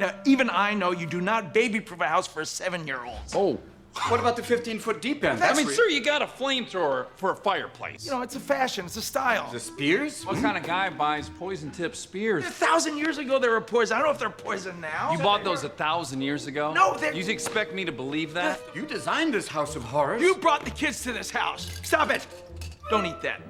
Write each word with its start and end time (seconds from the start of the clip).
Now, 0.00 0.14
even 0.24 0.48
I 0.50 0.72
know 0.74 0.90
you 0.92 1.06
do 1.06 1.20
not 1.20 1.52
baby-proof 1.54 2.00
a 2.00 2.06
house 2.08 2.26
for 2.26 2.40
a 2.40 2.46
seven-year-old. 2.46 3.18
Oh, 3.34 3.58
What 4.08 4.18
about 4.18 4.34
the 4.36 4.42
15 4.42 4.78
foot 4.78 5.02
deep 5.02 5.22
end? 5.24 5.42
I 5.42 5.52
mean, 5.52 5.66
sir, 5.68 5.88
you 5.88 6.00
got 6.02 6.22
a 6.22 6.26
flamethrower 6.26 7.08
for 7.16 7.32
a 7.32 7.36
fireplace. 7.36 8.04
You 8.06 8.12
know, 8.12 8.22
it's 8.22 8.34
a 8.36 8.40
fashion, 8.40 8.86
it's 8.86 8.96
a 8.96 9.02
style. 9.02 9.50
The 9.52 9.60
spears? 9.60 10.24
what 10.24 10.36
kind 10.40 10.56
of 10.56 10.62
guy 10.62 10.88
buys 10.88 11.28
poison-tipped 11.28 11.96
spears? 11.96 12.46
A 12.46 12.50
thousand 12.50 12.96
years 12.96 13.18
ago, 13.18 13.38
they 13.38 13.48
were 13.48 13.60
poison. 13.60 13.96
I 13.96 13.98
don't 13.98 14.06
know 14.08 14.12
if 14.12 14.18
they're 14.18 14.30
poison 14.30 14.80
now. 14.80 15.12
You 15.12 15.18
bought 15.18 15.44
those 15.44 15.64
a 15.64 15.68
thousand 15.68 16.22
years 16.22 16.46
ago? 16.46 16.72
No, 16.72 16.96
they're- 16.96 17.12
You 17.12 17.28
expect 17.30 17.74
me 17.74 17.84
to 17.84 17.92
believe 17.92 18.32
that? 18.34 18.58
You 18.74 18.86
designed 18.86 19.34
this 19.34 19.48
house 19.48 19.76
of 19.76 19.82
horrors. 19.82 20.22
You 20.22 20.36
brought 20.36 20.64
the 20.64 20.70
kids 20.70 21.02
to 21.02 21.12
this 21.12 21.30
house. 21.30 21.68
Stop 21.82 22.10
it. 22.10 22.26
Don't 22.88 23.04
eat 23.04 23.20
that. 23.22 23.42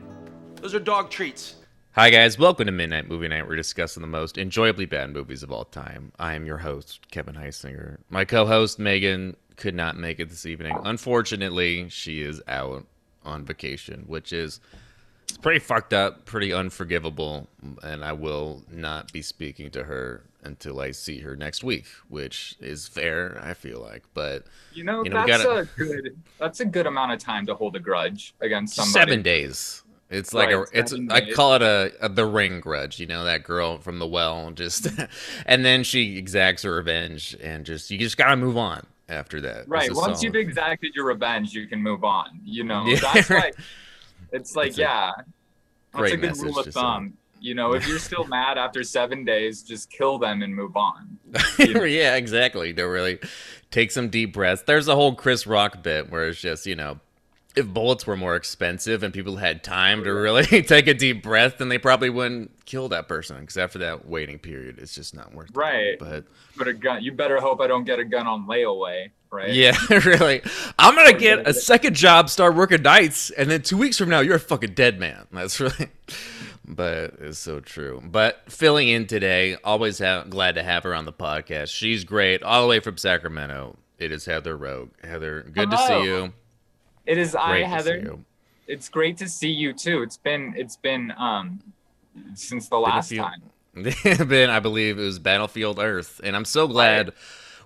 Those 0.57 0.75
are 0.75 0.81
dog 0.81 1.11
treats. 1.11 1.55
Hi, 1.93 2.11
guys. 2.11 2.39
Welcome 2.39 2.67
to 2.67 2.73
Midnight 2.73 3.09
Movie 3.09 3.29
Night. 3.29 3.49
We're 3.49 3.57
discussing 3.57 4.01
the 4.01 4.07
most 4.07 4.39
enjoyably 4.39 4.87
bad 4.87 5.11
movies 5.13 5.43
of 5.43 5.51
all 5.51 5.65
time. 5.65 6.13
I 6.19 6.35
am 6.35 6.47
your 6.47 6.59
host, 6.59 7.11
Kevin 7.11 7.35
Heisinger. 7.35 7.99
My 8.09 8.25
co 8.25 8.47
host, 8.47 8.79
Megan, 8.79 9.37
could 9.57 9.75
not 9.75 9.97
make 9.97 10.21
it 10.21 10.29
this 10.29 10.47
evening. 10.47 10.77
Unfortunately, 10.85 11.89
she 11.89 12.23
is 12.23 12.41
out 12.47 12.87
on 13.25 13.45
vacation, 13.45 14.05
which 14.07 14.33
is 14.33 14.61
it's 15.29 15.37
pretty 15.39 15.59
fucked 15.59 15.93
up, 15.93 16.25
pretty 16.27 16.53
unforgivable, 16.53 17.49
and 17.83 18.05
I 18.05 18.13
will 18.13 18.63
not 18.71 19.13
be 19.13 19.21
speaking 19.21 19.71
to 19.73 19.83
her 19.85 20.23
until 20.45 20.81
I 20.81 20.93
see 20.93 21.19
her 21.21 21.37
next 21.37 21.63
week, 21.65 21.87
which 22.09 22.55
is 22.61 22.87
fair, 22.89 23.39
I 23.43 23.53
feel 23.53 23.81
like. 23.81 24.05
But 24.15 24.45
You 24.73 24.85
know, 24.85 25.03
You 25.05 25.11
know, 25.11 25.27
that's 25.27 25.43
gotta- 25.45 25.59
a 25.61 25.65
good 25.77 26.17
that's 26.39 26.61
a 26.61 26.65
good 26.65 26.87
amount 26.87 27.13
of 27.13 27.19
time 27.19 27.47
to 27.47 27.55
hold 27.55 27.75
a 27.75 27.81
grudge 27.81 28.33
against 28.41 28.77
somebody. 28.77 28.93
seven 28.93 29.23
days. 29.23 29.83
It's 30.11 30.35
like 30.35 30.49
Right, 30.49 30.67
a, 30.75 30.79
it's 30.79 30.91
seven 30.91 31.11
I 31.11 31.31
call 31.31 31.55
it 31.55 31.63
a, 31.63 31.93
a 32.01 32.09
the 32.09 32.27
ring 32.27 32.61
grudge. 32.61 32.99
You 32.99 33.07
know 33.07 33.25
that 33.25 33.45
girl 33.45 33.79
from 33.79 34.01
the 34.01 34.07
well, 34.07 34.51
just 34.51 34.89
and 35.47 35.65
then 35.65 35.85
she 35.85 36.19
exacts 36.19 36.63
her 36.65 36.75
revenge, 36.75 37.37
and 37.41 37.65
just 37.65 37.91
you 37.91 37.99
just 37.99 38.17
gotta 38.17 38.37
move 38.37 38.57
on 38.57 38.87
after 39.09 39.41
that. 39.43 39.69
Right. 39.69 39.93
Once 39.95 40.19
all- 40.19 40.25
you've 40.25 40.35
exacted 40.35 40.95
your 40.95 41.07
revenge, 41.07 41.53
you 41.53 41.67
can 41.69 41.81
move 41.81 42.03
on. 42.05 42.27
You 42.45 42.65
know, 42.65 42.85
Yeah, 42.87 42.99
that's 43.01 43.31
like 43.31 43.55
it's 44.33 44.57
like 44.57 44.77
a 44.77 44.81
yeah. 44.81 45.13
That's 45.95 46.13
a 46.13 46.17
good 46.17 46.29
message 46.31 46.45
rule 46.45 46.59
of 46.59 46.67
thumb. 46.67 47.15
You 47.41 47.55
know, 47.55 47.73
if 47.73 47.89
you're 47.89 47.99
still 47.99 48.25
mad 48.25 48.59
after 48.59 48.85
seven 48.85 49.25
days, 49.25 49.63
just 49.63 49.91
kill 49.91 50.19
them 50.19 50.43
and 50.43 50.55
move 50.55 50.77
on. 50.77 51.19
yeah, 51.59 52.17
exactly. 52.17 52.73
Don't 52.73 52.91
really 52.91 53.19
take 53.71 53.91
some 53.91 54.09
deep 54.11 54.35
breaths. 54.35 54.63
There's 54.67 54.89
a 54.89 54.95
whole 54.95 55.15
Chris 55.15 55.47
Rock 55.47 55.83
bit 55.83 56.11
where 56.11 56.29
it's 56.29 56.41
just 56.41 56.67
you 56.67 56.75
know. 56.75 56.99
If 57.57 57.67
bullets 57.67 58.07
were 58.07 58.17
more 58.17 58.37
expensive 58.37 59.03
and 59.03 59.13
people 59.13 59.37
had 59.37 59.65
time 59.65 60.05
to 60.05 60.11
really 60.11 60.45
take 60.63 60.87
a 60.87 60.95
deep 60.95 61.23
breath, 61.23 61.59
then 61.59 61.69
they 61.69 61.79
probably 61.79 62.09
wouldn't 62.09 62.65
kill 62.65 62.89
that 62.91 63.09
person. 63.09 63.41
Because 63.41 63.57
after 63.57 63.79
that 63.81 64.07
waiting 64.07 64.39
period, 64.39 64.79
it's 64.79 64.95
just 64.95 65.15
not 65.17 65.35
worth 65.35 65.51
it. 65.51 65.57
Right. 65.57 65.99
But 65.99 66.27
But 66.57 66.69
a 66.69 66.73
gun 66.73 67.03
you 67.03 67.11
better 67.13 67.41
hope 67.41 67.61
I 67.61 67.67
don't 67.67 67.85
get 67.85 67.99
a 67.99 68.05
gun 68.05 68.27
on 68.29 68.47
layaway, 68.47 69.11
right? 69.33 69.51
Yeah, 69.53 69.77
really. 69.91 70.43
I'm 70.79 70.95
gonna 70.95 71.13
get 71.13 71.39
get 71.39 71.49
a 71.49 71.53
second 71.53 71.97
job, 71.97 72.31
start 72.31 72.55
working 72.55 72.83
nights, 72.83 73.31
and 73.31 73.51
then 73.51 73.63
two 73.63 73.77
weeks 73.77 73.99
from 73.99 74.09
now, 74.11 74.21
you're 74.21 74.37
a 74.37 74.41
fucking 74.41 74.75
dead 74.75 75.01
man. 75.01 75.27
That's 75.33 75.59
really, 75.59 75.89
but 76.65 77.15
it's 77.21 77.39
so 77.39 77.59
true. 77.61 78.01
But 78.05 78.43
filling 78.49 78.89
in 78.89 79.07
today, 79.07 79.57
always 79.65 79.99
ha- 79.99 80.25
glad 80.29 80.55
to 80.55 80.63
have 80.63 80.85
her 80.85 80.95
on 80.95 81.05
the 81.05 81.13
podcast. 81.13 81.75
She's 81.75 82.05
great, 82.05 82.43
all 82.45 82.63
the 82.63 82.69
way 82.69 82.79
from 82.81 82.97
Sacramento. 82.97 83.77
It 83.99 84.13
is 84.13 84.25
Heather 84.25 84.57
Rogue. 84.57 84.91
Heather, 85.03 85.43
good 85.53 85.71
to 85.71 85.77
see 85.79 86.05
you. 86.05 86.33
It 87.07 87.19
is 87.19 87.35
I, 87.35 87.49
Great 87.51 87.65
see 87.65 87.71
Heather. 87.71 88.17
It's 88.67 88.89
great 88.89 89.17
to 89.19 89.29
see 89.29 89.51
you 89.51 89.73
too. 89.73 90.03
It's 90.03 90.17
been 90.17 90.55
it's 90.57 90.77
been 90.77 91.13
um 91.19 91.61
since 92.35 92.69
the 92.69 92.79
last 92.79 93.09
few- 93.09 93.19
time. 93.21 93.43
been, 93.75 94.51
I 94.51 94.59
believe, 94.59 94.99
it 94.99 95.03
was 95.03 95.21
Battlefield 95.21 95.79
Earth, 95.79 96.21
and 96.25 96.35
I'm 96.35 96.45
so 96.45 96.67
glad 96.67 97.13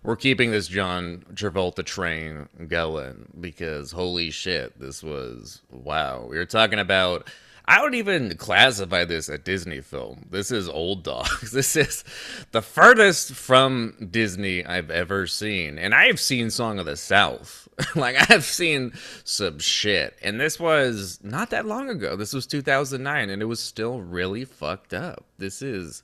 we're 0.02 0.16
keeping 0.16 0.50
this 0.50 0.68
John 0.68 1.24
Travolta 1.32 1.82
train 1.82 2.46
going 2.68 3.32
because 3.40 3.92
holy 3.92 4.30
shit, 4.30 4.78
this 4.78 5.02
was 5.02 5.62
wow. 5.70 6.26
We 6.28 6.36
were 6.36 6.44
talking 6.44 6.78
about. 6.78 7.28
I 7.66 7.78
don't 7.80 7.94
even 7.94 8.36
classify 8.36 9.04
this 9.06 9.28
a 9.28 9.38
Disney 9.38 9.80
film. 9.80 10.26
This 10.30 10.50
is 10.50 10.68
old 10.68 11.02
dogs. 11.02 11.50
This 11.52 11.76
is 11.76 12.04
the 12.52 12.60
furthest 12.62 13.32
from 13.32 14.08
Disney 14.10 14.64
I've 14.64 14.90
ever 14.90 15.26
seen, 15.26 15.78
and 15.78 15.94
I 15.94 16.06
have 16.06 16.20
seen 16.20 16.50
Song 16.50 16.78
of 16.78 16.86
the 16.86 16.96
South. 16.96 17.68
like 17.96 18.30
I've 18.30 18.44
seen 18.44 18.92
some 19.24 19.58
shit, 19.58 20.16
and 20.22 20.40
this 20.40 20.60
was 20.60 21.18
not 21.22 21.50
that 21.50 21.64
long 21.66 21.88
ago. 21.88 22.16
This 22.16 22.32
was 22.34 22.46
2009, 22.46 23.30
and 23.30 23.40
it 23.42 23.46
was 23.46 23.60
still 23.60 24.00
really 24.00 24.44
fucked 24.44 24.92
up. 24.92 25.24
This 25.38 25.62
is 25.62 26.02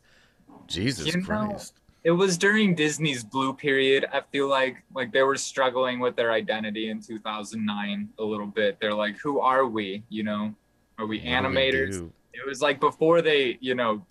Jesus 0.67 1.07
You 1.07 1.21
know, 1.21 1.25
Christ. 1.27 1.75
it 2.05 2.13
was 2.13 2.39
during 2.39 2.75
Disney's 2.75 3.23
blue 3.25 3.53
period. 3.53 4.07
I 4.13 4.23
feel 4.33 4.49
like 4.49 4.83
like 4.95 5.13
they 5.13 5.23
were 5.23 5.37
struggling 5.37 6.01
with 6.01 6.17
their 6.17 6.33
identity 6.33 6.89
in 6.91 7.01
2009 7.03 8.09
a 8.19 8.25
little 8.25 8.47
bit. 8.47 8.79
They're 8.81 8.95
like, 8.95 9.19
who 9.19 9.41
are 9.41 9.67
we? 9.67 10.03
You 10.09 10.23
know, 10.25 10.55
are 11.01 11.07
we 11.07 11.21
animators? 11.23 12.11
It 12.35 12.47
was 12.47 12.61
like 12.61 12.79
before 12.79 13.23
they, 13.23 13.57
you 13.61 13.75
know, 13.75 14.05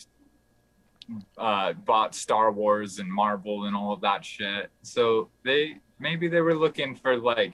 uh, 1.38 1.74
bought 1.74 2.16
Star 2.16 2.52
Wars 2.52 2.98
and 3.00 3.12
Marvel 3.12 3.66
and 3.66 3.76
all 3.76 3.94
of 3.94 4.02
that 4.02 4.26
shit. 4.26 4.70
So 4.82 5.30
they 5.46 5.78
maybe 6.00 6.28
they 6.28 6.42
were 6.42 6.56
looking 6.56 6.96
for 6.96 7.18
like 7.18 7.54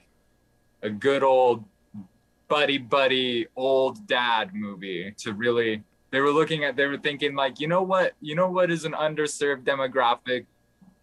a 0.82 0.88
good 0.88 1.22
old 1.22 1.64
buddy 2.48 2.78
buddy 2.78 3.46
old 3.56 4.06
dad 4.06 4.54
movie 4.54 5.12
to 5.18 5.32
really 5.32 5.82
they 6.12 6.20
were 6.20 6.30
looking 6.30 6.64
at 6.64 6.76
they 6.76 6.86
were 6.86 6.96
thinking 6.96 7.34
like 7.34 7.58
you 7.58 7.66
know 7.66 7.82
what 7.82 8.12
you 8.20 8.36
know 8.36 8.48
what 8.48 8.70
is 8.70 8.84
an 8.84 8.92
underserved 8.92 9.64
demographic 9.64 10.46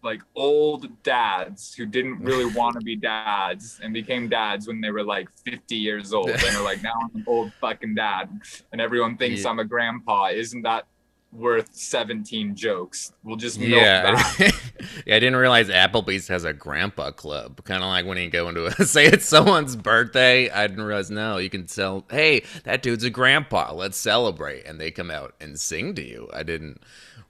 like 0.04 0.20
old 0.36 1.02
dads 1.02 1.74
who 1.74 1.86
didn't 1.86 2.20
really 2.20 2.44
want 2.44 2.74
to 2.78 2.80
be 2.84 2.94
dads 2.94 3.80
and 3.82 3.92
became 3.94 4.28
dads 4.28 4.68
when 4.68 4.80
they 4.80 4.90
were 4.90 5.02
like 5.02 5.28
50 5.46 5.74
years 5.74 6.12
old 6.12 6.28
and 6.30 6.38
they're 6.40 6.62
like 6.62 6.82
now 6.82 6.92
i'm 7.02 7.10
an 7.16 7.24
old 7.26 7.52
fucking 7.54 7.94
dad 7.94 8.28
and 8.72 8.80
everyone 8.80 9.16
thinks 9.16 9.42
Yeah. 9.42 9.50
i'm 9.50 9.58
a 9.58 9.64
grandpa 9.64 10.26
isn't 10.26 10.62
that 10.62 10.86
worth 11.32 11.74
17 11.74 12.54
jokes 12.54 13.12
we'll 13.24 13.36
just 13.36 13.58
milk 13.58 13.72
Yeah, 13.72 14.14
that. 14.14 14.38
yeah. 15.06 15.16
I 15.16 15.18
didn't 15.18 15.34
realize 15.36 15.68
Applebee's 15.68 16.28
has 16.28 16.44
a 16.44 16.52
grandpa 16.52 17.10
club. 17.10 17.64
Kind 17.64 17.82
of 17.82 17.88
like 17.88 18.06
when 18.06 18.18
you 18.18 18.30
go 18.30 18.48
into 18.48 18.66
a 18.66 18.72
say 18.86 19.06
it's 19.06 19.26
someone's 19.26 19.74
birthday. 19.74 20.48
I 20.48 20.68
didn't 20.68 20.84
realize 20.84 21.10
no, 21.10 21.38
you 21.38 21.50
can 21.50 21.66
tell. 21.66 22.04
Hey, 22.08 22.44
that 22.62 22.82
dude's 22.82 23.02
a 23.02 23.10
grandpa. 23.10 23.72
Let's 23.72 23.96
celebrate, 23.96 24.64
and 24.64 24.80
they 24.80 24.92
come 24.92 25.10
out 25.10 25.34
and 25.40 25.58
sing 25.58 25.96
to 25.96 26.02
you. 26.08 26.28
I 26.32 26.44
didn't 26.44 26.80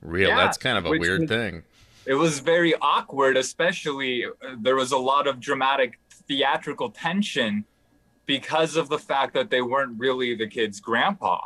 real. 0.02 0.28
Yeah, 0.28 0.36
that's 0.36 0.58
kind 0.58 0.76
of 0.76 0.84
a 0.84 0.90
weird 0.90 1.22
was- 1.22 1.30
thing. 1.30 1.62
It 2.06 2.14
was 2.14 2.38
very 2.40 2.74
awkward 2.80 3.36
especially 3.36 4.24
uh, 4.24 4.30
there 4.60 4.76
was 4.76 4.92
a 4.92 4.98
lot 4.98 5.26
of 5.26 5.40
dramatic 5.40 5.98
theatrical 6.28 6.90
tension 6.90 7.64
because 8.26 8.76
of 8.76 8.88
the 8.88 8.98
fact 8.98 9.34
that 9.34 9.50
they 9.50 9.62
weren't 9.62 9.98
really 9.98 10.34
the 10.34 10.46
kid's 10.46 10.80
grandpa 10.80 11.38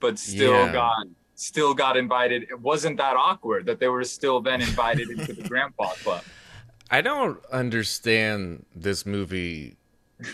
but 0.00 0.18
still 0.18 0.52
Yeah. 0.66 0.72
got 0.72 1.06
still 1.36 1.74
got 1.74 1.96
invited 1.96 2.44
it 2.44 2.60
wasn't 2.60 2.96
that 2.98 3.16
awkward 3.16 3.66
that 3.66 3.80
they 3.80 3.88
were 3.88 4.04
still 4.04 4.40
then 4.40 4.60
invited 4.60 5.10
into 5.10 5.32
the 5.32 5.48
grandpa 5.48 5.88
club 6.04 6.22
I 6.90 7.00
don't 7.00 7.42
understand 7.50 8.66
this 8.76 9.06
movie. 9.06 9.76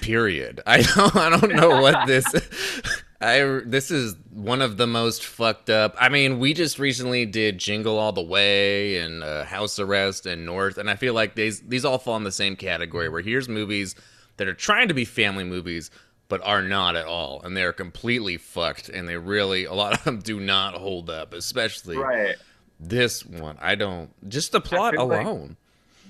Period. 0.02 0.60
I 0.66 0.82
don't. 0.82 1.16
I 1.16 1.30
don't 1.30 1.54
know 1.54 1.80
what 1.80 2.06
this. 2.08 2.26
I 3.20 3.60
this 3.66 3.90
is 3.90 4.16
one 4.32 4.62
of 4.62 4.78
the 4.78 4.86
most 4.86 5.24
fucked 5.24 5.68
up. 5.68 5.94
I 6.00 6.08
mean, 6.08 6.38
we 6.38 6.54
just 6.54 6.78
recently 6.78 7.26
did 7.26 7.58
Jingle 7.58 7.98
All 7.98 8.12
the 8.12 8.22
Way 8.22 8.98
and 8.98 9.22
uh, 9.22 9.44
House 9.44 9.78
Arrest 9.78 10.24
and 10.24 10.46
North, 10.46 10.78
and 10.78 10.88
I 10.88 10.96
feel 10.96 11.12
like 11.12 11.34
these 11.34 11.60
these 11.60 11.84
all 11.84 11.98
fall 11.98 12.16
in 12.16 12.24
the 12.24 12.32
same 12.32 12.56
category. 12.56 13.08
Where 13.08 13.20
here's 13.20 13.48
movies 13.48 13.94
that 14.38 14.48
are 14.48 14.54
trying 14.54 14.88
to 14.88 14.94
be 14.94 15.04
family 15.04 15.44
movies 15.44 15.90
but 16.28 16.40
are 16.44 16.62
not 16.62 16.94
at 16.96 17.06
all, 17.06 17.42
and 17.42 17.56
they 17.56 17.64
are 17.64 17.72
completely 17.72 18.36
fucked, 18.36 18.88
and 18.88 19.06
they 19.06 19.16
really 19.16 19.64
a 19.64 19.74
lot 19.74 19.92
of 19.92 20.04
them 20.04 20.20
do 20.20 20.40
not 20.40 20.74
hold 20.74 21.10
up, 21.10 21.34
especially 21.34 21.98
right 21.98 22.36
this 22.78 23.26
one. 23.26 23.58
I 23.60 23.74
don't. 23.74 24.10
Just 24.30 24.52
the 24.52 24.60
plot 24.60 24.94
like- 24.94 24.98
alone. 24.98 25.56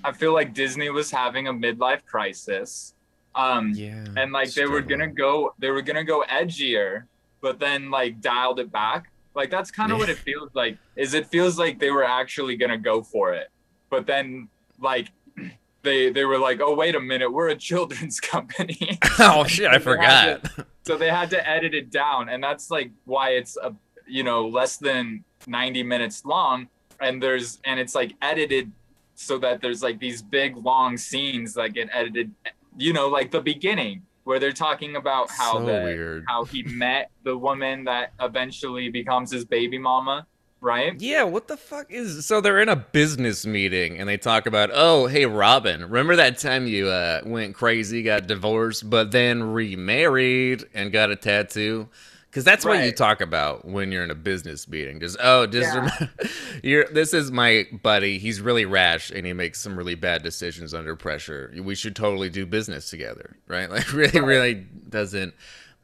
i 0.03 0.11
feel 0.11 0.33
like 0.33 0.51
disney 0.53 0.89
was 0.89 1.11
having 1.11 1.47
a 1.47 1.53
midlife 1.53 2.03
crisis 2.05 2.95
um 3.35 3.71
yeah. 3.73 4.03
and 4.17 4.31
like 4.31 4.51
they 4.53 4.65
were 4.65 4.81
gonna 4.81 5.07
go 5.07 5.53
they 5.59 5.69
were 5.69 5.81
gonna 5.81 6.03
go 6.03 6.23
edgier 6.29 7.03
but 7.41 7.59
then 7.59 7.89
like 7.89 8.19
dialed 8.21 8.59
it 8.59 8.71
back 8.71 9.11
like 9.35 9.49
that's 9.49 9.71
kind 9.71 9.91
of 9.91 9.97
what 9.97 10.09
it 10.09 10.17
feels 10.17 10.49
like 10.53 10.77
is 10.95 11.13
it 11.13 11.25
feels 11.27 11.57
like 11.57 11.79
they 11.79 11.91
were 11.91 12.03
actually 12.03 12.55
gonna 12.57 12.77
go 12.77 13.01
for 13.01 13.33
it 13.33 13.47
but 13.89 14.05
then 14.05 14.47
like 14.79 15.09
they 15.83 16.09
they 16.11 16.25
were 16.25 16.37
like 16.37 16.59
oh 16.61 16.75
wait 16.75 16.95
a 16.95 16.99
minute 16.99 17.31
we're 17.31 17.49
a 17.49 17.55
children's 17.55 18.19
company 18.33 18.99
oh 19.19 19.45
shit! 19.45 19.67
I 19.67 19.79
forgot. 19.91 20.43
to- 20.43 20.65
so 20.83 20.97
they 20.97 21.09
had 21.09 21.29
to 21.29 21.49
edit 21.49 21.73
it 21.73 21.89
down 21.91 22.29
and 22.29 22.43
that's 22.43 22.69
like 22.69 22.91
why 23.05 23.29
it's 23.31 23.55
a 23.57 23.73
you 24.07 24.23
know 24.23 24.47
less 24.47 24.77
than 24.77 25.23
90 25.47 25.83
minutes 25.83 26.25
long 26.25 26.67
and 26.99 27.21
there's 27.21 27.59
and 27.63 27.79
it's 27.79 27.95
like 27.95 28.13
edited 28.21 28.71
so 29.15 29.37
that 29.37 29.61
there's 29.61 29.83
like 29.83 29.99
these 29.99 30.21
big 30.21 30.57
long 30.57 30.97
scenes 30.97 31.53
that 31.53 31.73
get 31.73 31.89
edited 31.93 32.31
you 32.77 32.93
know 32.93 33.07
like 33.09 33.31
the 33.31 33.41
beginning 33.41 34.03
where 34.23 34.39
they're 34.39 34.51
talking 34.51 34.95
about 34.95 35.29
how 35.31 35.53
So 35.53 35.65
the 35.65 35.81
weird. 35.83 36.25
how 36.27 36.45
he 36.45 36.63
met 36.67 37.09
the 37.23 37.37
woman 37.37 37.85
that 37.85 38.13
eventually 38.19 38.89
becomes 38.89 39.31
his 39.31 39.45
baby 39.45 39.77
mama 39.77 40.27
right? 40.63 40.93
Yeah, 41.01 41.23
what 41.23 41.47
the 41.47 41.57
fuck 41.57 41.89
is 41.89 42.23
so 42.27 42.39
they're 42.39 42.61
in 42.61 42.69
a 42.69 42.75
business 42.75 43.47
meeting 43.47 43.97
and 43.97 44.07
they 44.07 44.17
talk 44.17 44.45
about, 44.45 44.69
"Oh, 44.71 45.07
hey 45.07 45.25
Robin, 45.25 45.81
remember 45.81 46.15
that 46.17 46.37
time 46.37 46.67
you 46.67 46.87
uh 46.87 47.21
went 47.25 47.55
crazy, 47.55 48.03
got 48.03 48.27
divorced, 48.27 48.87
but 48.87 49.09
then 49.11 49.41
remarried 49.41 50.65
and 50.75 50.91
got 50.91 51.09
a 51.09 51.15
tattoo?" 51.15 51.89
Cuz 52.31 52.43
that's 52.43 52.63
what 52.63 52.83
you 52.85 52.91
talk 52.91 53.19
about 53.21 53.65
when 53.65 53.91
you're 53.91 54.03
in 54.03 54.11
a 54.11 54.15
business 54.15 54.67
meeting. 54.67 54.99
Just, 54.99 55.17
"Oh, 55.21 55.45
just 55.47 55.73
Yeah. 55.73 56.07
you're 56.63 56.85
this 56.85 57.13
is 57.13 57.31
my 57.31 57.67
buddy. 57.83 58.19
He's 58.19 58.39
really 58.39 58.65
rash 58.65 59.11
and 59.11 59.25
he 59.25 59.33
makes 59.33 59.59
some 59.59 59.77
really 59.77 59.95
bad 59.95 60.23
decisions 60.23 60.73
under 60.73 60.95
pressure. 60.95 61.53
We 61.61 61.75
should 61.75 61.95
totally 61.95 62.29
do 62.29 62.45
business 62.45 62.89
together." 62.89 63.35
Right? 63.47 63.69
Like 63.69 63.91
really 63.93 64.21
really 64.21 64.53
doesn't 64.89 65.33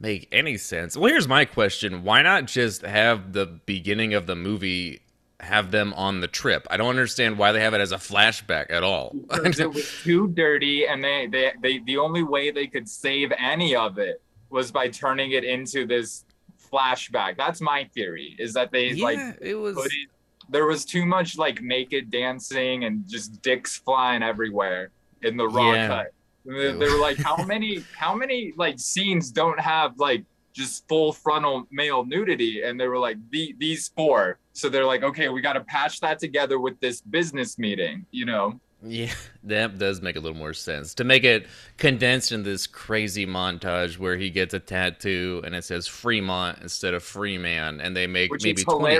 make 0.00 0.28
any 0.32 0.56
sense. 0.56 0.96
Well, 0.96 1.10
here's 1.10 1.28
my 1.28 1.44
question. 1.44 2.02
Why 2.04 2.22
not 2.22 2.46
just 2.46 2.82
have 2.82 3.32
the 3.32 3.46
beginning 3.46 4.14
of 4.14 4.26
the 4.26 4.36
movie 4.36 5.00
have 5.40 5.70
them 5.70 5.92
on 5.94 6.20
the 6.20 6.28
trip? 6.28 6.66
I 6.70 6.76
don't 6.76 6.90
understand 6.90 7.36
why 7.38 7.52
they 7.52 7.60
have 7.60 7.74
it 7.74 7.80
as 7.80 7.92
a 7.92 7.96
flashback 7.96 8.70
at 8.70 8.82
all. 8.82 9.14
because 9.28 9.60
it 9.66 9.72
was 9.72 9.90
too 10.02 10.28
dirty 10.28 10.86
and 10.86 11.02
they, 11.04 11.26
they 11.26 11.52
they 11.62 11.78
the 11.80 11.98
only 11.98 12.22
way 12.22 12.50
they 12.50 12.66
could 12.66 12.88
save 12.88 13.32
any 13.38 13.74
of 13.76 13.98
it 13.98 14.22
was 14.50 14.70
by 14.72 14.88
turning 14.88 15.32
it 15.32 15.44
into 15.44 15.86
this 15.86 16.24
flashback. 16.70 17.36
That's 17.36 17.60
my 17.60 17.84
theory 17.94 18.36
is 18.38 18.52
that 18.54 18.70
they 18.72 18.94
like 18.94 19.18
it 19.40 19.54
was 19.54 19.74
put 19.74 19.86
it, 19.86 20.08
there 20.50 20.66
was 20.66 20.84
too 20.84 21.04
much 21.04 21.36
like 21.36 21.60
naked 21.62 22.10
dancing 22.10 22.84
and 22.84 23.06
just 23.06 23.42
dicks 23.42 23.76
flying 23.78 24.22
everywhere 24.22 24.90
in 25.22 25.36
the 25.36 25.46
raw 25.48 25.72
Yeah. 25.72 25.86
cut. 25.88 26.06
They, 26.44 26.72
they 26.72 26.88
were 26.88 26.98
like 26.98 27.18
how 27.22 27.36
many 27.46 27.84
how 27.94 28.14
many 28.14 28.52
like 28.56 28.78
scenes 28.78 29.30
don't 29.30 29.60
have 29.60 29.92
like 29.98 30.24
just 30.54 30.88
full 30.88 31.12
frontal 31.12 31.66
male 31.70 32.04
nudity? 32.04 32.62
And 32.62 32.80
they 32.80 32.88
were 32.88 32.98
like 32.98 33.18
the, 33.30 33.54
these 33.58 33.88
four. 33.96 34.38
So 34.54 34.68
they're 34.68 34.86
like 34.86 35.02
okay 35.02 35.28
we 35.28 35.40
got 35.40 35.52
to 35.54 35.60
patch 35.64 36.00
that 36.00 36.18
together 36.18 36.58
with 36.58 36.80
this 36.80 37.00
business 37.00 37.58
meeting 37.58 38.06
you 38.10 38.24
know 38.24 38.58
Yeah, 38.82 39.12
that 39.44 39.78
does 39.78 40.00
make 40.00 40.16
a 40.16 40.20
little 40.20 40.36
more 40.38 40.54
sense. 40.54 40.94
To 40.94 41.04
make 41.04 41.24
it 41.24 41.46
condensed 41.78 42.30
in 42.32 42.42
this 42.44 42.66
crazy 42.66 43.26
montage 43.26 43.98
where 43.98 44.16
he 44.16 44.30
gets 44.30 44.54
a 44.54 44.60
tattoo 44.60 45.42
and 45.44 45.54
it 45.54 45.64
says 45.64 45.86
Fremont 45.88 46.58
instead 46.62 46.94
of 46.94 47.02
Freeman, 47.02 47.80
and 47.80 47.96
they 47.96 48.06
make 48.06 48.30
which 48.30 48.44
maybe 48.44 48.60
is 48.60 48.64
20, 48.64 48.96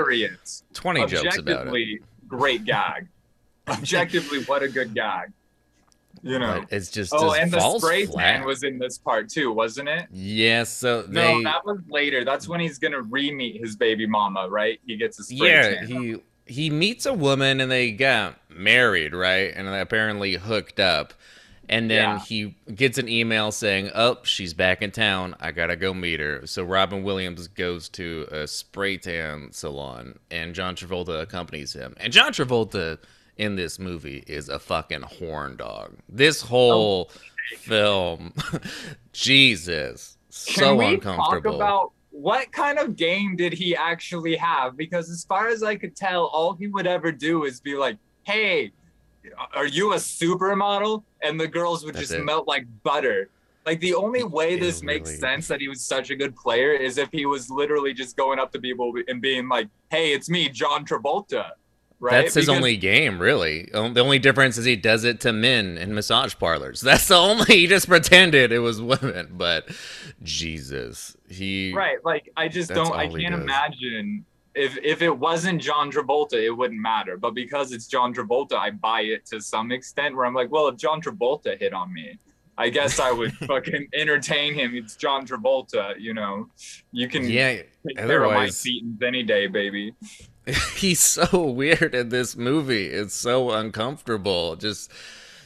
20 0.75 1.07
jokes 1.07 1.39
about 1.39 1.69
it. 1.69 2.01
great 2.27 2.65
gag 2.65 3.07
objectively 3.69 4.43
what 4.45 4.63
a 4.63 4.69
good 4.69 4.95
gag 4.95 5.33
you 6.23 6.39
know 6.39 6.61
But 6.69 6.73
it's 6.77 6.91
just 6.91 7.13
oh 7.15 7.33
and 7.33 7.51
the 7.53 7.61
spray 7.79 8.07
flat. 8.07 8.39
tan 8.39 8.45
was 8.47 8.63
in 8.65 8.79
this 8.79 8.99
part 8.99 9.29
too 9.29 9.53
wasn't 9.53 9.89
it 9.89 10.07
Yeah, 10.11 10.65
so 10.65 11.05
no 11.09 11.43
that 11.45 11.65
was 11.65 11.79
later 11.89 12.25
that's 12.25 12.49
when 12.49 12.61
he's 12.61 12.79
gonna 12.79 13.03
re-meet 13.03 13.61
his 13.61 13.77
baby 13.77 14.07
mama 14.07 14.49
right 14.49 14.81
he 14.87 14.97
gets 14.97 15.19
a 15.21 15.25
spray 15.25 15.49
yeah 15.49 15.75
tan. 15.77 15.87
he 15.87 16.17
he 16.49 16.71
meets 16.71 17.07
a 17.07 17.13
woman 17.15 17.61
and 17.61 17.71
they 17.71 17.91
got 17.93 18.37
married 18.51 19.15
right? 19.15 19.53
And 19.55 19.69
they 19.69 19.81
apparently 19.81 20.35
hooked 20.35 20.81
up. 20.81 21.15
And 21.71 21.91
then 21.91 22.09
Yeah. 22.09 22.19
he 22.21 22.55
gets 22.75 22.97
an 22.97 23.09
email 23.11 23.53
saying 23.53 23.91
oh 23.95 24.19
she's 24.25 24.55
back 24.55 24.81
in 24.83 24.91
town. 24.91 25.35
I 25.39 25.53
gotta 25.53 25.77
go 25.77 25.93
meet 25.93 26.19
her. 26.21 26.47
So 26.47 26.65
robin 26.65 27.03
williams 27.03 27.47
goes 27.49 27.89
to 27.91 28.27
a 28.33 28.47
spray 28.47 28.97
tan 28.97 29.53
salon 29.53 30.19
and 30.31 30.55
john 30.55 30.75
travolta 30.75 31.21
accompanies 31.21 31.75
him. 31.75 31.95
And 31.99 32.13
john 32.13 32.33
travolta 32.33 32.99
in 33.37 33.57
this 33.57 33.79
movie 33.79 34.25
is 34.27 34.49
a 34.49 34.59
fucking 34.59 35.03
horn 35.03 35.57
dog. 35.57 35.95
This 36.09 36.41
whole 36.41 37.11
film 37.59 38.33
jesus 39.13 40.17
Can 40.47 40.55
so 40.65 40.75
we 40.77 40.87
uncomfortable. 40.95 41.59
talk 41.59 41.61
about 41.61 41.93
what 42.21 42.51
kind 42.51 42.79
of 42.81 42.97
game 42.97 43.37
did 43.37 43.53
he 43.53 43.77
actually 43.77 44.35
have? 44.37 44.77
Because 44.77 45.09
as 45.09 45.25
far 45.25 45.47
as 45.49 45.63
I 45.63 45.77
could 45.77 45.95
tell, 45.95 46.25
all 46.27 46.53
he 46.55 46.67
would 46.67 46.87
ever 46.87 47.13
do 47.13 47.45
is 47.45 47.61
be 47.61 47.77
like, 47.77 47.97
"Hey, 48.25 48.73
are 49.55 49.67
you 49.67 49.93
a 49.93 49.97
supermodel?" 49.97 51.05
And 51.23 51.39
the 51.41 51.47
girls 51.47 51.85
would 51.85 51.95
That's 51.95 52.09
just 52.09 52.19
it. 52.21 52.25
melt 52.25 52.49
like 52.49 52.67
butter. 52.83 53.31
Like 53.67 53.79
the 53.81 53.95
only 53.95 54.25
way 54.25 54.55
It 54.55 54.61
this 54.61 54.83
makes 54.83 55.11
really- 55.11 55.21
sense 55.21 55.47
that 55.49 55.61
he 55.61 55.69
was 55.69 55.81
such 55.81 56.11
a 56.11 56.17
good 56.17 56.35
player 56.35 56.73
is 56.73 56.99
if 56.99 57.11
he 57.13 57.25
was 57.27 57.51
literally 57.51 57.93
just 57.95 58.17
going 58.17 58.39
up 58.41 58.51
to 58.53 58.61
people 58.61 58.93
and 59.09 59.21
being 59.23 59.49
like, 59.49 59.69
"Hey, 59.91 60.13
it's 60.13 60.29
me, 60.29 60.49
John 60.49 60.85
Travolta." 60.85 61.53
Right? 62.01 62.13
That's 62.23 62.35
his 62.35 62.47
Because- 62.47 62.57
only 62.57 62.77
game, 62.77 63.19
really. 63.21 63.73
Um, 63.75 63.93
The 63.95 64.01
only 64.05 64.21
difference 64.21 64.57
is 64.57 64.65
he 64.65 64.77
does 64.77 65.03
it 65.05 65.21
to 65.23 65.33
men 65.33 65.77
in 65.77 65.95
massage 65.95 66.35
parlors. 66.39 66.81
That's 66.89 67.09
the 67.09 67.17
only. 67.17 67.45
He 67.47 67.67
just 67.67 67.89
pretended 67.89 68.53
it 68.53 68.61
was 68.61 68.81
women, 68.81 69.31
but 69.33 69.69
Jesus, 70.23 71.17
he. 71.29 71.73
right 71.75 71.99
like 72.05 72.29
i 72.37 72.49
just 72.49 72.71
don't 72.71 72.93
i 72.95 73.07
can't 73.07 73.35
imagine 73.35 74.25
if 74.55 74.77
if 74.83 75.03
it 75.03 75.17
wasn't 75.17 75.61
john 75.61 75.91
travolta 75.93 76.35
it 76.35 76.51
wouldn't 76.51 76.81
matter 76.81 77.17
but 77.19 77.33
because 77.35 77.71
it's 77.73 77.87
john 77.87 78.15
travolta 78.15 78.55
i 78.55 78.71
buy 78.71 79.03
it 79.03 79.25
to 79.27 79.41
some 79.41 79.71
extent 79.73 80.17
where 80.17 80.25
i'm 80.25 80.35
like 80.35 80.51
well 80.51 80.69
if 80.69 80.77
john 80.77 81.01
travolta 81.03 81.59
hit 81.59 81.73
on 81.75 81.93
me 81.93 82.19
i 82.57 82.69
guess 82.69 82.99
i 82.99 83.11
would 83.13 83.33
fucking 83.47 83.87
entertain 83.93 84.55
him 84.55 84.75
it's 84.75 84.97
john 84.97 85.27
travolta 85.27 85.95
you 85.99 86.15
know 86.15 86.49
you 86.93 87.09
can 87.09 87.29
Yeah. 87.29 87.57
take 87.87 87.97
care 87.99 88.25
of 88.25 88.33
my 88.33 88.47
Thetans 88.47 89.03
any 89.03 89.23
day 89.23 89.47
baby 89.49 89.95
He's 90.77 91.01
so 91.01 91.43
weird 91.43 91.95
in 91.95 92.09
this 92.09 92.37
movie. 92.37 92.87
It's 92.87 93.15
so 93.15 93.51
uncomfortable. 93.51 94.57
Just 94.57 94.91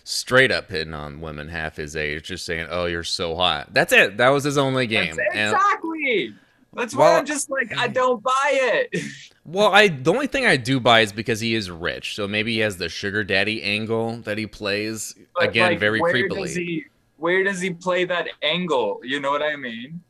straight 0.04 0.50
up 0.50 0.68
hitting 0.70 0.94
on 0.94 1.20
women 1.20 1.48
half 1.48 1.76
his 1.76 1.96
age, 1.96 2.24
just 2.24 2.44
saying, 2.46 2.66
"Oh, 2.70 2.86
you're 2.86 3.04
so 3.04 3.36
hot." 3.36 3.72
That's 3.74 3.92
it. 3.92 4.16
That 4.18 4.28
was 4.30 4.44
his 4.44 4.58
only 4.58 4.86
game. 4.86 5.16
That's 5.16 5.34
And- 5.34 5.52
exactly 5.54 6.34
that's 6.74 6.94
why 6.94 7.04
Well- 7.10 7.18
i'm 7.18 7.26
just 7.26 7.50
like 7.50 7.76
i 7.76 7.86
don't 7.86 8.22
buy 8.22 8.50
it 8.54 9.02
well, 9.44 9.74
I 9.74 9.88
the 9.88 10.10
only 10.10 10.26
thing 10.26 10.46
I 10.46 10.56
do 10.56 10.80
buy 10.80 11.00
is 11.00 11.12
because 11.12 11.38
he 11.40 11.54
is 11.54 11.70
rich, 11.70 12.14
so 12.14 12.26
maybe 12.26 12.54
he 12.54 12.60
has 12.60 12.78
the 12.78 12.88
sugar 12.88 13.22
daddy 13.24 13.62
angle 13.62 14.16
that 14.22 14.38
he 14.38 14.46
plays 14.46 15.14
But, 15.34 15.50
again 15.50 15.72
like, 15.72 15.80
very 15.80 16.00
where 16.00 16.14
creepily. 16.14 16.46
Does 16.46 16.54
he, 16.54 16.84
where 17.18 17.44
does 17.44 17.60
he 17.60 17.74
play 17.74 18.04
that 18.06 18.28
angle? 18.42 19.00
You 19.02 19.20
know 19.20 19.30
what 19.30 19.42
I 19.42 19.56
mean? 19.56 20.00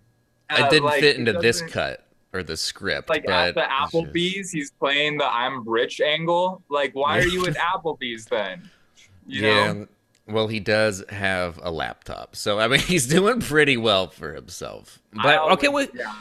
it 0.50 0.60
Uh, 0.60 0.68
didn't 0.68 0.84
like, 0.84 1.00
fit 1.00 1.16
into 1.16 1.32
this 1.32 1.62
cut 1.62 2.06
or 2.32 2.42
the 2.42 2.56
script. 2.56 3.08
Like 3.08 3.28
at 3.28 3.54
the 3.54 3.60
it's 3.62 3.92
just- 3.92 3.94
Applebee's, 3.94 4.50
he's 4.50 4.70
playing 4.72 5.18
the 5.18 5.26
"I'm 5.26 5.68
rich" 5.68 6.00
angle. 6.00 6.62
Like, 6.68 6.94
why 6.94 7.18
are 7.18 7.26
you 7.26 7.46
at 7.46 7.54
Applebee's 7.74 8.24
then? 8.26 8.68
You 9.26 9.42
yeah. 9.46 9.72
know, 9.72 9.86
Well, 10.26 10.48
he 10.48 10.60
does 10.60 11.04
have 11.10 11.58
a 11.62 11.70
laptop, 11.70 12.34
so 12.36 12.58
I 12.58 12.68
mean, 12.68 12.80
he's 12.92 13.06
doing 13.06 13.40
pretty 13.40 13.76
well 13.76 14.08
for 14.08 14.32
himself. 14.34 14.98
But 15.12 15.36
always- 15.38 15.52
okay, 15.54 15.68
well, 15.68 15.86
yeah. 15.94 16.12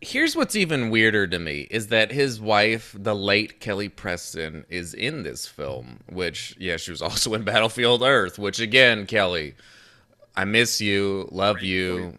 here's 0.00 0.36
what's 0.36 0.54
even 0.54 0.90
weirder 0.90 1.26
to 1.26 1.38
me 1.38 1.66
is 1.70 1.88
that 1.88 2.12
his 2.12 2.40
wife, 2.40 2.94
the 2.98 3.14
late 3.14 3.58
Kelly 3.60 3.88
Preston, 3.88 4.64
is 4.68 4.94
in 4.94 5.22
this 5.24 5.46
film. 5.46 6.00
Which, 6.10 6.54
yeah, 6.60 6.76
she 6.76 6.90
was 6.92 7.02
also 7.08 7.34
in 7.34 7.42
Battlefield 7.42 8.02
Earth. 8.02 8.38
Which, 8.38 8.60
again, 8.60 9.06
Kelly, 9.06 9.54
I 10.36 10.44
miss 10.44 10.80
you, 10.80 11.28
love 11.32 11.62
you, 11.62 12.16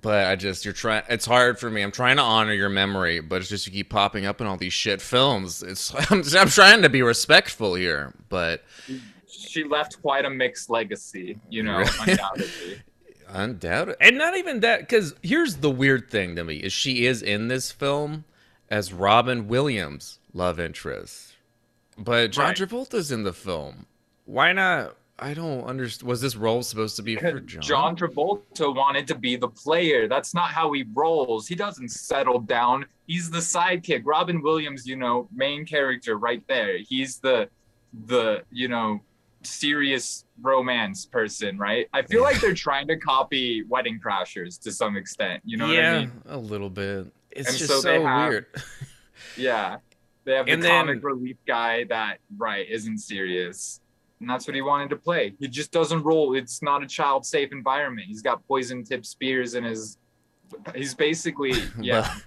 but 0.00 0.26
I 0.26 0.36
just 0.36 0.64
you're 0.64 0.74
trying. 0.74 1.02
It's 1.08 1.26
hard 1.26 1.58
for 1.58 1.70
me. 1.70 1.82
I'm 1.82 1.92
trying 1.92 2.16
to 2.16 2.22
honor 2.22 2.52
your 2.52 2.68
memory, 2.68 3.20
but 3.20 3.40
it's 3.40 3.48
just 3.48 3.66
you 3.66 3.72
keep 3.72 3.90
popping 3.90 4.26
up 4.26 4.40
in 4.40 4.46
all 4.46 4.56
these 4.56 4.72
shit 4.72 5.00
films. 5.00 5.62
It's 5.62 5.94
I'm, 6.10 6.22
I'm 6.36 6.48
trying 6.48 6.82
to 6.82 6.88
be 6.88 7.02
respectful 7.02 7.74
here, 7.74 8.12
but. 8.28 8.64
She 9.30 9.62
left 9.62 10.00
quite 10.02 10.24
a 10.24 10.30
mixed 10.30 10.68
legacy. 10.70 11.38
You 11.50 11.62
know, 11.62 11.78
Really? 11.78 12.12
undoubtedly. 12.12 12.82
Undoubted, 13.30 13.96
and 14.00 14.16
not 14.16 14.38
even 14.38 14.60
that. 14.60 14.80
Because 14.80 15.14
here's 15.22 15.56
the 15.56 15.70
weird 15.70 16.10
thing 16.10 16.34
to 16.36 16.44
me: 16.44 16.56
is 16.56 16.72
she 16.72 17.04
is 17.04 17.20
in 17.22 17.48
this 17.48 17.70
film 17.70 18.24
as 18.70 18.90
Robin 18.92 19.48
Williams' 19.48 20.18
love 20.32 20.58
interest, 20.58 21.34
but 21.98 22.32
John 22.32 22.46
Right. 22.46 22.56
Travolta's 22.56 23.12
in 23.12 23.24
the 23.24 23.34
film. 23.34 23.84
Why 24.24 24.52
not? 24.54 24.96
I 25.20 25.34
don't 25.34 25.64
understand. 25.64 26.08
Was 26.08 26.20
this 26.20 26.36
role 26.36 26.62
supposed 26.62 26.96
to 26.96 27.02
be 27.02 27.16
for 27.16 27.40
John? 27.40 27.60
John 27.62 27.96
Travolta 27.96 28.74
wanted 28.74 29.06
to 29.08 29.14
be 29.16 29.34
the 29.36 29.48
player. 29.48 30.06
That's 30.06 30.32
not 30.32 30.50
how 30.50 30.70
he 30.72 30.84
rolls. 30.94 31.48
He 31.48 31.54
doesn't 31.56 31.88
settle 31.90 32.38
down. 32.38 32.86
He's 33.06 33.30
the 33.30 33.38
sidekick. 33.38 34.02
Robin 34.04 34.40
Williams, 34.42 34.86
you 34.86 34.96
know, 34.96 35.28
main 35.34 35.64
character 35.66 36.18
right 36.18 36.42
there. 36.48 36.78
He's 36.78 37.18
the 37.18 37.48
the, 38.06 38.42
you 38.52 38.68
know, 38.68 39.00
serious 39.42 40.24
romance 40.40 41.06
person, 41.06 41.58
right? 41.58 41.88
I 41.92 42.02
feel 42.02 42.22
like 42.22 42.40
they're 42.40 42.54
trying 42.68 42.86
to 42.88 42.96
copy 42.96 43.62
Wedding 43.64 43.98
Crashers 44.04 44.60
to 44.62 44.70
some 44.72 44.96
extent. 44.96 45.42
You 45.44 45.56
know 45.56 45.70
yeah, 45.72 45.92
what 45.92 45.96
I 45.96 46.00
mean? 46.00 46.12
a 46.26 46.38
little 46.38 46.70
bit. 46.70 47.06
It's 47.30 47.48
And 47.48 47.58
just 47.58 47.70
so 47.70 47.80
so, 47.80 48.02
have- 48.04 48.28
weird. 48.30 48.46
Yeah. 49.36 49.78
They 50.24 50.34
have 50.34 50.46
the 50.46 50.52
And 50.52 50.62
then- 50.62 50.86
comic 50.86 51.02
relief 51.02 51.36
guy 51.46 51.84
that 51.84 52.18
right 52.36 52.68
isn't 52.68 52.98
serious. 52.98 53.80
And 54.20 54.28
that's 54.28 54.46
what 54.46 54.54
he 54.54 54.62
wanted 54.62 54.90
to 54.90 54.96
play. 54.96 55.34
He 55.38 55.48
just 55.48 55.70
doesn't 55.70 56.02
roll. 56.02 56.34
It's 56.34 56.62
not 56.62 56.82
a 56.82 56.86
child 56.86 57.24
safe 57.24 57.52
environment. 57.52 58.08
He's 58.08 58.22
got 58.22 58.46
poison 58.46 58.84
tip 58.84 59.06
spears 59.06 59.54
in 59.54 59.64
his 59.64 59.98
he's 60.74 60.94
basically 60.94 61.52
yeah. 61.80 62.12
But, 62.12 62.22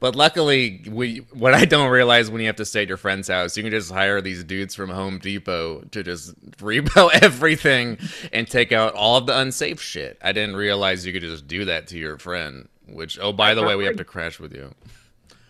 but 0.00 0.16
luckily, 0.16 0.84
we 0.90 1.18
what 1.32 1.54
I 1.54 1.64
don't 1.64 1.90
realize 1.90 2.30
when 2.30 2.40
you 2.40 2.46
have 2.46 2.56
to 2.56 2.64
stay 2.64 2.82
at 2.82 2.88
your 2.88 2.96
friend's 2.96 3.28
house, 3.28 3.56
you 3.56 3.62
can 3.62 3.72
just 3.72 3.92
hire 3.92 4.20
these 4.20 4.44
dudes 4.44 4.74
from 4.74 4.90
Home 4.90 5.18
Depot 5.18 5.82
to 5.90 6.02
just 6.02 6.34
rebuild 6.60 7.12
everything 7.14 7.98
and 8.32 8.48
take 8.48 8.72
out 8.72 8.94
all 8.94 9.16
of 9.16 9.26
the 9.26 9.38
unsafe 9.38 9.80
shit. 9.80 10.18
I 10.22 10.32
didn't 10.32 10.56
realize 10.56 11.04
you 11.04 11.12
could 11.12 11.22
just 11.22 11.46
do 11.46 11.64
that 11.66 11.86
to 11.88 11.98
your 11.98 12.18
friend. 12.18 12.68
Which, 12.86 13.18
oh, 13.18 13.32
by 13.32 13.54
the 13.54 13.62
way, 13.62 13.76
we 13.76 13.86
have 13.86 13.96
to 13.96 14.04
crash 14.04 14.38
with 14.38 14.52
you. 14.52 14.74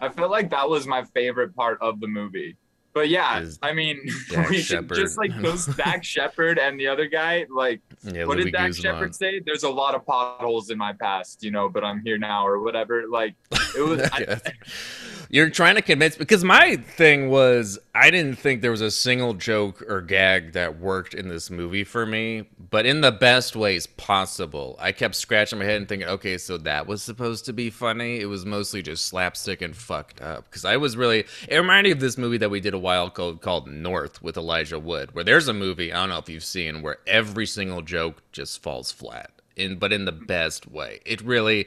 I 0.00 0.09
felt 0.09 0.31
like 0.31 0.50
that 0.50 0.69
was 0.69 0.87
my 0.87 1.03
favorite 1.03 1.55
part 1.57 1.79
of 1.81 1.99
the 1.99 2.07
movie. 2.07 2.57
But 2.95 3.09
yeah, 3.09 3.45
I 3.61 3.73
mean, 3.73 4.01
we 4.49 4.63
should 4.63 4.89
just 4.95 5.19
like 5.19 5.37
those 5.43 5.67
Dax 5.67 6.07
Shepard 6.15 6.61
and 6.61 6.79
the 6.79 6.87
other 6.87 7.07
guy. 7.07 7.45
Like, 7.51 7.81
Yeah, 8.05 8.25
what 8.25 8.37
Luis 8.37 8.47
did 8.47 8.53
Dax 8.53 8.77
Guzman. 8.77 8.95
Shepard 8.95 9.15
say? 9.17 9.41
There's 9.45 9.65
a 9.65 9.69
lot 9.69 9.97
of 9.97 10.07
potholes 10.07 10.71
in 10.71 10.79
my 10.79 10.93
past, 10.93 11.43
you 11.43 11.51
know, 11.51 11.69
but 11.69 11.83
I'm 11.83 12.01
here 12.05 12.19
now 12.19 12.47
or 12.47 12.61
whatever. 12.61 13.09
Like, 13.09 13.35
it 13.77 13.81
was. 13.81 14.01
I. 14.13 14.41
You're 15.35 15.50
trying 15.50 15.75
to 15.75 15.83
convince 15.83 16.17
because 16.17 16.45
my 16.45 16.76
thing 16.76 17.29
was 17.29 17.76
I 17.93 18.12
didn't 18.12 18.37
think 18.37 18.62
there 18.62 18.71
was 18.71 18.81
a 18.81 18.91
single 18.93 19.35
joke 19.35 19.83
or 19.83 20.00
gag 20.00 20.53
that 20.53 20.79
worked 20.79 21.12
in 21.12 21.26
this 21.26 21.50
movie 21.50 21.83
for 21.83 22.07
me, 22.07 22.45
but 22.71 22.87
in 22.87 23.00
the 23.00 23.11
best 23.11 23.57
ways 23.57 23.88
possible. 23.88 24.76
I 24.79 24.93
kept 24.93 25.17
scratching 25.17 25.59
my 25.59 25.64
head 25.64 25.79
and 25.79 25.88
thinking, 25.88 26.07
okay, 26.07 26.38
so 26.38 26.57
that 26.59 26.87
was 26.87 27.03
supposed 27.03 27.47
to 27.47 27.53
be 27.53 27.69
funny. 27.69 28.21
It 28.21 28.26
was 28.26 28.47
mostly 28.47 28.81
just 28.81 29.07
slapstick 29.07 29.61
and 29.61 29.76
fucked 29.76 30.23
up 30.23 30.45
because 30.45 30.64
I 30.64 30.76
was 30.76 30.97
really. 30.97 31.25
It 31.49 31.57
reminded 31.57 31.88
me 31.88 31.91
of 31.91 31.99
this 31.99 32.17
movie 32.17 32.38
that 32.38 32.50
we 32.50 32.61
did 32.61 32.73
a 32.73 32.79
while 32.79 33.09
ago 33.09 33.35
called 33.35 33.67
North 33.67 34.23
with 34.23 34.37
Elijah 34.37 34.79
Wood, 34.79 35.17
where 35.17 35.25
there's 35.25 35.49
a 35.49 35.53
movie 35.53 35.93
I 35.93 35.97
don't 35.97 36.11
know 36.11 36.19
if 36.19 36.29
you've 36.29 36.45
seen 36.45 36.81
where 36.81 36.99
every 37.09 37.47
single 37.47 37.83
joke 37.83 38.23
just 38.31 38.62
falls 38.62 38.93
flat, 38.93 39.33
in 39.57 39.81
but 39.81 39.93
in 39.93 40.05
the 40.05 40.12
best 40.12 40.71
way. 40.71 41.00
It 41.05 41.21
really. 41.23 41.67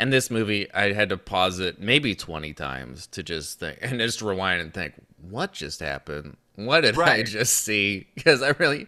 And 0.00 0.10
this 0.10 0.30
movie, 0.30 0.66
I 0.72 0.94
had 0.94 1.10
to 1.10 1.18
pause 1.18 1.58
it 1.58 1.78
maybe 1.78 2.14
20 2.14 2.54
times 2.54 3.06
to 3.08 3.22
just 3.22 3.60
think 3.60 3.80
and 3.82 4.00
just 4.00 4.22
rewind 4.22 4.62
and 4.62 4.72
think, 4.72 4.94
what 5.20 5.52
just 5.52 5.80
happened? 5.80 6.38
What 6.56 6.80
did 6.80 6.98
I 6.98 7.22
just 7.22 7.52
see? 7.52 8.06
Because 8.14 8.40
I 8.40 8.54
really, 8.58 8.86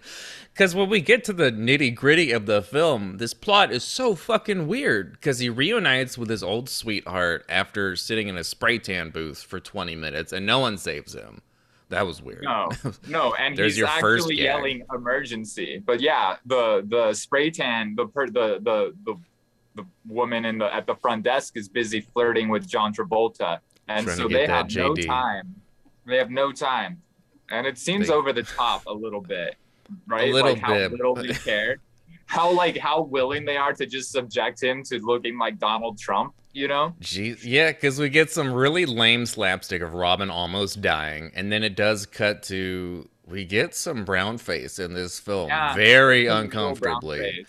because 0.54 0.74
when 0.74 0.88
we 0.88 1.02
get 1.02 1.22
to 1.24 1.34
the 1.34 1.52
nitty 1.52 1.94
gritty 1.94 2.32
of 2.32 2.46
the 2.46 2.62
film, 2.62 3.18
this 3.18 3.34
plot 3.34 3.70
is 3.70 3.84
so 3.84 4.14
fucking 4.14 4.66
weird. 4.66 5.12
Because 5.12 5.38
he 5.38 5.50
reunites 5.50 6.16
with 6.16 6.30
his 6.30 6.42
old 6.42 6.70
sweetheart 6.70 7.44
after 7.46 7.94
sitting 7.94 8.28
in 8.28 8.38
a 8.38 8.44
spray 8.44 8.78
tan 8.78 9.10
booth 9.10 9.42
for 9.42 9.60
20 9.60 9.94
minutes 9.94 10.32
and 10.32 10.46
no 10.46 10.60
one 10.60 10.78
saves 10.78 11.14
him. 11.14 11.42
That 11.90 12.06
was 12.06 12.22
weird. 12.22 12.44
No, 12.44 12.70
no, 13.06 13.34
and 13.34 13.54
There's 13.54 13.72
he's 13.72 13.78
your 13.80 13.88
first 13.88 14.22
actually 14.24 14.36
gag. 14.36 14.44
yelling 14.44 14.82
emergency. 14.94 15.82
But 15.84 16.00
yeah, 16.00 16.36
the 16.46 16.86
the 16.88 17.12
spray 17.12 17.50
tan, 17.50 17.96
the 17.96 18.06
per, 18.06 18.28
the 18.28 18.60
the 18.62 18.94
the 19.04 19.16
the 19.74 19.84
woman 20.06 20.44
in 20.44 20.58
the 20.58 20.72
at 20.74 20.86
the 20.86 20.94
front 20.96 21.22
desk 21.24 21.56
is 21.56 21.68
busy 21.68 22.00
flirting 22.00 22.48
with 22.48 22.68
John 22.68 22.92
Travolta, 22.94 23.58
and 23.88 24.06
Trying 24.06 24.16
so 24.16 24.28
they 24.28 24.46
have 24.46 24.74
no 24.74 24.94
time. 24.94 25.54
They 26.06 26.16
have 26.16 26.30
no 26.30 26.52
time, 26.52 27.00
and 27.50 27.66
it 27.66 27.78
seems 27.78 28.08
They- 28.08 28.14
over 28.14 28.32
the 28.32 28.42
top 28.42 28.86
a 28.86 28.92
little 28.92 29.20
bit, 29.20 29.56
right? 30.06 30.28
A 30.28 30.32
little 30.32 30.52
like 30.52 30.60
how 30.60 30.74
bit. 30.74 30.92
little 30.92 31.14
they 31.14 31.28
care, 31.34 31.76
how 32.26 32.50
like 32.52 32.76
how 32.76 33.02
willing 33.02 33.44
they 33.44 33.56
are 33.56 33.72
to 33.72 33.86
just 33.86 34.10
subject 34.12 34.62
him 34.62 34.82
to 34.84 34.98
looking 34.98 35.38
like 35.38 35.58
Donald 35.58 35.98
Trump. 35.98 36.34
You 36.54 36.68
know? 36.68 36.94
Jeez, 37.00 37.44
yeah, 37.44 37.72
because 37.72 37.98
we 37.98 38.10
get 38.10 38.30
some 38.30 38.52
really 38.52 38.84
lame 38.84 39.24
slapstick 39.24 39.80
of 39.80 39.94
Robin 39.94 40.28
almost 40.28 40.82
dying, 40.82 41.32
and 41.34 41.50
then 41.50 41.62
it 41.62 41.76
does 41.76 42.04
cut 42.04 42.42
to 42.44 43.08
we 43.26 43.46
get 43.46 43.74
some 43.74 44.04
brown 44.04 44.36
face 44.36 44.78
in 44.78 44.92
this 44.92 45.18
film, 45.18 45.48
Yeah, 45.48 45.74
very 45.74 46.26
uncomfortably. 46.26 47.46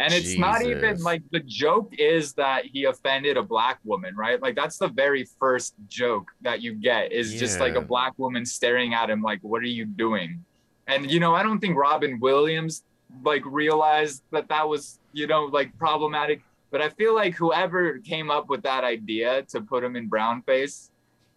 And 0.00 0.14
it's 0.14 0.38
not 0.38 0.62
even 0.62 1.02
like 1.02 1.22
the 1.30 1.40
joke 1.40 1.92
is 1.98 2.32
that 2.34 2.64
he 2.64 2.84
offended 2.84 3.36
a 3.36 3.42
black 3.42 3.80
woman, 3.84 4.16
right? 4.16 4.40
Like 4.40 4.56
that's 4.56 4.78
the 4.78 4.88
very 4.88 5.26
first 5.38 5.74
joke 5.88 6.30
that 6.40 6.62
you 6.62 6.72
get 6.72 7.12
is 7.12 7.34
just 7.34 7.60
like 7.60 7.74
a 7.74 7.82
black 7.82 8.18
woman 8.18 8.46
staring 8.46 8.94
at 8.94 9.10
him 9.10 9.20
like, 9.20 9.40
"What 9.42 9.60
are 9.60 9.66
you 9.66 9.84
doing?" 9.84 10.42
And 10.86 11.10
you 11.10 11.20
know, 11.20 11.34
I 11.34 11.42
don't 11.42 11.60
think 11.60 11.76
Robin 11.76 12.18
Williams 12.18 12.82
like 13.24 13.42
realized 13.44 14.22
that 14.30 14.48
that 14.48 14.66
was 14.66 14.98
you 15.12 15.26
know 15.26 15.44
like 15.44 15.76
problematic. 15.76 16.40
But 16.70 16.80
I 16.80 16.88
feel 16.88 17.14
like 17.14 17.34
whoever 17.34 17.98
came 17.98 18.30
up 18.30 18.48
with 18.48 18.62
that 18.62 18.84
idea 18.84 19.42
to 19.50 19.60
put 19.60 19.84
him 19.84 19.96
in 19.96 20.08
brown 20.08 20.40
face, 20.42 20.90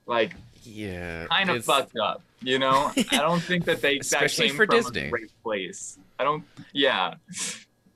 like 0.06 0.36
Yeah, 0.64 1.28
kind 1.28 1.50
of 1.50 1.66
fucked 1.66 1.98
up. 1.98 2.22
You 2.40 2.60
know, 2.60 2.92
I 3.12 3.18
don't 3.18 3.42
think 3.42 3.66
that 3.66 3.82
they 3.82 3.98
that 3.98 4.06
Especially 4.06 4.48
came 4.48 4.56
for 4.56 4.66
from 4.68 4.76
Disney. 4.78 5.02
a 5.02 5.10
great 5.10 5.32
place. 5.44 5.98
I 6.18 6.24
don't. 6.24 6.46
Yeah. 6.72 7.16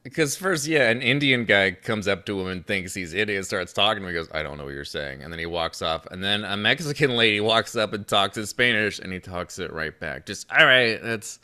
Because 0.08 0.38
first, 0.38 0.68
yeah, 0.68 0.90
an 0.90 1.02
Indian 1.02 1.44
guy 1.44 1.72
comes 1.72 2.08
up 2.08 2.26
to 2.28 2.40
him 2.40 2.48
and 2.48 2.66
thinks 2.66 2.94
he's 2.94 3.14
idiot, 3.14 3.46
starts 3.46 3.74
talking 3.74 4.04
to 4.04 4.08
him. 4.08 4.14
He 4.14 4.18
goes, 4.18 4.30
"I 4.34 4.42
don't 4.42 4.58
know 4.58 4.64
what 4.64 4.74
you're 4.74 4.86
saying," 4.86 5.22
and 5.22 5.34
then 5.34 5.38
he 5.38 5.46
walks 5.46 5.82
off. 5.82 6.06
And 6.06 6.24
then 6.24 6.46
a 6.46 6.56
Mexican 6.56 7.18
lady 7.18 7.42
walks 7.42 7.76
up 7.76 7.92
and 7.92 8.08
talks 8.08 8.38
in 8.38 8.46
Spanish, 8.46 9.00
and 9.00 9.12
he 9.12 9.20
talks 9.20 9.60
it 9.60 9.74
right 9.74 10.00
back. 10.00 10.26
Just 10.26 10.50
all 10.50 10.66
right, 10.66 10.98
that's 11.04 11.40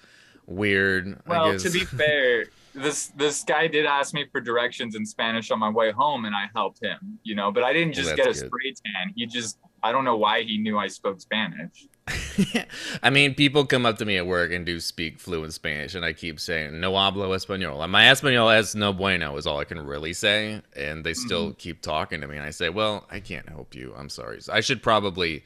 weird. 0.47 1.19
I 1.27 1.29
Well, 1.29 1.59
to 1.59 1.69
be 1.69 1.79
fair, 1.83 2.45
this 2.75 3.07
this 3.15 3.43
guy 3.43 3.67
did 3.67 3.85
ask 3.85 4.13
me 4.13 4.25
for 4.31 4.41
directions 4.41 4.95
in 4.95 5.05
Spanish 5.05 5.51
on 5.51 5.59
my 5.59 5.69
way 5.69 5.91
home, 5.91 6.25
and 6.25 6.35
I 6.35 6.45
helped 6.55 6.83
him. 6.83 7.19
You 7.23 7.35
know, 7.35 7.51
but 7.51 7.63
I 7.63 7.73
didn't 7.73 7.95
Well, 7.95 8.03
just 8.05 8.15
get 8.15 8.25
a 8.27 8.33
good. 8.33 8.37
spray 8.47 8.73
tan. 8.85 9.13
He 9.15 9.25
just 9.25 9.57
I 9.81 9.91
don't 9.91 10.05
know 10.05 10.17
why 10.17 10.43
he 10.43 10.57
knew 10.57 10.77
I 10.77 10.87
spoke 10.87 11.19
Spanish. 11.21 11.87
I 13.03 13.09
mean, 13.09 13.33
people 13.35 13.65
come 13.65 13.85
up 13.85 13.97
to 13.99 14.05
me 14.05 14.17
at 14.17 14.25
work 14.27 14.51
and 14.51 14.65
do 14.65 14.79
speak 14.79 15.19
fluent 15.19 15.53
Spanish, 15.53 15.95
and 15.95 16.03
I 16.03 16.13
keep 16.13 16.39
saying 16.39 16.79
"no 16.79 16.91
hablo 16.93 17.29
español." 17.35 17.81
And 17.83 17.91
my 17.91 18.03
español 18.05 18.53
es 18.53 18.75
no 18.75 18.91
bueno 18.93 19.37
is 19.37 19.45
all 19.47 19.59
I 19.59 19.63
can 19.65 19.79
really 19.85 20.13
say, 20.13 20.61
and 20.75 21.03
they 21.05 21.13
still 21.13 21.47
Mm-hmm. 21.49 21.57
keep 21.57 21.81
talking 21.81 22.21
to 22.21 22.27
me. 22.27 22.37
And 22.37 22.45
I 22.45 22.49
say, 22.51 22.69
"Well, 22.69 23.05
I 23.11 23.19
can't 23.19 23.47
help 23.47 23.75
you. 23.75 23.93
I'm 23.97 24.09
sorry. 24.09 24.39
I 24.51 24.59
should 24.61 24.81
probably 24.83 25.43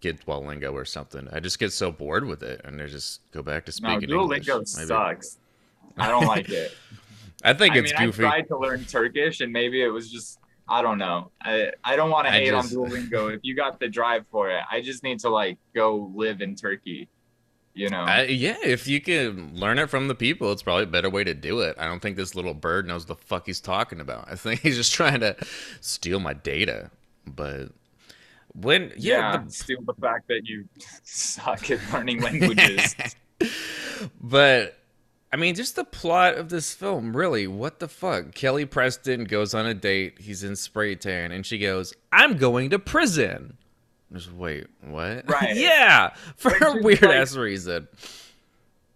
get 0.00 0.24
Duolingo 0.24 0.72
or 0.72 0.84
something." 0.84 1.28
I 1.32 1.40
just 1.40 1.58
get 1.58 1.72
so 1.72 1.90
bored 1.92 2.24
with 2.26 2.42
it, 2.42 2.60
and 2.64 2.80
I 2.80 2.86
just 2.86 3.20
go 3.32 3.42
back 3.42 3.66
to 3.66 3.72
No, 3.82 3.98
speaking 3.98 4.14
English. 4.14 4.46
Duolingo 4.46 4.66
sucks. 4.66 5.38
I 5.96 6.08
don't 6.08 6.26
like 6.26 6.48
it. 6.50 6.74
I 7.44 7.54
think 7.54 7.74
I 7.74 7.78
it's 7.78 7.92
mean, 7.92 8.06
goofy. 8.08 8.24
I 8.24 8.28
tried 8.30 8.48
to 8.48 8.58
learn 8.58 8.84
Turkish, 8.84 9.40
and 9.40 9.52
maybe 9.52 9.82
it 9.82 9.88
was 9.88 10.10
just 10.10 10.38
I 10.68 10.82
don't 10.82 10.98
know. 10.98 11.30
I 11.40 11.70
I 11.84 11.96
don't 11.96 12.10
want 12.10 12.26
to 12.26 12.32
hate 12.32 12.48
just- 12.50 12.74
on 12.76 12.88
Duolingo. 12.88 13.32
if 13.34 13.40
you 13.42 13.54
got 13.54 13.78
the 13.80 13.88
drive 13.88 14.24
for 14.30 14.50
it, 14.50 14.62
I 14.70 14.80
just 14.80 15.02
need 15.02 15.20
to 15.20 15.28
like 15.30 15.58
go 15.74 16.10
live 16.14 16.40
in 16.40 16.54
Turkey. 16.56 17.08
You 17.74 17.88
know. 17.90 18.00
I, 18.00 18.22
yeah, 18.24 18.56
if 18.64 18.88
you 18.88 19.00
can 19.00 19.54
learn 19.54 19.78
it 19.78 19.88
from 19.88 20.08
the 20.08 20.14
people, 20.16 20.50
it's 20.50 20.64
probably 20.64 20.82
a 20.82 20.86
better 20.88 21.08
way 21.08 21.22
to 21.22 21.32
do 21.32 21.60
it. 21.60 21.76
I 21.78 21.86
don't 21.86 22.00
think 22.00 22.16
this 22.16 22.34
little 22.34 22.52
bird 22.54 22.88
knows 22.88 23.06
the 23.06 23.14
fuck 23.14 23.46
he's 23.46 23.60
talking 23.60 24.00
about. 24.00 24.26
I 24.28 24.34
think 24.34 24.60
he's 24.62 24.74
just 24.74 24.92
trying 24.92 25.20
to 25.20 25.36
steal 25.80 26.18
my 26.18 26.32
data. 26.34 26.90
But 27.24 27.68
when 28.52 28.92
yeah, 28.96 29.32
yeah, 29.32 29.42
the- 29.44 29.50
steal 29.52 29.78
the 29.86 29.94
fact 29.94 30.26
that 30.26 30.40
you 30.44 30.64
suck 31.04 31.70
at 31.70 31.78
learning 31.92 32.20
languages. 32.20 32.96
but 34.20 34.76
I 35.32 35.36
mean, 35.36 35.54
just 35.54 35.76
the 35.76 35.84
plot 35.84 36.34
of 36.36 36.48
this 36.48 36.74
film, 36.74 37.14
really, 37.16 37.46
what 37.46 37.80
the 37.80 37.88
fuck? 37.88 38.34
Kelly 38.34 38.64
Preston 38.64 39.24
goes 39.24 39.52
on 39.54 39.66
a 39.66 39.74
date. 39.74 40.18
He's 40.20 40.42
in 40.42 40.56
spray 40.56 40.94
tan, 40.94 41.32
and 41.32 41.44
she 41.44 41.58
goes, 41.58 41.92
"I'm 42.12 42.38
going 42.38 42.70
to 42.70 42.78
prison." 42.78 43.56
Just 44.12 44.32
wait, 44.32 44.66
what? 44.80 45.24
Right. 45.28 45.54
yeah, 45.54 46.14
for 46.36 46.50
Which 46.52 46.62
a 46.62 46.82
weird 46.82 47.02
like- 47.02 47.10
ass 47.16 47.36
reason. 47.36 47.88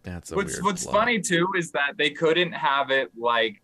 That's 0.04 0.32
a 0.32 0.36
what's 0.36 0.54
weird. 0.54 0.64
what's 0.64 0.84
plot. 0.84 0.94
funny 0.94 1.20
too 1.20 1.46
is 1.56 1.70
that 1.72 1.96
they 1.96 2.10
couldn't 2.10 2.50
have 2.52 2.90
it 2.90 3.10
like 3.16 3.62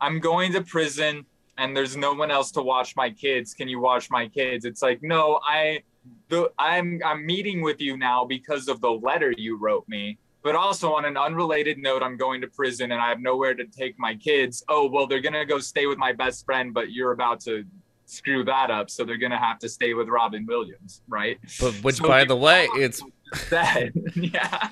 i'm 0.00 0.20
going 0.20 0.52
to 0.52 0.60
prison 0.62 1.26
and 1.58 1.76
there's 1.76 1.96
no 1.96 2.12
one 2.14 2.30
else 2.30 2.52
to 2.52 2.62
watch 2.62 2.94
my 2.94 3.10
kids 3.10 3.52
can 3.52 3.66
you 3.68 3.80
watch 3.80 4.08
my 4.08 4.28
kids 4.28 4.64
it's 4.64 4.80
like 4.80 5.02
no 5.02 5.40
i 5.44 5.82
the 6.28 6.48
i'm 6.60 7.00
i'm 7.04 7.26
meeting 7.26 7.62
with 7.62 7.80
you 7.80 7.96
now 7.96 8.24
because 8.24 8.68
of 8.68 8.80
the 8.80 8.90
letter 8.92 9.32
you 9.36 9.58
wrote 9.58 9.84
me 9.88 10.16
but 10.42 10.54
also 10.54 10.92
on 10.94 11.04
an 11.04 11.16
unrelated 11.16 11.78
note 11.78 12.02
i'm 12.02 12.16
going 12.16 12.40
to 12.40 12.46
prison 12.48 12.92
and 12.92 13.00
i 13.00 13.08
have 13.08 13.20
nowhere 13.20 13.54
to 13.54 13.64
take 13.66 13.98
my 13.98 14.14
kids 14.16 14.64
oh 14.68 14.88
well 14.88 15.06
they're 15.06 15.20
gonna 15.20 15.44
go 15.46 15.58
stay 15.58 15.86
with 15.86 15.98
my 15.98 16.12
best 16.12 16.44
friend 16.44 16.72
but 16.74 16.90
you're 16.92 17.12
about 17.12 17.40
to 17.40 17.64
screw 18.06 18.44
that 18.44 18.70
up 18.70 18.90
so 18.90 19.04
they're 19.04 19.16
gonna 19.16 19.38
have 19.38 19.58
to 19.58 19.68
stay 19.68 19.94
with 19.94 20.08
robin 20.08 20.44
williams 20.46 21.00
right 21.08 21.38
But 21.60 21.74
which, 21.82 21.96
So 21.96 22.08
by 22.08 22.24
the 22.24 22.36
way, 22.36 22.66
it's 22.74 23.02
that 23.50 23.92
yeah 24.14 24.68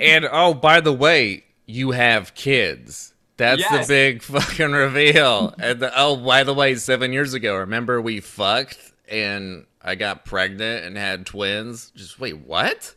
and 0.00 0.26
oh, 0.32 0.54
by 0.54 0.80
the 0.80 0.92
way, 0.94 1.44
you 1.66 1.90
have 1.90 2.34
kids. 2.34 3.12
That's 3.36 3.60
Yes. 3.60 3.86
the 3.86 3.92
big 3.92 4.22
fucking 4.34 4.72
reveal. 4.72 5.54
and 5.58 5.80
the, 5.80 5.92
oh, 5.94 6.16
by 6.16 6.42
the 6.44 6.54
way, 6.54 6.74
seven 6.76 7.12
years 7.12 7.34
ago, 7.34 7.56
remember 7.56 8.00
we 8.00 8.20
fucked 8.20 8.78
and 9.08 9.66
I 9.82 9.94
got 9.96 10.24
pregnant 10.24 10.86
and 10.86 10.96
had 10.96 11.26
twins. 11.26 11.90
Just 11.94 12.18
wait, 12.18 12.38
what? 12.38 12.94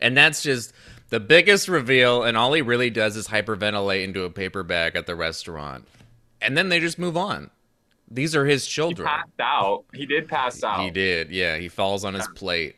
And 0.00 0.16
that's 0.16 0.42
just 0.42 0.72
the 1.12 1.20
biggest 1.20 1.68
reveal. 1.68 2.22
And 2.24 2.36
all 2.38 2.54
he 2.54 2.62
really 2.62 2.88
does 2.90 3.16
is 3.16 3.28
hyperventilate 3.28 4.02
into 4.02 4.24
a 4.24 4.30
paper 4.30 4.62
bag 4.62 4.96
at 4.96 5.06
the 5.06 5.14
restaurant, 5.14 5.86
and 6.40 6.56
then 6.56 6.70
they 6.70 6.80
just 6.80 6.98
move 6.98 7.16
on. 7.16 7.50
These 8.10 8.34
are 8.34 8.46
his 8.46 8.64
he 8.64 8.70
children. 8.70 9.06
passed 9.06 9.28
out. 9.40 9.84
He 9.94 10.06
did 10.06 10.26
pass 10.28 10.62
out. 10.64 10.80
He 10.80 10.90
did, 10.90 11.30
yeah. 11.30 11.56
He 11.58 11.68
falls 11.68 12.04
on 12.04 12.14
his 12.14 12.26
plate. 12.34 12.76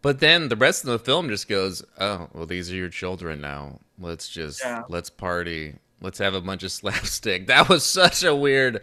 But 0.00 0.20
then 0.20 0.48
the 0.48 0.56
rest 0.56 0.84
of 0.84 0.90
the 0.90 0.98
film 0.98 1.28
just 1.28 1.46
goes, 1.48 1.82
"Oh, 2.00 2.28
well, 2.32 2.46
these 2.46 2.70
are 2.72 2.76
your 2.76 2.88
children 2.88 3.40
now. 3.40 3.80
Let's 3.98 4.28
just 4.28 4.60
Yeah. 4.64 4.82
let's 4.88 5.10
party. 5.10 5.74
Let's 6.00 6.18
have 6.18 6.34
a 6.34 6.40
bunch 6.40 6.62
of 6.62 6.72
slapstick." 6.80 7.46
That 7.48 7.68
was 7.68 7.84
such 7.84 8.22
a 8.24 8.34
weird, 8.34 8.82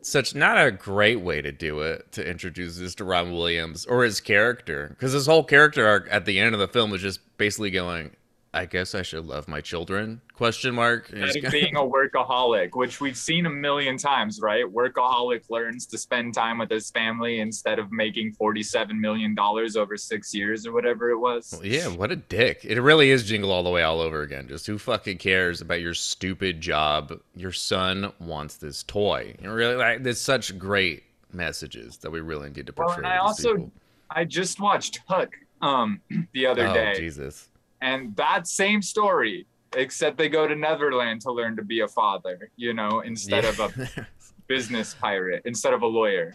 such 0.00 0.34
not 0.34 0.56
a 0.64 0.70
great 0.70 1.20
way 1.20 1.42
to 1.42 1.52
do 1.52 1.80
it 1.80 2.12
to 2.12 2.26
introduce 2.28 2.76
this 2.78 2.94
to 2.96 3.04
Ron 3.04 3.32
Williams 3.32 3.84
or 3.86 4.04
his 4.04 4.20
character, 4.20 4.88
because 4.90 5.12
his 5.12 5.26
whole 5.26 5.44
character 5.44 5.86
arc 5.86 6.06
at 6.10 6.24
the 6.24 6.38
end 6.38 6.54
of 6.54 6.60
the 6.60 6.68
film 6.68 6.90
was 6.90 7.02
just 7.02 7.20
basically 7.38 7.70
going, 7.70 8.10
I 8.54 8.64
guess 8.64 8.94
I 8.94 9.02
should 9.02 9.26
love 9.26 9.46
my 9.46 9.60
children? 9.60 10.20
Question 10.34 10.74
mark. 10.74 11.10
And 11.10 11.20
That 11.22 11.26
he's 11.26 11.36
is 11.36 11.42
go- 11.42 11.50
being 11.50 11.76
a 11.76 11.80
workaholic, 11.80 12.70
which 12.74 13.00
we've 13.00 13.16
seen 13.16 13.44
a 13.46 13.50
million 13.50 13.98
times, 13.98 14.40
right? 14.40 14.64
Workaholic 14.64 15.42
learns 15.50 15.84
to 15.86 15.98
spend 15.98 16.32
time 16.34 16.58
with 16.58 16.70
his 16.70 16.90
family 16.90 17.40
instead 17.40 17.78
of 17.78 17.92
making 17.92 18.34
$47 18.40 18.90
million 18.98 19.36
over 19.38 19.96
six 19.96 20.34
years 20.34 20.66
or 20.66 20.72
whatever 20.72 21.10
it 21.10 21.18
was. 21.18 21.60
yeah, 21.62 21.88
what 21.88 22.10
a 22.10 22.16
dick. 22.16 22.64
It 22.64 22.80
really 22.80 23.10
is 23.10 23.24
jingle 23.24 23.52
all 23.52 23.62
the 23.62 23.70
way 23.70 23.82
all 23.82 24.00
over 24.00 24.22
again. 24.22 24.48
Just 24.48 24.66
who 24.66 24.78
fucking 24.78 25.18
cares 25.18 25.60
about 25.60 25.80
your 25.82 25.94
stupid 25.94 26.60
job? 26.60 27.20
Your 27.36 27.52
son 27.52 28.12
wants 28.18 28.56
this 28.56 28.82
toy. 28.82 29.34
And 29.42 29.52
really, 29.52 29.74
like, 29.76 30.02
there's 30.02 30.20
such 30.20 30.56
great 30.58 31.04
messages 31.32 31.98
that 31.98 32.10
we 32.10 32.20
really 32.20 32.48
need 32.50 32.66
to 32.66 32.72
portray. 32.72 33.02
Well, 33.02 33.04
and 33.04 33.06
I 33.06 33.18
also 33.18 33.54
people. 33.56 33.72
I 34.10 34.24
just 34.24 34.58
watched 34.58 35.00
Hook 35.06 35.34
um 35.62 36.00
the 36.32 36.46
other 36.46 36.66
oh, 36.68 36.74
day, 36.74 36.94
Jesus. 36.96 37.48
and 37.80 38.14
that 38.16 38.46
same 38.46 38.80
story, 38.82 39.46
except 39.76 40.16
they 40.18 40.28
go 40.28 40.46
to 40.46 40.54
Neverland 40.56 41.20
to 41.22 41.32
learn 41.32 41.56
to 41.56 41.64
be 41.64 41.80
a 41.80 41.88
father, 41.88 42.50
you 42.56 42.74
know, 42.74 43.00
instead 43.00 43.44
of 43.44 43.58
a 43.60 44.06
business 44.48 44.94
pirate, 44.94 45.42
instead 45.44 45.74
of 45.74 45.82
a 45.82 45.86
lawyer. 45.86 46.34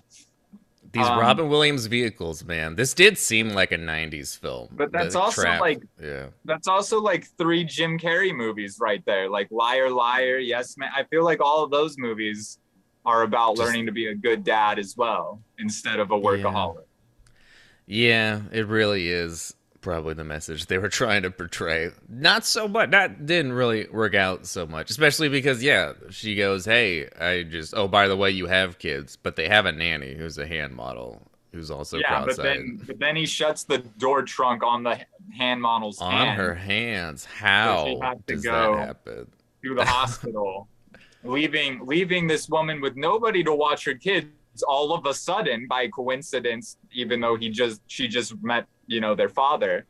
These 0.92 1.08
Um, 1.08 1.20
Robin 1.20 1.50
Williams 1.50 1.88
vehicles, 1.88 2.44
man. 2.46 2.76
This 2.76 2.94
did 2.94 3.18
seem 3.18 3.50
like 3.50 3.72
a 3.72 3.78
'90s 3.78 4.38
film, 4.40 4.68
But 4.74 4.92
that's 4.92 5.16
The 5.16 5.22
also, 5.22 5.42
trap- 5.42 5.60
like- 5.62 5.82
yeah, 6.00 6.28
That's 6.46 6.68
also 6.68 7.02
like 7.02 7.26
three 7.40 7.64
Jim 7.64 7.98
Carrey 7.98 8.36
movies 8.36 8.78
right 8.80 9.04
there, 9.06 9.28
like 9.28 9.48
Liar 9.50 9.90
Liar, 9.90 10.38
Yes 10.38 10.78
Man. 10.78 10.92
I 10.96 11.04
feel 11.06 11.24
like 11.24 11.42
all 11.42 11.64
of 11.64 11.72
those 11.72 11.98
movies 11.98 12.60
are 13.06 13.24
about 13.24 13.56
Just- 13.58 13.66
learning 13.68 13.88
to 13.88 13.92
be 13.92 14.08
a 14.08 14.16
good 14.16 14.44
dad 14.44 14.78
as 14.78 14.96
well, 14.96 15.42
instead 15.58 16.00
of 16.00 16.12
a 16.12 16.16
workaholic. 16.20 16.76
yeah. 16.76 16.82
Yeah, 17.86 18.42
it 18.52 18.68
really 18.68 19.10
is 19.10 19.54
probably 19.82 20.14
the 20.14 20.24
message 20.24 20.68
they 20.68 20.78
were 20.78 20.90
trying 20.90 21.24
to 21.24 21.32
portray. 21.32 21.92
Not 22.10 22.46
so 22.46 22.68
much. 22.68 22.92
That 22.92 23.26
didn't 23.26 23.54
really 23.54 23.88
work 23.88 24.16
out 24.16 24.48
so 24.48 24.66
much, 24.66 24.90
especially 24.90 25.30
because 25.30 25.62
yeah, 25.62 25.94
she 26.10 26.36
goes, 26.36 26.66
"Hey, 26.66 27.10
I 27.20 27.44
just 27.44 27.76
oh 27.76 27.88
by 27.88 28.08
the 28.08 28.16
way, 28.16 28.32
you 28.32 28.48
have 28.48 28.80
kids, 28.80 29.16
but 29.16 29.36
they 29.36 29.48
have 29.48 29.66
a 29.66 29.72
nanny 29.72 30.16
who's 30.16 30.38
a 30.38 30.48
hand 30.48 30.74
model." 30.74 31.22
Who's 31.52 31.70
also 31.70 32.00
yeah, 32.00 32.26
but 32.26 32.36
then 32.38 32.82
but 32.88 32.98
then 32.98 33.16
he 33.16 33.28
shuts 33.28 33.64
the 33.64 33.78
door 33.78 34.24
trunk 34.24 34.64
on 34.64 34.82
the 34.82 35.00
hand 35.38 35.62
model's 35.62 36.02
on 36.02 36.12
hand 36.12 36.42
her 36.42 36.56
hands. 36.56 37.26
How 37.26 37.84
to 38.26 38.34
does 38.34 38.44
go. 38.44 38.76
that 38.76 38.88
happen? 38.88 39.28
to 39.64 39.76
the 39.76 39.86
hospital, 39.86 40.68
leaving 41.24 41.86
leaving 41.86 42.28
this 42.28 42.50
woman 42.50 42.82
with 42.82 42.96
nobody 42.96 43.44
to 43.44 43.54
watch 43.54 43.86
her 43.86 43.94
kids 43.94 44.28
all 44.62 44.94
of 44.94 45.06
a 45.08 45.14
sudden 45.14 45.66
by 45.68 45.88
coincidence, 45.88 46.78
even 46.92 47.20
though 47.20 47.36
he 47.36 47.50
just 47.50 47.82
she 47.88 48.08
just 48.08 48.36
met 48.44 48.68
you 48.86 49.00
know 49.00 49.16
their 49.16 49.30
father, 49.30 49.88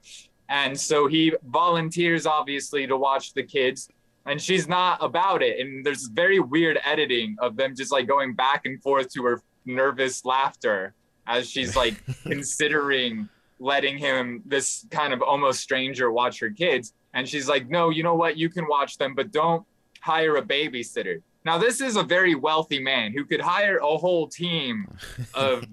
and 0.48 0.80
so 0.80 1.08
he 1.08 1.34
volunteers 1.44 2.26
obviously 2.26 2.88
to 2.88 2.96
watch 2.96 3.34
the 3.34 3.44
kids. 3.44 3.90
And 4.26 4.42
she's 4.42 4.70
not 4.70 5.00
about 5.04 5.44
it. 5.44 5.60
And 5.60 5.86
there's 5.86 6.08
very 6.08 6.40
weird 6.40 6.80
editing 6.86 7.36
of 7.40 7.58
them 7.58 7.76
just 7.76 7.92
like 7.92 8.08
going 8.08 8.36
back 8.36 8.66
and 8.66 8.82
forth 8.82 9.12
to 9.16 9.24
her 9.24 9.42
nervous 9.66 10.24
laughter 10.24 10.94
as 11.28 11.50
she's 11.50 11.76
like 11.84 12.02
considering 12.24 13.28
letting 13.60 13.98
him 13.98 14.42
this 14.46 14.86
kind 14.92 15.14
of 15.14 15.22
almost 15.22 15.62
stranger 15.62 16.12
watch 16.12 16.40
her 16.40 16.50
kids 16.50 16.94
and 17.14 17.28
she's 17.28 17.48
like 17.48 17.70
no 17.70 17.90
you 17.90 18.04
know 18.04 18.16
what 18.16 18.36
you 18.36 18.50
can 18.50 18.68
watch 18.68 18.98
them 18.98 19.14
but 19.16 19.32
don't 19.32 19.66
hire 20.02 20.36
a 20.36 20.42
babysitter 20.42 21.22
now 21.46 21.58
this 21.58 21.82
is 21.82 21.96
a 21.96 22.04
very 22.04 22.36
wealthy 22.36 22.80
man 22.80 23.14
who 23.14 23.26
could 23.26 23.42
hire 23.42 23.78
a 23.78 23.98
whole 23.98 24.28
team 24.28 24.88
of 25.34 25.66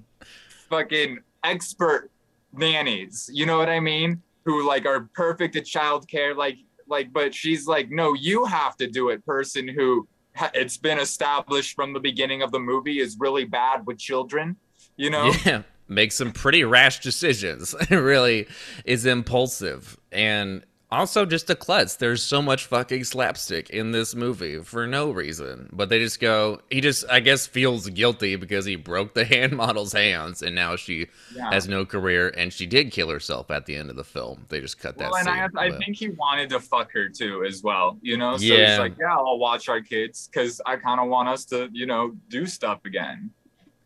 fucking 0.68 1.18
expert 1.44 2.10
nannies. 2.52 3.30
You 3.32 3.46
know 3.46 3.58
what 3.58 3.68
i 3.68 3.80
mean? 3.80 4.22
Who 4.44 4.66
like 4.66 4.86
are 4.86 5.08
perfect 5.14 5.56
at 5.56 5.64
childcare 5.64 6.36
like 6.36 6.58
like 6.88 7.12
but 7.12 7.34
she's 7.34 7.66
like 7.66 7.90
no 7.90 8.14
you 8.14 8.44
have 8.44 8.76
to 8.78 8.86
do 8.88 9.10
it 9.10 9.24
person 9.24 9.68
who 9.68 10.08
ha- 10.34 10.50
it's 10.54 10.76
been 10.76 10.98
established 10.98 11.76
from 11.76 11.92
the 11.92 12.00
beginning 12.00 12.42
of 12.42 12.50
the 12.50 12.58
movie 12.58 12.98
is 12.98 13.16
really 13.20 13.44
bad 13.44 13.86
with 13.86 13.98
children 13.98 14.56
you 15.00 15.10
know? 15.10 15.32
Yeah, 15.44 15.62
makes 15.88 16.14
some 16.14 16.32
pretty 16.32 16.62
rash 16.64 17.00
decisions. 17.00 17.74
Really 17.90 18.46
is 18.84 19.06
impulsive. 19.06 19.98
And 20.12 20.62
also 20.92 21.24
just 21.24 21.48
a 21.50 21.54
klutz. 21.54 21.96
There's 21.96 22.22
so 22.22 22.42
much 22.42 22.66
fucking 22.66 23.04
slapstick 23.04 23.70
in 23.70 23.92
this 23.92 24.14
movie 24.14 24.58
for 24.60 24.86
no 24.86 25.10
reason. 25.10 25.68
But 25.72 25.88
they 25.88 25.98
just 25.98 26.20
go, 26.20 26.60
he 26.70 26.80
just, 26.80 27.04
I 27.08 27.20
guess, 27.20 27.46
feels 27.46 27.88
guilty 27.90 28.36
because 28.36 28.64
he 28.64 28.76
broke 28.76 29.14
the 29.14 29.24
hand 29.34 29.56
model's 29.56 29.92
hands 29.92 30.42
and 30.42 30.54
now 30.54 30.76
she 30.76 31.06
Yeah. 31.34 31.50
has 31.52 31.68
no 31.68 31.84
career 31.86 32.28
and 32.36 32.52
she 32.52 32.66
did 32.66 32.90
kill 32.92 33.08
herself 33.08 33.50
at 33.50 33.66
the 33.66 33.76
end 33.76 33.90
of 33.90 33.96
the 33.96 34.04
film. 34.04 34.46
They 34.48 34.60
just 34.60 34.78
cut 34.78 34.98
that 34.98 35.10
Well, 35.10 35.16
and 35.18 35.26
scene. 35.26 35.58
I, 35.58 35.66
I 35.74 35.78
think 35.78 35.96
he 35.96 36.08
wanted 36.10 36.50
to 36.50 36.60
fuck 36.60 36.90
her 36.92 37.08
too, 37.08 37.44
as 37.46 37.62
well. 37.62 37.98
You 38.02 38.16
know, 38.16 38.36
so 38.36 38.44
Yeah. 38.44 38.70
he's 38.70 38.78
like, 38.78 38.94
"Yeah, 39.00 39.14
I'll 39.16 39.38
watch 39.38 39.68
our 39.68 39.80
kids 39.80 40.28
because 40.32 40.60
I 40.66 40.76
kind 40.76 41.00
of 41.00 41.08
want 41.08 41.28
us 41.28 41.44
to, 41.46 41.68
you 41.72 41.86
know, 41.86 42.16
do 42.28 42.46
stuff 42.46 42.84
again." 42.84 43.30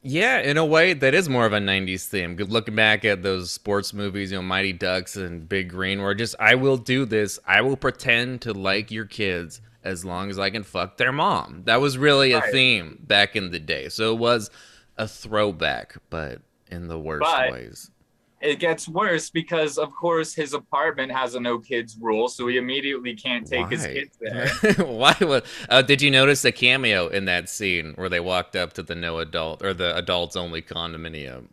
Yeah, 0.06 0.40
in 0.40 0.58
a 0.58 0.64
way, 0.66 0.92
that 0.92 1.14
is 1.14 1.30
more 1.30 1.46
of 1.46 1.54
a 1.54 1.58
'90s 1.58 2.06
theme. 2.06 2.36
Good 2.36 2.52
looking 2.52 2.74
back 2.76 3.04
at 3.06 3.22
those 3.22 3.50
sports 3.50 3.94
movies, 3.94 4.30
you 4.30 4.36
know, 4.38 4.42
Mighty 4.42 4.74
Ducks 4.74 5.16
and 5.16 5.48
Big 5.48 5.70
Green, 5.70 6.02
where 6.02 6.12
just 6.14 6.34
I 6.38 6.56
will 6.56 6.76
do 6.76 7.06
this. 7.06 7.38
I 7.46 7.62
will 7.62 7.76
pretend 7.76 8.42
to 8.42 8.52
like 8.52 8.90
your 8.90 9.06
kids 9.06 9.62
as 9.82 10.04
long 10.04 10.28
as 10.30 10.38
I 10.38 10.50
can 10.50 10.62
fuck 10.62 10.98
their 10.98 11.10
mom. 11.12 11.62
That 11.64 11.80
was 11.80 11.96
really 11.96 12.32
a 12.32 12.38
Right. 12.40 12.52
theme 12.52 12.98
back 13.06 13.34
in 13.34 13.50
the 13.50 13.58
day. 13.58 13.88
So 13.88 14.12
it 14.14 14.18
was 14.18 14.50
a 14.98 15.08
throwback, 15.08 15.96
but 16.10 16.42
in 16.70 16.88
the 16.88 16.98
worst 16.98 17.22
But- 17.22 17.50
ways. 17.52 17.90
It 18.44 18.58
gets 18.58 18.86
worse 18.88 19.30
because, 19.30 19.78
of 19.78 19.90
course, 19.94 20.34
his 20.34 20.52
apartment 20.52 21.10
has 21.10 21.34
a 21.34 21.40
no 21.40 21.58
kids 21.58 21.96
rule, 21.98 22.28
so 22.28 22.46
he 22.46 22.58
immediately 22.58 23.14
can't 23.14 23.46
take 23.46 23.70
his 23.70 23.86
kids 23.86 24.18
there. 24.20 24.48
Why 24.86 25.16
would? 25.20 25.44
Uh, 25.70 25.80
did 25.82 26.02
you 26.02 26.10
notice 26.10 26.44
a 26.44 26.52
cameo 26.52 27.08
in 27.08 27.24
that 27.24 27.48
scene 27.48 27.94
where 27.96 28.10
they 28.10 28.20
walked 28.20 28.54
up 28.54 28.74
to 28.74 28.82
the 28.82 28.94
no 28.94 29.18
adult 29.18 29.62
or 29.64 29.72
the 29.72 29.96
adults 29.96 30.36
only 30.36 30.60
condominium? 30.60 31.46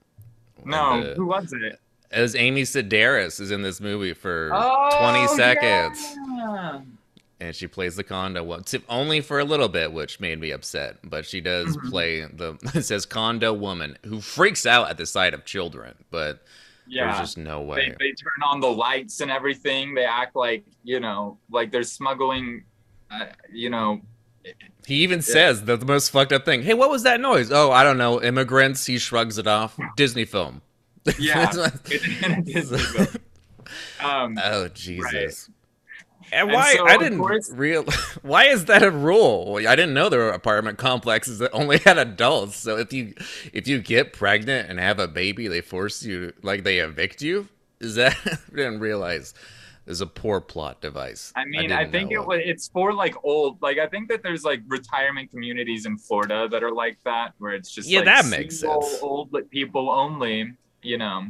No, 0.65 1.01
The- 1.03 1.15
who 1.15 1.25
was 1.27 1.53
it? 1.53 1.79
as 2.11 2.35
Amy 2.35 2.63
Sedaris 2.63 3.39
is 3.39 3.51
in 3.51 3.61
this 3.61 3.79
movie 3.79 4.13
for 4.13 4.49
Oh, 4.53 4.89
20 4.99 5.27
seconds. 5.37 6.15
yeah. 6.35 6.81
and 7.39 7.55
she 7.55 7.67
plays 7.67 7.95
the 7.95 8.03
condo 8.03 8.43
one 8.43 8.65
only 8.89 9.21
for 9.21 9.39
a 9.39 9.45
little 9.45 9.69
bit 9.69 9.93
which 9.93 10.19
made 10.19 10.37
me 10.37 10.51
upset 10.51 10.97
but 11.05 11.25
she 11.25 11.39
does 11.39 11.67
Mm-hmm. 11.77 11.89
play 11.89 12.19
the 12.25 12.57
it 12.75 12.83
says 12.83 13.05
condo 13.05 13.53
woman 13.53 13.97
who 14.03 14.19
freaks 14.19 14.65
out 14.65 14.89
at 14.89 14.97
the 14.97 15.05
sight 15.05 15.33
of 15.33 15.45
children 15.45 15.95
but 16.11 16.43
Yeah. 16.91 17.05
there's 17.05 17.19
just 17.19 17.37
no 17.37 17.61
way. 17.61 17.95
They, 17.99 18.05
they 18.05 18.11
turn 18.11 18.43
on 18.45 18.59
the 18.59 18.71
lights 18.71 19.21
and 19.21 19.31
everything. 19.31 19.95
They 19.95 20.03
act 20.03 20.35
like, 20.35 20.65
you 20.83 20.99
know, 20.99 21.37
like 21.49 21.71
they're 21.71 21.83
smuggling, 21.83 22.65
uh, 23.09 23.27
you 23.51 23.69
know, 23.69 24.01
he 24.87 24.95
even 24.95 25.21
says 25.21 25.65
the, 25.65 25.77
the 25.77 25.85
most 25.85 26.09
fucked 26.09 26.33
up 26.33 26.45
thing 26.45 26.63
hey 26.63 26.73
what 26.73 26.89
was 26.89 27.03
that 27.03 27.21
noise? 27.21 27.51
Oh 27.51 27.71
i 27.71 27.83
don't 27.83 27.97
know. 27.97 28.21
Immigrants. 28.21 28.85
He 28.85 28.97
shrugs 28.97 29.37
it 29.37 29.47
off. 29.47 29.77
Disney 29.95 30.25
film. 30.25 30.61
Yeah. 31.17 31.51
Disney 32.43 32.79
film. 32.79 33.07
Um, 34.03 34.37
oh 34.43 34.67
jesus. 34.67 35.45
And 35.47 35.55
And 36.31 36.51
why 36.51 36.75
so, 36.75 36.87
I 36.87 36.97
didn't 36.97 37.19
course- 37.19 37.51
real 37.51 37.83
why 38.21 38.45
is 38.45 38.65
that 38.65 38.83
a 38.83 38.91
rule? 38.91 39.57
I 39.57 39.75
didn't 39.75 39.93
know 39.93 40.09
there 40.09 40.21
were 40.21 40.29
apartment 40.29 40.77
complexes 40.77 41.39
that 41.39 41.51
only 41.51 41.77
had 41.79 41.97
adults. 41.97 42.55
So 42.57 42.77
if 42.77 42.93
you 42.93 43.13
if 43.53 43.67
you 43.67 43.79
get 43.79 44.13
pregnant 44.13 44.69
and 44.69 44.79
have 44.79 44.99
a 44.99 45.07
baby, 45.07 45.47
they 45.47 45.61
force 45.61 46.03
you 46.03 46.33
like 46.41 46.63
they 46.63 46.79
evict 46.79 47.21
you. 47.21 47.47
Is 47.79 47.95
that 47.95 48.15
I 48.25 48.55
didn't 48.55 48.79
realize 48.79 49.33
is 49.87 50.01
a 50.01 50.07
poor 50.07 50.39
plot 50.39 50.79
device. 50.81 51.33
I 51.35 51.45
mean, 51.45 51.71
I, 51.71 51.83
didn't 51.83 51.91
think 51.91 52.11
it 52.11 52.19
was, 52.19 52.39
it's 52.43 52.67
for 52.69 52.93
like 52.93 53.15
old, 53.23 53.61
like 53.61 53.77
I 53.79 53.87
think 53.87 54.09
that 54.09 54.23
there's 54.23 54.43
like 54.43 54.61
retirement 54.67 55.31
communities 55.31 55.85
in 55.85 55.97
Florida 55.97 56.47
that 56.49 56.63
are 56.63 56.71
like 56.71 56.97
that, 57.03 57.33
where 57.39 57.53
it's 57.53 57.71
just 57.71 57.89
Yeah, 57.89 57.99
like, 57.99 58.05
that 58.05 58.25
makes 58.27 58.59
sense. 58.59 58.99
Old 59.01 59.35
people 59.49 59.89
only, 59.89 60.53
you 60.81 60.97
know. 60.97 61.25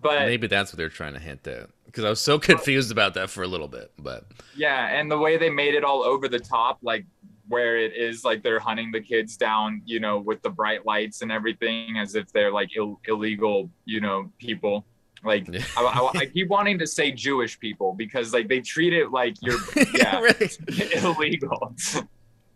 But 0.00 0.26
Maybe 0.26 0.46
that's 0.46 0.72
what 0.72 0.78
they're 0.78 0.88
trying 0.88 1.14
to 1.14 1.20
hint 1.20 1.46
at. 1.46 1.68
Because 1.86 2.04
I 2.04 2.10
was 2.10 2.20
so 2.20 2.38
confused 2.52 2.92
about 2.92 3.14
that 3.14 3.30
for 3.30 3.42
a 3.42 3.46
little 3.46 3.68
bit. 3.68 3.92
But 3.98 4.26
yeah, 4.54 4.88
and 4.98 5.10
the 5.10 5.18
way 5.18 5.36
they 5.36 5.50
made 5.50 5.74
it 5.74 5.84
all 5.84 6.02
over 6.02 6.28
the 6.28 6.38
top, 6.38 6.78
like 6.82 7.06
where 7.48 7.78
it 7.78 7.92
is 7.96 8.24
like 8.24 8.42
they're 8.42 8.60
hunting 8.60 8.90
the 8.90 9.00
kids 9.00 9.36
down, 9.36 9.82
you 9.84 10.00
know, 10.00 10.18
with 10.18 10.42
the 10.42 10.50
bright 10.50 10.84
lights 10.84 11.22
and 11.22 11.30
everything, 11.30 11.96
as 11.98 12.14
if 12.14 12.32
they're 12.32 12.52
like 12.52 12.70
Ill- 12.76 13.00
illegal, 13.06 13.70
you 13.84 14.00
know, 14.00 14.30
people. 14.38 14.84
Like 15.24 15.48
I, 15.76 15.82
I, 15.82 16.18
I 16.20 16.26
keep 16.26 16.48
wanting 16.48 16.78
to 16.78 16.86
say 16.86 17.10
Jewish 17.10 17.58
people 17.58 17.94
because 17.94 18.32
like 18.32 18.48
they 18.48 18.60
treat 18.60 18.92
it 18.92 19.10
like 19.10 19.34
you're 19.40 19.58
yeah 19.94 20.20
illegal. 21.02 21.74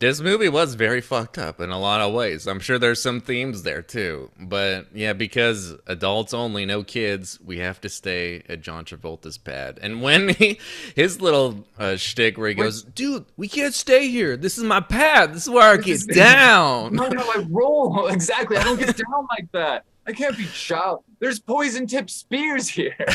This 0.01 0.19
movie 0.23 0.49
was 0.49 0.77
very 0.77 1.03
fucked 1.03 1.37
up 1.37 1.61
in 1.61 1.69
a 1.69 1.79
lot 1.79 2.01
of 2.01 2.15
ways. 2.15 2.47
I'm 2.47 2.59
sure 2.59 2.79
there's 2.79 3.03
some 3.03 3.21
themes 3.21 3.65
there 3.65 3.83
too. 3.83 4.31
But 4.41 4.87
yeah, 4.95 5.13
because 5.13 5.75
adults 5.87 6.33
only, 6.33 6.65
no 6.65 6.83
kids, 6.83 7.39
we 7.45 7.59
have 7.59 7.83
to 7.83 7.91
stay 7.91 8.43
at 8.49 8.63
John 8.63 8.87
Travolta's 8.87 9.37
pad. 9.37 9.79
And 9.83 10.01
when 10.01 10.31
he, 10.31 10.59
his 10.95 11.21
little 11.21 11.67
uh, 11.79 11.97
shtick 11.97 12.39
where 12.39 12.49
he 12.49 12.55
goes, 12.55 12.83
dude, 12.83 13.27
we 13.37 13.47
can't 13.47 13.75
stay 13.75 14.09
here. 14.09 14.39
This 14.39 14.57
is 14.57 14.65
my 14.65 14.81
pad. 14.81 15.35
This 15.35 15.43
is 15.43 15.51
where 15.51 15.71
I 15.71 15.77
get 15.77 16.07
down. 16.09 16.95
No, 17.01 17.09
no, 17.09 17.23
I 17.23 17.47
roll 17.51 18.07
exactly. 18.09 18.57
I 18.57 18.65
don't 18.65 18.79
get 18.79 18.97
down 18.97 19.27
like 19.31 19.53
that. 19.53 19.85
I 20.11 20.13
can't 20.13 20.37
be 20.37 20.45
child. 20.47 21.05
There's 21.21 21.39
poison 21.39 21.87
tip 21.87 22.11
spears 22.11 22.69
here. 22.69 22.95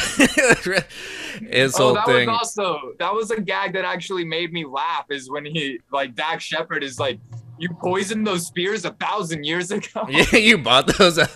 His 1.50 1.76
oh, 1.80 1.94
that 1.94 2.06
thing. 2.06 2.28
was 2.28 2.38
also 2.58 2.94
that 3.00 3.14
was 3.14 3.32
a 3.32 3.42
gag 3.42 3.74
that 3.74 3.84
actually 3.86 4.24
made 4.26 4.54
me 4.54 4.66
laugh. 4.66 5.06
Is 5.10 5.30
when 5.30 5.46
he 5.46 5.80
like 5.92 6.16
Dax 6.16 6.44
Shepard 6.44 6.84
is 6.84 7.00
like, 7.00 7.20
"You 7.58 7.70
poisoned 7.82 8.26
those 8.26 8.48
spears 8.48 8.86
a 8.86 8.92
thousand 8.92 9.44
years 9.44 9.72
ago." 9.72 10.06
yeah, 10.10 10.36
you 10.38 10.58
bought 10.58 10.88
those. 10.98 11.20
out. 11.20 11.30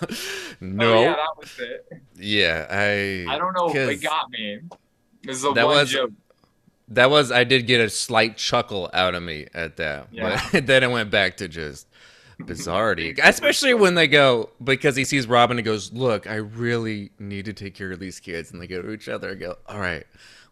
No. 0.61 0.93
Oh, 0.93 1.01
yeah, 1.01 1.15
that 1.15 1.37
was 1.37 1.59
it. 1.59 2.01
yeah, 2.15 2.65
I. 2.69 3.25
I 3.33 3.37
don't 3.37 3.53
know. 3.53 3.69
It 3.73 4.01
got 4.01 4.29
me. 4.29 4.59
This 5.23 5.37
is 5.37 5.43
a 5.45 5.51
That 5.51 5.67
was- 5.67 5.91
joke. 5.91 6.11
That 6.91 7.09
was. 7.09 7.31
I 7.31 7.43
did 7.43 7.67
get 7.67 7.81
a 7.81 7.89
slight 7.89 8.37
chuckle 8.37 8.89
out 8.93 9.13
of 9.15 9.21
me 9.21 9.47
at 9.53 9.75
that, 9.77 10.07
Yeah. 10.11 10.41
but 10.51 10.65
then 10.65 10.83
it 10.83 10.89
went 10.89 11.11
back 11.11 11.37
to 11.37 11.47
just 11.47 11.87
bizarrety. 12.39 13.19
Especially 13.21 13.73
when 13.73 13.95
they 13.95 14.07
go 14.07 14.49
because 14.63 14.95
he 14.95 15.03
sees 15.03 15.27
Robin 15.27 15.57
and 15.57 15.65
goes, 15.65 15.91
"Look, 15.93 16.27
I 16.27 16.35
really 16.35 17.11
need 17.19 17.45
to 17.45 17.53
take 17.53 17.75
care 17.75 17.91
of 17.91 17.99
these 17.99 18.19
kids," 18.19 18.51
and 18.51 18.61
they 18.61 18.67
go 18.67 18.81
to 18.81 18.91
each 18.91 19.09
other 19.09 19.29
and 19.29 19.39
go, 19.39 19.57
"All 19.67 19.79
right, 19.79 20.05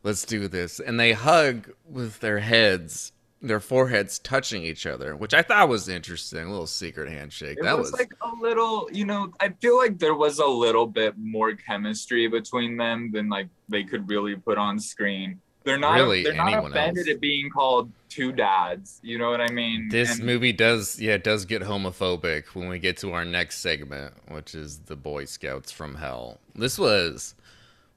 let's 0.04 0.26
do 0.26 0.48
this," 0.48 0.80
and 0.80 1.00
they 1.00 1.14
hug 1.14 1.72
with 1.86 2.20
their 2.20 2.40
heads. 2.40 3.12
Their 3.40 3.60
foreheads 3.60 4.18
touching 4.18 4.64
each 4.64 4.88
other, 4.88 5.16
which 5.16 5.36
I 5.36 5.44
thought 5.44 5.70
was 5.70 5.88
interesting. 5.88 6.48
A 6.48 6.50
little 6.50 6.66
secret 6.66 7.08
handshake. 7.08 7.60
It 7.60 7.64
that 7.66 7.78
was, 7.78 7.92
was 7.92 8.00
like 8.00 8.12
a 8.22 8.32
little, 8.42 8.90
you 8.92 9.06
know, 9.06 9.32
I 9.40 9.50
feel 9.50 9.78
like 9.78 10.00
there 10.00 10.16
was 10.16 10.40
a 10.40 10.46
little 10.46 10.88
bit 10.88 11.14
more 11.20 11.54
chemistry 11.54 12.28
between 12.28 12.78
them 12.78 13.12
than 13.12 13.30
like 13.30 13.48
they 13.70 13.84
could 13.84 14.10
really 14.10 14.36
put 14.36 14.58
on 14.58 14.80
screen. 14.80 15.40
They're 15.68 15.78
not 15.78 15.96
Really, 15.96 16.24
they're 16.24 16.34
not 16.34 16.66
offended 16.66 17.10
else. 17.10 17.16
at 17.16 17.20
being 17.20 17.50
called 17.50 17.92
two 18.08 18.32
dads. 18.32 19.02
You 19.04 19.18
know 19.18 19.30
what 19.30 19.42
I 19.42 19.52
mean? 19.52 19.90
This 19.90 20.16
And 20.16 20.26
movie 20.26 20.54
does, 20.54 20.98
yeah, 20.98 21.16
it 21.16 21.26
does 21.26 21.44
get 21.44 21.62
homophobic 21.62 22.46
when 22.54 22.70
we 22.70 22.80
get 22.80 22.96
to 23.00 23.12
our 23.12 23.26
next 23.26 23.60
segment, 23.60 24.14
which 24.30 24.56
is 24.56 24.80
the 24.80 24.96
Boy 24.96 25.26
Scouts 25.26 25.70
from 25.74 25.96
Hell. 25.96 26.40
This 26.56 26.80
was, 26.80 27.36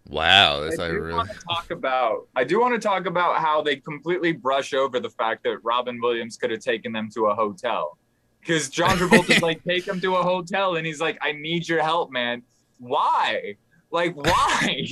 wow, 0.08 0.58
this 0.58 0.80
I, 0.80 0.86
I 0.86 0.88
do 0.88 0.94
really, 0.98 1.14
want 1.14 1.30
to 1.30 1.38
talk 1.48 1.70
about. 1.70 2.26
I 2.34 2.42
do 2.42 2.60
want 2.60 2.74
to 2.74 2.80
talk 2.80 3.06
about 3.06 3.38
how 3.38 3.62
they 3.62 3.76
completely 3.76 4.32
brush 4.32 4.74
over 4.74 4.98
the 4.98 5.10
fact 5.10 5.44
that 5.44 5.58
Robin 5.62 6.00
Williams 6.00 6.36
could 6.36 6.50
have 6.50 6.60
taken 6.60 6.90
them 6.90 7.08
to 7.14 7.26
a 7.26 7.34
hotel, 7.36 7.96
because 8.40 8.68
John 8.68 8.96
Travolta's 8.98 9.42
like, 9.48 9.62
take 9.62 9.84
them 9.84 10.00
to 10.00 10.16
a 10.16 10.22
hotel, 10.24 10.74
and 10.74 10.84
he's 10.84 11.00
like, 11.00 11.18
I 11.22 11.30
need 11.30 11.68
your 11.68 11.82
help, 11.82 12.10
man. 12.10 12.42
Why? 12.80 13.54
Like, 13.92 14.14
why? 14.16 14.84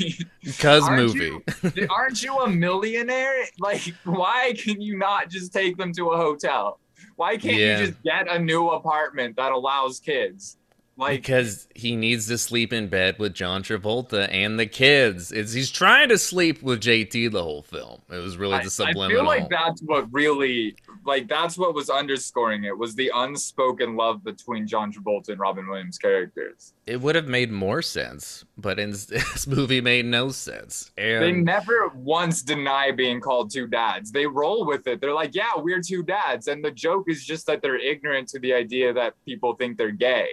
cuz 0.59 0.65
Aren't 0.65 0.97
movie. 0.97 1.39
you- 1.75 1.87
Aren't 1.91 2.23
you 2.23 2.37
a 2.39 2.49
millionaire? 2.51 3.45
Like, 3.59 3.83
why 4.05 4.55
can 4.59 4.81
you 4.81 4.97
not 4.99 5.31
just 5.31 5.53
take 5.53 5.77
them 5.77 5.93
to 5.95 6.11
a 6.11 6.17
hotel? 6.17 6.81
Why 7.17 7.37
can't 7.37 7.57
Yeah. 7.57 7.81
you 7.81 7.87
just 7.89 8.03
get 8.03 8.29
a 8.31 8.39
new 8.39 8.69
apartment 8.71 9.37
that 9.37 9.53
allows 9.53 10.01
kids? 10.01 10.57
Like, 10.97 11.21
because 11.23 11.69
he 11.77 11.95
needs 11.95 12.27
to 12.27 12.37
sleep 12.37 12.73
in 12.73 12.89
bed 12.89 13.21
with 13.21 13.33
John 13.33 13.63
Travolta 13.63 14.29
and 14.33 14.59
the 14.59 14.67
kids. 14.67 15.31
It's 15.31 15.53
he's 15.53 15.71
trying 15.71 16.09
to 16.09 16.19
sleep 16.19 16.61
with 16.61 16.81
JT 16.81 17.31
the 17.31 17.43
whole 17.45 17.63
film. 17.63 18.01
It 18.11 18.17
was 18.17 18.37
really 18.37 18.55
I, 18.55 18.65
the 18.65 18.71
subliminal. 18.71 19.07
I 19.07 19.11
feel 19.11 19.25
like 19.25 19.49
that's 19.49 19.81
what 19.83 20.13
really, 20.13 20.75
like, 21.09 21.27
that's 21.29 21.59
what 21.59 21.75
was 21.75 21.91
underscoring 21.91 22.63
it 22.65 22.77
was 22.79 22.95
the 22.95 23.11
unspoken 23.15 23.97
love 23.97 24.23
between 24.23 24.67
John 24.67 24.93
Travolta 24.93 25.31
and 25.31 25.41
Robin 25.41 25.67
Williams 25.69 25.99
characters. 25.99 26.75
it 26.87 27.01
would 27.01 27.17
have 27.17 27.27
made 27.27 27.51
more 27.51 27.83
sense, 27.83 28.45
but 28.57 28.79
in 28.79 28.91
this 29.15 29.47
movie 29.47 29.81
made 29.81 30.05
no 30.07 30.29
sense. 30.29 30.93
And 30.97 31.23
They 31.25 31.33
never 31.33 31.89
once 31.95 32.43
deny 32.43 32.93
being 32.93 33.21
called 33.21 33.51
two 33.51 33.67
dads. 33.67 34.13
They 34.13 34.27
roll 34.27 34.65
with 34.67 34.87
it. 34.87 35.01
They're 35.01 35.15
like, 35.23 35.35
yeah, 35.35 35.53
we're 35.57 35.81
two 35.83 36.03
dads. 36.05 36.47
And 36.47 36.65
the 36.65 36.71
joke 36.71 37.07
is 37.09 37.25
just 37.25 37.47
that 37.47 37.63
they're 37.63 37.79
ignorant 37.93 38.29
to 38.29 38.39
the 38.39 38.53
idea 38.55 38.93
that 38.93 39.15
people 39.25 39.55
think 39.57 39.79
they're 39.79 39.91
gay. 39.91 40.29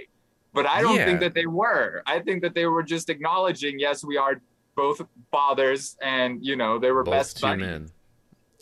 But 0.54 0.66
I 0.68 0.82
don't 0.82 0.96
Yeah. 0.98 1.06
think 1.06 1.20
that 1.22 1.34
they 1.34 1.48
were. 1.48 2.04
I 2.06 2.20
think 2.20 2.42
that 2.44 2.54
they 2.54 2.66
were 2.66 2.84
just 2.84 3.10
acknowledging, 3.10 3.80
yes, 3.80 4.04
we 4.06 4.18
are 4.18 4.42
both 4.76 5.02
fathers, 5.32 5.96
and 6.02 6.46
you 6.46 6.56
know, 6.56 6.78
they 6.80 6.92
were 6.92 7.04
both 7.04 7.14
best 7.14 7.38
two 7.38 7.42
buddies. 7.48 7.66
men. 7.66 7.90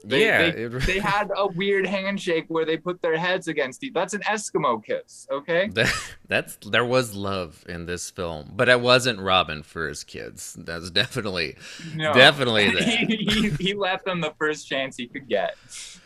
They, 0.05 0.25
yeah, 0.25 0.51
they, 0.51 0.67
they 0.67 0.99
had 0.99 1.31
a 1.35 1.47
weird 1.47 1.85
handshake 1.87 2.45
where 2.49 2.65
they 2.65 2.75
put 2.75 3.01
their 3.01 3.17
heads 3.17 3.47
against 3.47 3.83
each. 3.85 3.93
That's 3.93 4.13
an 4.13 4.21
Eskimo 4.21 4.83
kiss, 4.83 5.27
okay? 5.31 5.69
That, 5.73 5.93
that's 6.27 6.57
there 6.57 6.83
was 6.85 7.15
love 7.15 7.63
in 7.69 7.85
this 7.85 8.09
film, 8.09 8.51
but 8.53 8.67
it 8.67 8.81
wasn't 8.81 9.19
Robin 9.19 9.63
for 9.63 9.87
his 9.87 10.03
kids. 10.03 10.55
That's 10.59 10.89
definitely 10.89 11.55
No. 11.95 12.13
definitely 12.13 12.69
that. 12.73 12.83
he, 12.83 13.15
he, 13.15 13.49
he 13.51 13.73
left 13.73 14.03
them 14.05 14.19
the 14.19 14.33
first 14.37 14.67
chance 14.67 14.97
he 14.97 15.07
could 15.07 15.27
get. 15.29 15.55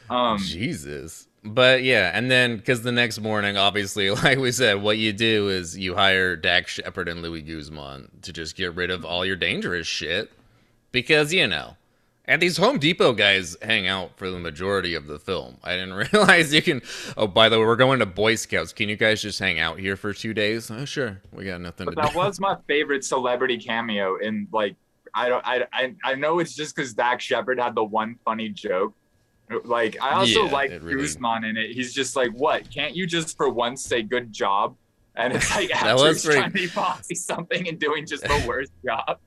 Um, 0.09 0.37
Jesus. 0.37 1.27
But 1.43 1.81
yeah, 1.83 2.11
and 2.13 2.29
then 2.29 2.57
because 2.57 2.83
the 2.83 2.91
next 2.91 3.19
morning, 3.19 3.57
obviously, 3.57 4.09
like 4.23 4.37
we 4.37 4.51
said, 4.51 4.81
what 4.81 4.97
you 4.97 5.11
do 5.13 5.49
is 5.49 5.77
you 5.77 5.95
hire 5.95 6.35
Dax 6.35 6.73
Shepard 6.73 7.07
and 7.07 7.21
Luis 7.21 7.43
Guzman 7.43 8.09
to 8.23 8.33
just 8.33 8.55
get 8.55 8.75
rid 8.75 8.91
of 8.91 9.05
all 9.05 9.25
your 9.25 9.35
dangerous 9.37 9.87
shit, 9.87 10.31
because 10.91 11.33
you 11.33 11.47
know. 11.47 11.77
And 12.29 12.41
these 12.41 12.57
Home 12.57 12.77
Depot 12.77 13.13
guys 13.13 13.55
hang 13.61 13.87
out 13.87 14.17
for 14.17 14.29
the 14.29 14.37
majority 14.37 14.95
of 14.95 15.07
the 15.07 15.17
film. 15.17 15.57
I 15.63 15.75
didn't 15.77 15.93
realize 16.13 16.53
you 16.53 16.61
can. 16.61 16.81
Oh, 17.15 17.25
by 17.27 17.47
the 17.47 17.57
way, 17.57 17.65
we're 17.65 17.75
going 17.77 17.99
to 17.99 18.05
Boy 18.05 18.35
Scouts. 18.35 18.73
Can 18.73 18.89
you 18.89 18.97
guys 18.97 19.21
just 19.21 19.39
hang 19.39 19.59
out 19.59 19.79
here 19.79 19.95
for 19.95 20.11
two 20.13 20.33
days? 20.33 20.69
Oh, 20.69 20.83
sure. 20.83 21.21
We 21.31 21.45
got 21.45 21.61
nothing 21.61 21.85
but 21.85 21.91
to 21.91 21.95
that 21.95 22.07
do. 22.11 22.13
That 22.19 22.25
was 22.27 22.39
my 22.39 22.57
favorite 22.67 23.05
celebrity 23.05 23.57
cameo 23.57 24.17
in 24.17 24.47
like 24.51 24.75
I 25.13 25.29
don't 25.29 25.41
I 25.47 25.65
I, 25.71 25.95
I 26.03 26.15
know 26.15 26.39
it's 26.39 26.53
just 26.53 26.75
because 26.75 26.93
Dax 26.93 27.23
Shepard 27.23 27.59
had 27.59 27.75
the 27.75 27.83
one 27.83 28.17
funny 28.25 28.49
joke. 28.49 28.93
Like 29.63 29.95
I 30.01 30.11
also 30.15 30.43
Yeah, 30.45 30.51
like 30.51 30.71
really- 30.81 31.03
Guzman 31.03 31.45
in 31.45 31.55
it. 31.55 31.71
He's 31.71 31.93
just 31.93 32.17
like, 32.17 32.31
what? 32.31 32.69
Can't 32.69 32.93
you 32.93 33.07
just 33.07 33.37
for 33.37 33.49
once 33.49 33.81
say 33.85 34.01
good 34.03 34.33
job? 34.33 34.75
And 35.15 35.33
it's 35.33 35.49
like 35.55 35.71
he's 35.73 36.25
pretty- 36.25 36.39
trying 36.41 36.51
to 36.51 36.53
be 36.53 36.67
bossy 36.67 37.15
something 37.15 37.69
and 37.69 37.79
doing 37.79 38.05
just 38.05 38.23
the 38.23 38.43
worst 38.45 38.73
job. 38.85 39.17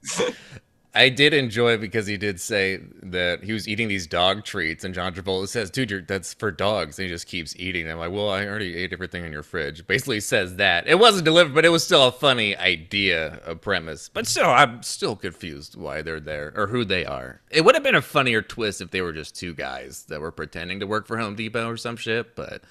I 0.92 1.08
did 1.08 1.32
enjoy 1.32 1.76
because 1.78 2.08
he 2.08 2.16
did 2.16 2.40
say 2.40 2.80
that 3.04 3.44
he 3.44 3.52
was 3.52 3.68
eating 3.68 3.86
these 3.86 4.08
dog 4.08 4.44
treats, 4.44 4.82
and 4.82 4.92
John 4.92 5.14
Travolta 5.14 5.46
says, 5.46 5.70
"Dude, 5.70 5.88
you're, 5.88 6.00
that's 6.02 6.34
for 6.34 6.50
dogs." 6.50 6.98
And 6.98 7.06
he 7.06 7.14
just 7.14 7.28
keeps 7.28 7.54
eating. 7.56 7.88
I'm 7.88 7.98
like, 7.98 8.10
"Well, 8.10 8.28
I 8.28 8.44
already 8.44 8.76
ate 8.76 8.92
everything 8.92 9.24
in 9.24 9.30
your 9.30 9.44
fridge." 9.44 9.86
Basically, 9.86 10.18
says 10.18 10.56
that 10.56 10.88
it 10.88 10.98
wasn't 10.98 11.26
delivered, 11.26 11.54
but 11.54 11.64
it 11.64 11.68
was 11.68 11.84
still 11.84 12.08
a 12.08 12.12
funny 12.12 12.56
idea, 12.56 13.40
a 13.46 13.54
premise. 13.54 14.08
But 14.08 14.26
still, 14.26 14.50
I'm 14.50 14.82
still 14.82 15.14
confused 15.14 15.76
why 15.76 16.02
they're 16.02 16.18
there 16.18 16.52
or 16.56 16.66
who 16.66 16.84
they 16.84 17.06
are. 17.06 17.40
It 17.52 17.64
would 17.64 17.76
have 17.76 17.84
been 17.84 17.94
a 17.94 18.02
funnier 18.02 18.42
twist 18.42 18.80
if 18.80 18.90
they 18.90 19.00
were 19.00 19.12
just 19.12 19.36
two 19.36 19.54
guys 19.54 20.06
that 20.08 20.20
were 20.20 20.32
pretending 20.32 20.80
to 20.80 20.88
work 20.88 21.06
for 21.06 21.18
Home 21.18 21.36
Depot 21.36 21.68
or 21.68 21.76
some 21.76 21.96
shit. 21.96 22.34
But 22.34 22.62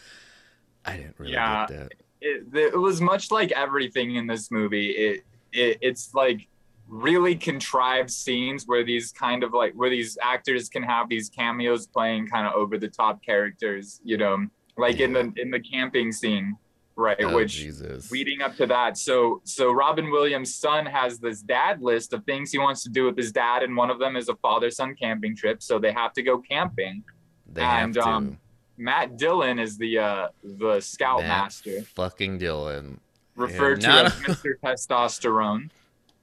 I 0.84 0.98
didn't 0.98 1.16
really 1.20 1.32
Yeah. 1.32 1.68
get 1.70 1.80
that. 1.80 1.94
it, 2.20 2.44
it 2.74 2.78
was 2.78 3.00
much 3.00 3.32
like 3.32 3.54
everything 3.54 4.16
in 4.16 4.28
this 4.28 4.52
movie. 4.52 4.90
It, 4.90 5.22
it 5.54 5.78
it's 5.80 6.14
like 6.14 6.49
really 6.90 7.36
contrived 7.36 8.10
scenes 8.10 8.66
where 8.66 8.84
these 8.84 9.12
kind 9.12 9.44
of 9.44 9.54
like 9.54 9.74
where 9.74 9.90
these 9.90 10.18
actors 10.22 10.70
can 10.70 10.84
have 10.84 11.08
these 11.08 11.30
cameos 11.30 11.88
playing 11.88 12.28
kind 12.28 12.48
of 12.48 12.54
over 12.54 12.78
the 12.78 12.88
top 12.88 13.24
characters, 13.24 14.02
you 14.04 14.18
know, 14.18 14.46
like 14.78 15.00
in 15.00 15.14
the 15.14 15.32
in 15.38 15.52
the 15.52 15.60
camping 15.60 16.12
scene, 16.12 16.58
right? 16.96 17.18
Oh, 17.22 17.36
which 17.36 17.54
Jesus. 17.54 18.12
leading 18.12 18.42
up 18.42 18.56
to 18.58 18.66
that. 18.68 18.98
So 18.98 19.42
so 19.44 19.72
Robin 19.72 20.10
Williams' 20.10 20.56
son 20.56 20.86
has 20.86 21.20
this 21.20 21.42
dad 21.42 21.82
list 21.82 22.12
of 22.14 22.26
things 22.26 22.52
he 22.52 22.58
wants 22.58 22.84
to 22.84 22.90
do 22.90 23.06
with 23.06 23.18
his 23.18 23.32
dad, 23.32 23.62
and 23.64 23.78
one 23.78 23.90
of 23.90 24.00
them 24.00 24.16
is 24.16 24.28
a 24.30 24.36
father-son 24.36 24.96
camping 24.96 25.36
trip. 25.36 25.62
So 25.62 25.78
they 25.80 25.92
have 25.92 26.14
to 26.14 26.24
go 26.24 26.40
camping. 26.40 27.04
They 27.52 27.62
have 27.62 27.84
and, 27.84 27.94
to. 27.96 28.02
um, 28.02 28.38
Matt 28.78 29.18
Dillon 29.18 29.60
is 29.60 29.78
the 29.78 30.00
uh 30.00 30.28
the 30.44 30.80
scout 30.80 31.20
Matt 31.20 31.28
master 31.28 31.82
fucking 31.82 32.38
Dillon. 32.38 33.00
referred 33.36 33.84
Yeah, 33.84 34.04
to 34.04 34.06
as 34.06 34.14
Mr. 34.14 34.54
Testosterone. 34.64 35.70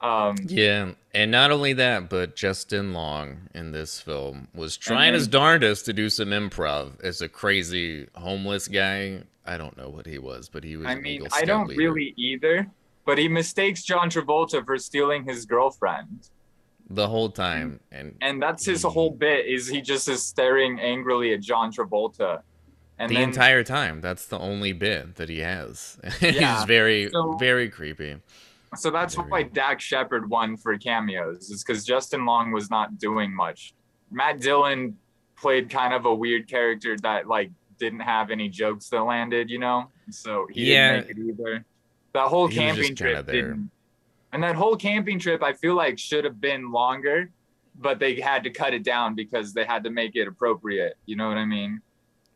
Um, 0.01 0.37
Yeah, 0.47 0.93
and 1.15 1.31
not 1.31 1.51
only 1.51 1.73
that, 1.75 2.11
but 2.11 2.37
Justin 2.37 2.93
Long 2.93 3.49
in 3.55 3.73
this 3.73 4.01
film 4.01 4.49
was 4.55 4.77
trying 4.77 5.15
his 5.15 5.27
darndest 5.27 5.87
to 5.87 5.93
do 5.93 6.11
some 6.11 6.29
improv 6.29 7.01
as 7.03 7.23
a 7.23 7.29
crazy 7.29 8.07
homeless 8.15 8.69
guy. 8.69 9.23
I 9.47 9.57
don't 9.57 9.77
know 9.77 9.89
what 9.89 10.07
he 10.07 10.19
was, 10.19 10.49
but 10.49 10.65
he 10.65 10.77
was. 10.77 10.87
I 10.87 10.93
an 10.93 11.03
mean, 11.03 11.27
I 11.33 11.45
don't 11.45 11.69
leader. 11.69 11.79
really 11.81 12.13
either, 12.17 12.67
but 13.07 13.17
he 13.17 13.29
mistakes 13.29 13.83
John 13.85 14.11
Travolta 14.11 14.65
for 14.65 14.77
stealing 14.77 15.25
his 15.25 15.47
girlfriend, 15.47 16.29
the 16.91 17.09
whole 17.09 17.31
time, 17.31 17.81
and 17.91 18.17
and 18.21 18.43
that's 18.43 18.67
his 18.67 18.83
Mhm. 18.85 18.93
whole 18.93 19.11
bit. 19.13 19.47
Is 19.47 19.67
he 19.69 19.81
just 19.81 20.09
is 20.09 20.23
staring 20.23 20.79
angrily 20.81 21.33
at 21.33 21.41
John 21.41 21.73
Travolta, 21.73 22.43
and 22.99 23.09
the 23.11 23.15
then 23.15 23.25
entire 23.31 23.63
time, 23.65 24.01
that's 24.03 24.27
the 24.27 24.39
only 24.39 24.73
bit 24.73 25.15
that 25.17 25.29
he 25.31 25.39
has. 25.39 25.99
He's 26.21 26.65
very, 26.65 27.09
so- 27.11 27.37
very 27.39 27.71
creepy. 27.71 28.17
So 28.77 28.91
that's 28.91 29.15
why 29.17 29.43
Dax 29.45 29.83
Shepard 29.85 30.29
won 30.29 30.57
for 30.57 30.77
cameos, 30.79 31.51
is 31.51 31.65
because 31.65 31.85
Justin 31.85 32.25
Long 32.25 32.53
was 32.53 32.71
not 32.71 32.99
doing 32.99 33.35
much. 33.35 33.75
Matt 34.11 34.41
Dillon 34.41 34.97
played 35.37 35.69
kind 35.69 35.93
of 35.93 36.07
a 36.07 36.15
weird 36.15 36.49
character 36.49 36.97
that 37.03 37.27
like 37.29 37.51
didn't 37.79 38.01
have 38.01 38.31
any 38.31 38.49
jokes 38.49 38.89
that 38.89 39.03
landed, 39.03 39.51
you 39.51 39.59
know. 39.59 39.91
So 40.11 40.47
he 40.51 40.73
Yeah. 40.73 41.01
didn't 41.01 41.09
make 41.09 41.17
it 41.17 41.31
either. 41.43 41.65
That 42.13 42.29
whole 42.29 42.47
He 42.47 42.57
camping 42.57 42.95
trip 42.95 43.27
didn't. 43.27 43.71
And 44.33 44.43
that 44.43 44.55
whole 44.55 44.77
camping 44.77 45.19
trip, 45.19 45.43
I 45.43 45.53
feel 45.53 45.75
like 45.75 45.99
should 45.99 46.25
have 46.25 46.41
been 46.41 46.71
longer, 46.73 47.31
but 47.79 47.99
they 47.99 48.21
had 48.21 48.45
to 48.45 48.51
cut 48.51 48.73
it 48.75 48.83
down 48.83 49.15
because 49.15 49.53
they 49.53 49.65
had 49.65 49.85
to 49.85 49.91
make 49.91 50.17
it 50.17 50.27
appropriate. 50.27 50.97
You 51.07 51.17
know 51.17 51.29
what 51.29 51.37
I 51.37 51.45
mean? 51.45 51.81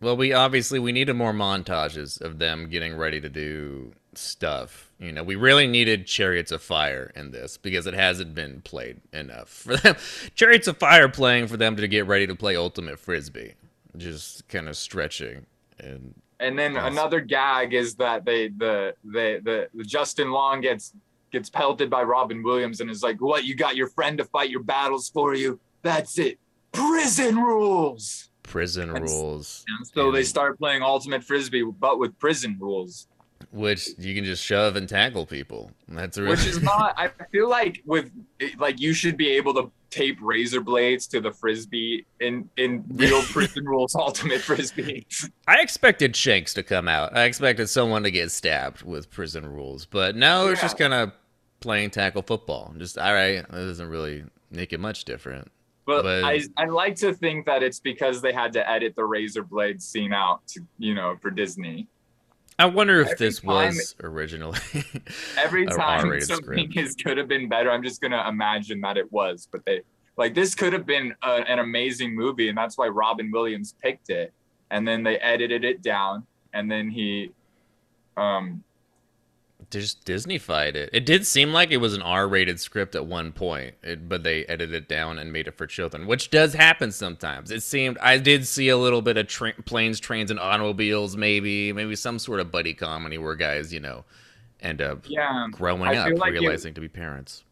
Well, 0.01 0.17
we 0.17 0.33
obviously 0.33 0.79
we 0.79 0.93
needed 0.93 1.15
more 1.15 1.33
montages 1.33 2.21
of 2.21 2.39
them 2.39 2.69
getting 2.69 2.97
ready 2.97 3.21
to 3.21 3.29
do 3.29 3.93
stuff. 4.15 4.90
You 5.01 5.13
know, 5.13 5.23
we 5.23 5.35
really 5.35 5.67
needed 5.67 6.07
Chariots 6.07 6.53
of 6.53 6.61
Fire 6.63 7.11
in 7.17 7.31
this 7.31 7.57
because 7.57 7.87
it 7.87 7.95
hasn't 7.95 8.35
been 8.35 8.61
played 8.61 9.01
enough 9.15 9.49
for 9.49 9.77
them. 9.79 9.97
Chariots 10.35 10.69
of 10.69 10.77
Fire 10.77 11.09
playing 11.09 11.47
for 11.47 11.57
them 11.57 11.75
to 11.77 11.89
get 11.89 12.07
ready 12.07 12.27
to 12.27 12.35
play 12.35 12.55
Ultimate 12.55 12.99
Frisbee, 12.99 13.55
just 13.97 14.47
kind 14.49 14.69
of 14.69 14.77
stretching 14.77 15.47
and 15.79 16.15
And 16.39 16.59
then 16.59 16.75
Yes. 16.75 16.85
another 16.93 17.21
gag 17.21 17.73
is 17.73 17.95
that 17.97 18.25
they 18.27 18.49
the 18.49 18.95
the 19.05 19.41
the, 19.43 19.69
the 19.75 19.85
Justin 19.85 20.33
Long 20.33 20.61
gets 20.61 20.93
gets 21.33 21.49
pelted 21.49 21.89
by 21.89 22.03
Robin 22.03 22.43
Williams 22.43 22.81
and 22.83 22.91
is 22.91 23.03
like, 23.03 23.21
"What? 23.23 23.45
You 23.45 23.55
got 23.55 23.77
your 23.77 23.87
friend 23.89 24.19
to 24.19 24.25
fight 24.25 24.51
your 24.51 24.63
battles 24.63 25.09
for 25.09 25.35
you? 25.35 25.59
That's 25.83 26.19
it. 26.19 26.39
Prison 26.73 27.37
rules." 27.37 28.27
prison 28.43 28.89
That's- 28.93 29.09
rules, 29.13 29.65
And 29.79 29.87
so 29.87 30.11
they 30.11 30.25
start 30.25 30.59
playing 30.59 30.83
ultimate 30.83 31.23
frisbee, 31.23 31.63
but 31.63 32.01
with 32.01 32.19
prison 32.19 32.57
rules, 32.59 33.07
which 33.53 33.89
you 33.99 34.15
can 34.15 34.25
just 34.25 34.45
shove 34.45 34.77
and 34.77 34.89
tackle 34.89 35.27
people. 35.27 35.71
That's 35.89 36.17
really 36.17 36.31
which 36.31 36.47
is 36.47 36.63
not. 36.63 36.95
I 36.97 37.11
feel 37.33 37.49
like 37.49 37.83
with 37.85 38.11
like 38.59 38.81
you 38.81 38.93
should 38.93 39.17
be 39.17 39.31
able 39.31 39.55
to 39.55 39.71
tape 39.91 40.19
razor 40.21 40.61
blades 40.61 41.09
to 41.09 41.21
the 41.21 41.33
frisbee 41.33 42.07
in 42.21 42.49
in 42.57 42.85
real 42.95 43.23
prison 43.25 43.65
rules 43.65 43.95
ultimate 43.95 44.41
frisbee. 44.41 45.07
I 45.49 45.61
expected 45.61 46.15
Shanks 46.15 46.55
to 46.55 46.63
come 46.63 46.89
out. 46.89 47.17
I 47.17 47.25
expected 47.25 47.69
someone 47.69 48.03
to 48.05 48.11
get 48.11 48.31
stabbed 48.31 48.83
with 48.83 49.11
prison 49.11 49.47
rules, 49.47 49.85
but 49.85 50.15
no, 50.17 50.49
it's 50.49 50.61
just 50.61 50.79
kind 50.79 50.95
of 50.95 51.13
playing 51.61 51.91
tackle 51.91 52.23
football. 52.23 52.73
Just 52.79 52.99
all 52.99 53.13
right, 53.13 53.45
that 53.51 53.51
doesn't 53.51 53.89
really 53.89 54.25
make 54.51 54.73
it 54.73 54.81
much 54.81 55.05
different. 55.05 55.51
But, 55.87 56.03
But- 56.03 56.25
I, 56.25 56.43
I 56.57 56.67
like 56.67 56.95
to 56.97 57.13
think 57.13 57.47
that 57.47 57.63
it's 57.65 57.81
because 57.81 58.23
they 58.23 58.33
had 58.33 58.53
to 58.53 58.71
edit 58.71 58.95
the 58.95 59.05
razor 59.05 59.43
blade 59.43 59.83
scene 59.83 60.13
out 60.13 60.47
to 60.49 60.61
you 60.79 60.95
know 60.95 61.17
for 61.21 61.31
Disney. 61.31 61.89
I 62.61 62.67
wonder 62.67 63.01
if 63.01 63.09
Every 63.09 63.27
this 63.27 63.41
time- 63.41 63.75
was 63.75 63.95
originally 64.03 64.59
Every 65.39 65.65
time 65.67 66.21
something 66.21 66.71
is 66.75 66.95
could 66.95 67.17
have 67.17 67.27
been 67.27 67.49
better, 67.49 67.71
I'm 67.71 67.83
just 67.83 68.03
gonna 68.03 68.23
imagine 68.29 68.83
that 68.83 68.99
it 68.99 69.11
was. 69.11 69.49
But 69.51 69.65
they 69.65 69.81
like 70.19 70.35
this 70.35 70.55
could 70.55 70.75
have 70.75 70.85
been 70.85 71.15
a, 71.23 71.37
an 71.49 71.59
amazing 71.59 72.15
movie, 72.15 72.51
and 72.51 72.59
that's 72.59 72.77
why 72.77 72.89
Robin 72.89 73.31
Williams 73.33 73.75
picked 73.83 74.11
it. 74.11 74.35
And 74.71 74.87
then 74.87 75.03
they 75.03 75.17
edited 75.19 75.65
it 75.65 75.81
down, 75.83 76.27
and 76.53 76.71
then 76.71 76.91
he, 76.91 77.33
um, 78.19 78.63
just 79.71 80.05
Disneyfied 80.05 80.75
it. 80.75 80.91
It 80.93 81.07
did 81.07 81.27
seem 81.27 81.53
like 81.53 81.71
it 81.71 81.77
was 81.79 81.95
an 81.95 82.03
R-rated 82.03 82.61
script 82.61 82.95
at 82.95 83.07
one 83.07 83.33
point, 83.33 83.75
it, 83.83 84.09
but 84.09 84.23
they 84.23 84.45
edited 84.47 84.75
it 84.75 84.89
down 84.89 85.19
and 85.19 85.33
made 85.33 85.47
it 85.49 85.57
for 85.57 85.67
children, 85.67 86.07
which 86.07 86.31
does 86.31 86.55
happen 86.55 86.91
sometimes. 86.93 87.51
It 87.51 87.63
seemed 87.63 87.97
I 87.99 88.19
did 88.19 88.47
see 88.47 88.69
a 88.69 88.77
little 88.77 89.03
bit 89.03 89.17
of 89.17 89.29
tra- 89.29 89.55
planes, 89.65 90.01
trains, 90.01 90.31
and 90.31 90.41
automobiles, 90.41 91.17
maybe, 91.17 91.73
maybe 91.73 91.97
some 91.97 92.19
sort 92.19 92.41
of 92.41 92.51
buddy 92.51 92.75
comedy 92.75 93.19
where 93.19 93.37
guys, 93.37 93.73
you 93.73 93.81
know, 93.81 94.05
end 94.61 94.83
up 94.83 95.05
yeah, 95.09 95.47
growing 95.51 95.83
I 95.83 95.97
up, 95.97 96.19
like 96.19 96.35
it- 96.35 96.41
realizing 96.41 96.75
to 96.75 96.81
be 96.81 96.89
parents. 96.89 97.45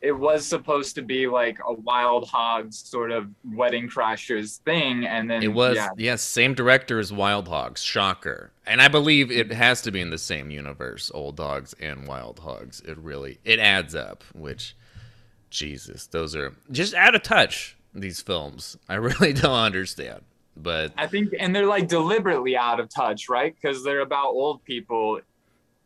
It 0.00 0.12
was 0.12 0.46
supposed 0.46 0.94
to 0.94 1.02
be 1.02 1.26
like 1.26 1.58
a 1.66 1.74
wild 1.74 2.26
hogs 2.26 2.78
sort 2.78 3.10
of 3.10 3.28
wedding 3.44 3.88
crashers 3.88 4.58
thing, 4.60 5.06
and 5.06 5.28
then 5.28 5.42
It 5.42 5.48
was, 5.48 5.76
yeah, 5.76 5.90
yes, 5.96 6.22
same 6.22 6.54
director 6.54 6.98
as 6.98 7.12
Wild 7.12 7.48
Hogs. 7.48 7.82
Shocker. 7.82 8.50
And 8.66 8.80
I 8.80 8.88
believe 8.88 9.30
it 9.30 9.52
has 9.52 9.82
to 9.82 9.90
be 9.90 10.00
in 10.00 10.10
the 10.10 10.18
same 10.18 10.50
universe, 10.50 11.10
Old 11.12 11.36
Dogs 11.36 11.74
and 11.80 12.06
Wild 12.06 12.38
Hogs. 12.38 12.80
It 12.80 12.96
really, 12.96 13.38
it 13.44 13.58
adds 13.58 13.94
up, 13.94 14.24
which, 14.34 14.74
Jesus, 15.50 16.06
those 16.06 16.34
are 16.34 16.54
just 16.70 16.94
out 16.94 17.14
of 17.14 17.22
touch, 17.22 17.76
these 17.94 18.22
films. 18.22 18.78
I 18.88 18.94
really 18.94 19.34
don't 19.34 19.52
understand. 19.52 20.22
But 20.56 20.92
I 20.96 21.06
think, 21.08 21.34
and 21.38 21.54
they're 21.54 21.66
like 21.66 21.88
deliberately 21.88 22.56
out 22.56 22.80
of 22.80 22.88
touch, 22.88 23.28
right? 23.28 23.54
Because 23.54 23.84
they're 23.84 24.00
about 24.00 24.28
old 24.28 24.64
people 24.64 25.20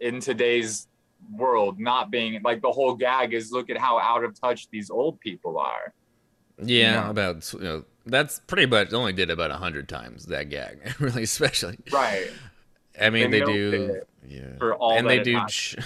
in 0.00 0.20
today's 0.20 0.86
world 1.32 1.78
not 1.78 2.10
being 2.10 2.40
like 2.42 2.60
the 2.62 2.70
whole 2.72 2.94
gag 2.94 3.32
is 3.34 3.50
look 3.52 3.70
at 3.70 3.76
how 3.78 3.98
out 3.98 4.24
of 4.24 4.38
touch 4.40 4.68
these 4.70 4.90
old 4.90 5.18
people 5.20 5.58
are. 5.58 5.92
yeah, 6.62 7.04
No. 7.04 7.10
about, 7.10 7.52
you 7.54 7.60
know, 7.60 7.84
that's 8.06 8.40
pretty 8.46 8.66
much 8.66 8.92
only 8.92 9.12
did 9.12 9.30
about 9.30 9.50
a 9.50 9.56
hundred 9.56 9.88
times 9.88 10.26
that 10.26 10.50
gag, 10.50 10.94
really, 11.00 11.22
especially. 11.22 11.78
Right. 11.92 12.30
I 13.00 13.10
mean, 13.10 13.30
They 13.30 13.40
they, 13.40 13.46
do, 13.46 14.00
yeah, 14.28 14.56
for 14.58 14.74
all 14.74 14.92
and 14.96 15.08
they 15.08 15.20
do, 15.20 15.40
ch- 15.48 15.76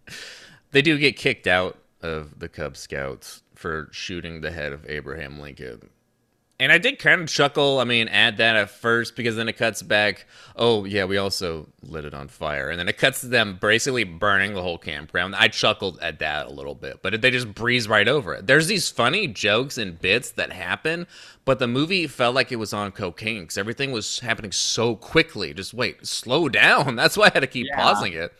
they 0.72 0.82
do 0.82 0.98
get 0.98 1.16
kicked 1.16 1.46
out 1.46 1.78
of 2.02 2.38
the 2.38 2.48
Cub 2.48 2.76
Scouts 2.76 3.42
for 3.54 3.88
shooting 3.92 4.40
the 4.40 4.50
head 4.50 4.72
of 4.72 4.88
Abraham 4.88 5.38
Lincoln. 5.38 5.90
And 6.60 6.70
I 6.70 6.76
did 6.76 6.98
kind 6.98 7.22
of 7.22 7.28
chuckle. 7.28 7.80
I 7.80 7.84
mean, 7.84 8.06
at 8.08 8.36
that 8.36 8.54
at 8.54 8.68
first 8.68 9.16
because 9.16 9.34
then 9.34 9.48
it 9.48 9.54
cuts 9.56 9.82
back. 9.82 10.26
Oh 10.54 10.84
yeah, 10.84 11.06
we 11.06 11.16
also 11.16 11.66
lit 11.82 12.04
it 12.04 12.12
on 12.12 12.28
fire, 12.28 12.68
and 12.68 12.78
then 12.78 12.86
it 12.86 12.98
cuts 12.98 13.22
to 13.22 13.28
them 13.28 13.56
basically 13.58 14.04
burning 14.04 14.52
the 14.52 14.62
whole 14.62 14.76
campground. 14.76 15.34
I 15.34 15.48
chuckled 15.48 15.98
at 16.00 16.18
that 16.18 16.46
a 16.48 16.50
little 16.50 16.74
bit, 16.74 17.00
but 17.02 17.20
they 17.22 17.30
just 17.30 17.54
breeze 17.54 17.88
right 17.88 18.06
over 18.06 18.34
it. 18.34 18.46
There's 18.46 18.66
these 18.66 18.90
funny 18.90 19.26
jokes 19.26 19.78
and 19.78 19.98
bits 19.98 20.32
that 20.32 20.52
happen, 20.52 21.06
but 21.46 21.58
the 21.60 21.66
movie 21.66 22.06
felt 22.06 22.34
like 22.34 22.52
it 22.52 22.56
was 22.56 22.74
on 22.74 22.92
cocaine 22.92 23.44
because 23.44 23.56
everything 23.56 23.90
was 23.90 24.20
happening 24.20 24.52
so 24.52 24.94
quickly. 24.94 25.54
Just 25.54 25.72
wait, 25.72 26.06
slow 26.06 26.48
down. 26.50 26.94
That's 26.94 27.16
why 27.16 27.28
I 27.28 27.30
had 27.32 27.40
to 27.40 27.46
keep 27.46 27.68
Yeah. 27.68 27.76
pausing 27.76 28.12
it. 28.12 28.34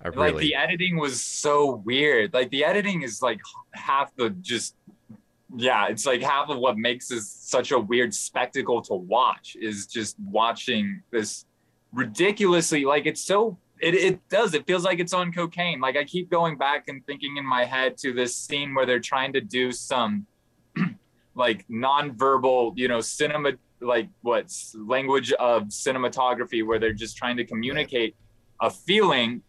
I 0.00 0.10
Like 0.10 0.36
the 0.36 0.54
editing 0.54 0.96
was 0.96 1.20
so 1.24 1.82
weird. 1.84 2.32
Like 2.32 2.50
the 2.50 2.64
editing 2.64 3.02
is 3.02 3.20
like 3.20 3.40
half 3.74 4.14
the 4.14 4.30
just 4.30 4.76
yeah, 5.56 5.86
it's 5.88 6.04
like 6.04 6.22
half 6.22 6.50
of 6.50 6.58
what 6.58 6.76
makes 6.76 7.08
this 7.08 7.30
such 7.30 7.72
a 7.72 7.78
weird 7.78 8.14
spectacle 8.14 8.82
to 8.82 8.94
watch 8.94 9.56
is 9.60 9.86
just 9.86 10.16
watching 10.20 11.02
this 11.10 11.46
ridiculously 11.92 12.84
like 12.84 13.06
it's 13.06 13.24
so 13.24 13.56
it, 13.80 13.94
it 13.94 14.28
does 14.28 14.52
it 14.52 14.66
feels 14.66 14.84
like 14.84 14.98
it's 14.98 15.14
on 15.14 15.32
cocaine. 15.32 15.80
Like 15.80 15.96
i 15.96 16.04
keep 16.04 16.30
going 16.30 16.58
back 16.58 16.88
and 16.88 17.04
thinking 17.06 17.38
in 17.38 17.46
my 17.46 17.64
head 17.64 17.96
to 17.98 18.12
this 18.12 18.36
scene 18.36 18.74
where 18.74 18.84
they're 18.84 19.00
trying 19.00 19.32
to 19.32 19.40
do 19.40 19.72
some 19.72 20.26
like 21.34 21.66
nonverbal 21.68 22.72
you 22.76 22.88
know 22.88 23.00
cinema 23.00 23.52
like 23.80 24.08
what's 24.22 24.74
language 24.76 25.32
of 25.34 25.64
cinematography 25.64 26.66
where 26.66 26.78
they're 26.78 26.92
just 26.92 27.16
trying 27.16 27.36
to 27.36 27.44
communicate 27.44 28.16
a 28.60 28.68
feeling 28.68 29.40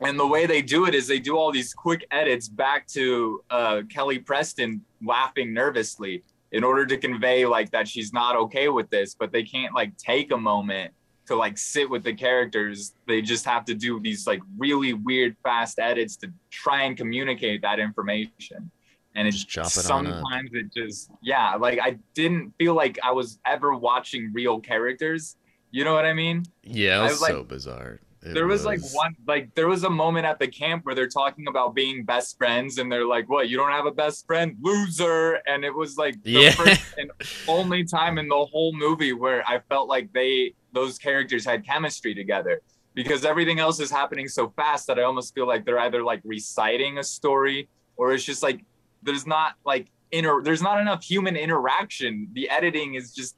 and 0.00 0.18
the 0.18 0.26
way 0.26 0.46
they 0.46 0.62
do 0.62 0.86
it 0.86 0.94
is 0.94 1.06
they 1.06 1.18
do 1.18 1.36
all 1.36 1.50
these 1.50 1.74
quick 1.74 2.06
edits 2.10 2.48
back 2.48 2.86
to 2.88 3.42
uh, 3.50 3.82
Kelly 3.88 4.18
Preston 4.18 4.80
laughing 5.04 5.52
nervously 5.52 6.22
in 6.52 6.64
order 6.64 6.86
to 6.86 6.96
convey 6.96 7.44
like 7.46 7.70
that 7.72 7.86
she's 7.88 8.12
not 8.12 8.36
okay 8.36 8.68
with 8.68 8.88
this, 8.90 9.14
but 9.14 9.32
they 9.32 9.42
can't 9.42 9.74
like 9.74 9.96
take 9.96 10.30
a 10.32 10.36
moment 10.36 10.92
to 11.26 11.36
like 11.36 11.58
sit 11.58 11.88
with 11.90 12.04
the 12.04 12.14
characters. 12.14 12.94
They 13.06 13.20
just 13.20 13.44
have 13.44 13.64
to 13.66 13.74
do 13.74 14.00
these 14.00 14.26
like 14.26 14.40
really 14.56 14.94
weird 14.94 15.36
fast 15.42 15.78
edits 15.78 16.16
to 16.18 16.32
try 16.50 16.82
and 16.84 16.96
communicate 16.96 17.60
that 17.62 17.78
information. 17.78 18.70
And 19.14 19.26
it's 19.26 19.42
Just 19.42 19.76
it 19.76 19.80
sometimes 19.80 20.50
it 20.52 20.72
just 20.72 21.10
yeah, 21.22 21.54
like 21.56 21.80
I 21.82 21.98
didn't 22.14 22.54
feel 22.58 22.74
like 22.74 22.98
I 23.02 23.10
was 23.10 23.40
ever 23.44 23.74
watching 23.74 24.30
real 24.32 24.60
characters. 24.60 25.36
You 25.70 25.84
know 25.84 25.92
what 25.92 26.06
I 26.06 26.14
mean? 26.14 26.44
yeah, 26.62 27.00
it 27.00 27.10
was 27.10 27.20
like- 27.20 27.32
so 27.32 27.42
bizarre. 27.42 28.00
It 28.22 28.34
there 28.34 28.46
was, 28.46 28.64
like 28.64 28.80
one 28.92 29.14
like 29.26 29.54
there 29.54 29.68
was 29.68 29.84
a 29.84 29.90
moment 29.90 30.26
at 30.26 30.38
the 30.38 30.48
camp 30.48 30.84
where 30.84 30.94
they're 30.94 31.08
talking 31.08 31.46
about 31.46 31.74
being 31.74 32.04
best 32.04 32.36
friends 32.36 32.78
and 32.78 32.90
they're 32.90 33.06
like 33.06 33.28
what 33.28 33.48
you 33.48 33.56
don't 33.56 33.70
have 33.70 33.86
a 33.86 33.92
best 33.92 34.26
friend? 34.26 34.56
Loser! 34.60 35.40
And 35.46 35.64
it 35.64 35.74
was 35.74 35.96
like 35.96 36.20
the 36.24 36.32
Yeah. 36.32 36.50
first 36.54 36.80
and 36.96 37.10
only 37.46 37.84
time 37.84 38.18
in 38.18 38.28
the 38.28 38.44
whole 38.44 38.74
movie 38.74 39.12
where 39.14 39.42
i 39.48 39.58
felt 39.70 39.88
like 39.88 40.12
they 40.12 40.54
those 40.72 40.98
characters 40.98 41.44
had 41.46 41.64
chemistry 41.64 42.14
together 42.14 42.60
because 42.94 43.24
everything 43.24 43.58
else 43.58 43.80
is 43.80 43.90
happening 43.90 44.28
so 44.28 44.52
fast 44.54 44.86
that 44.86 44.98
i 44.98 45.02
almost 45.02 45.34
feel 45.34 45.46
like 45.46 45.64
they're 45.64 45.78
either 45.78 46.02
like 46.02 46.20
reciting 46.24 46.98
a 46.98 47.02
story 47.02 47.68
or 47.96 48.12
it's 48.12 48.24
just 48.24 48.42
like 48.42 48.60
there's 49.02 49.26
not 49.26 49.54
like 49.64 49.86
inter 50.12 50.42
there's 50.42 50.62
not 50.62 50.80
enough 50.80 51.02
human 51.02 51.36
interaction. 51.36 52.28
The 52.32 52.50
editing 52.50 52.94
is 52.94 53.14
just 53.14 53.36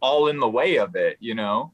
all 0.00 0.28
in 0.28 0.38
the 0.38 0.48
way 0.48 0.76
of 0.78 0.94
it 0.94 1.16
you 1.20 1.34
know 1.34 1.72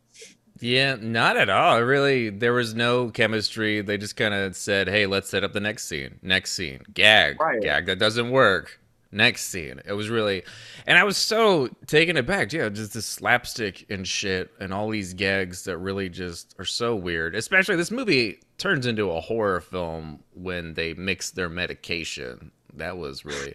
Yeah, 0.61 0.97
not 1.01 1.37
at 1.37 1.49
all. 1.49 1.81
Really, 1.83 2.31
there 2.31 2.53
was 2.53 2.75
no 2.75 3.11
chemistry. 3.11 3.81
They 3.81 3.97
just 3.97 4.17
kind 4.17 4.35
of 4.35 4.57
said, 4.57 4.89
"Hey, 4.89 5.07
let's 5.07 5.29
set 5.29 5.45
up 5.45 5.53
the 5.53 5.61
next 5.61 5.85
scene. 5.85 6.19
Next 6.23 6.53
scene. 6.53 6.83
Gag. 6.93 7.41
Right. 7.41 7.63
Gag 7.63 7.87
that 7.87 7.99
doesn't 7.99 8.31
work. 8.31 8.81
Next 9.13 9.47
scene." 9.47 9.81
It 9.85 9.93
was 9.93 10.09
really, 10.09 10.43
and 10.87 10.99
I 10.99 11.05
was 11.05 11.17
so 11.17 11.69
taken 11.87 12.17
aback. 12.17 12.53
Yeah, 12.53 12.69
just 12.69 12.93
the 12.93 13.03
slapstick 13.03 13.87
and 13.89 14.07
shit, 14.07 14.51
and 14.61 14.73
all 14.75 14.89
these 14.89 15.15
gags 15.15 15.65
that 15.65 15.79
really 15.79 16.09
just 16.09 16.55
are 16.59 16.65
so 16.65 16.97
weird. 16.97 17.35
Especially 17.35 17.77
this 17.77 17.91
movie 17.91 18.41
turns 18.59 18.87
into 18.87 19.11
a 19.11 19.21
horror 19.21 19.61
film 19.61 20.25
when 20.35 20.75
they 20.75 20.95
mix 20.95 21.31
their 21.31 21.49
medication. 21.49 22.51
That 22.75 22.99
was 22.99 23.25
really. 23.25 23.55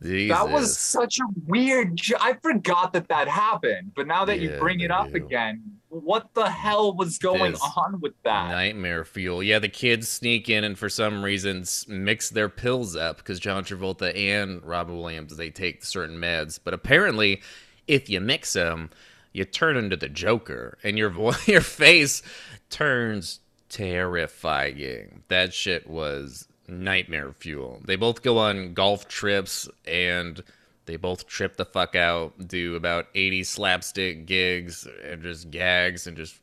That 0.00 0.50
was 0.50 0.76
such 0.78 1.18
a 1.18 1.24
weird. 1.46 2.00
I 2.20 2.34
forgot 2.34 2.92
that 2.92 3.08
that 3.08 3.28
happened. 3.28 3.92
But 3.96 4.06
now 4.06 4.24
that 4.24 4.38
you 4.40 4.50
bring 4.58 4.80
it 4.80 4.90
up 4.90 5.12
again, 5.14 5.62
what 5.88 6.34
the 6.34 6.48
hell 6.48 6.94
was 6.94 7.18
going 7.18 7.52
This 7.52 7.60
on 7.76 8.00
with 8.00 8.12
that? 8.22 8.50
Nightmare 8.50 9.04
fuel. 9.04 9.42
Yeah, 9.42 9.58
the 9.58 9.68
kids 9.68 10.08
sneak 10.08 10.48
in 10.48 10.62
and 10.64 10.78
for 10.78 10.88
some 10.88 11.24
reason 11.24 11.62
s- 11.62 11.86
mix 11.88 12.30
their 12.30 12.48
pills 12.48 12.94
up 12.94 13.16
because 13.18 13.40
John 13.40 13.64
Travolta 13.64 14.14
and 14.16 14.62
Robin 14.62 14.98
Williams 14.98 15.36
they 15.36 15.50
take 15.50 15.84
certain 15.84 16.18
meds. 16.18 16.58
But 16.62 16.74
apparently, 16.74 17.42
if 17.86 18.10
you 18.10 18.20
mix 18.20 18.52
them, 18.52 18.90
you 19.32 19.44
turn 19.44 19.76
into 19.76 19.96
the 19.96 20.08
Joker, 20.08 20.78
and 20.82 20.98
your 20.98 21.10
your 21.46 21.60
face 21.60 22.22
turns 22.70 23.40
terrifying. 23.68 25.22
That 25.28 25.54
shit 25.54 25.88
was 25.88 26.47
nightmare 26.68 27.32
fuel. 27.32 27.80
They 27.84 27.96
both 27.96 28.22
go 28.22 28.38
on 28.38 28.74
golf 28.74 29.08
trips 29.08 29.68
and 29.86 30.42
they 30.86 30.96
both 30.96 31.26
trip 31.26 31.56
the 31.56 31.64
fuck 31.64 31.94
out, 31.94 32.48
do 32.48 32.74
about 32.76 33.08
80 33.14 33.44
slapstick 33.44 34.26
gigs 34.26 34.86
and 35.04 35.22
just 35.22 35.50
gags 35.50 36.06
and 36.06 36.16
just 36.16 36.38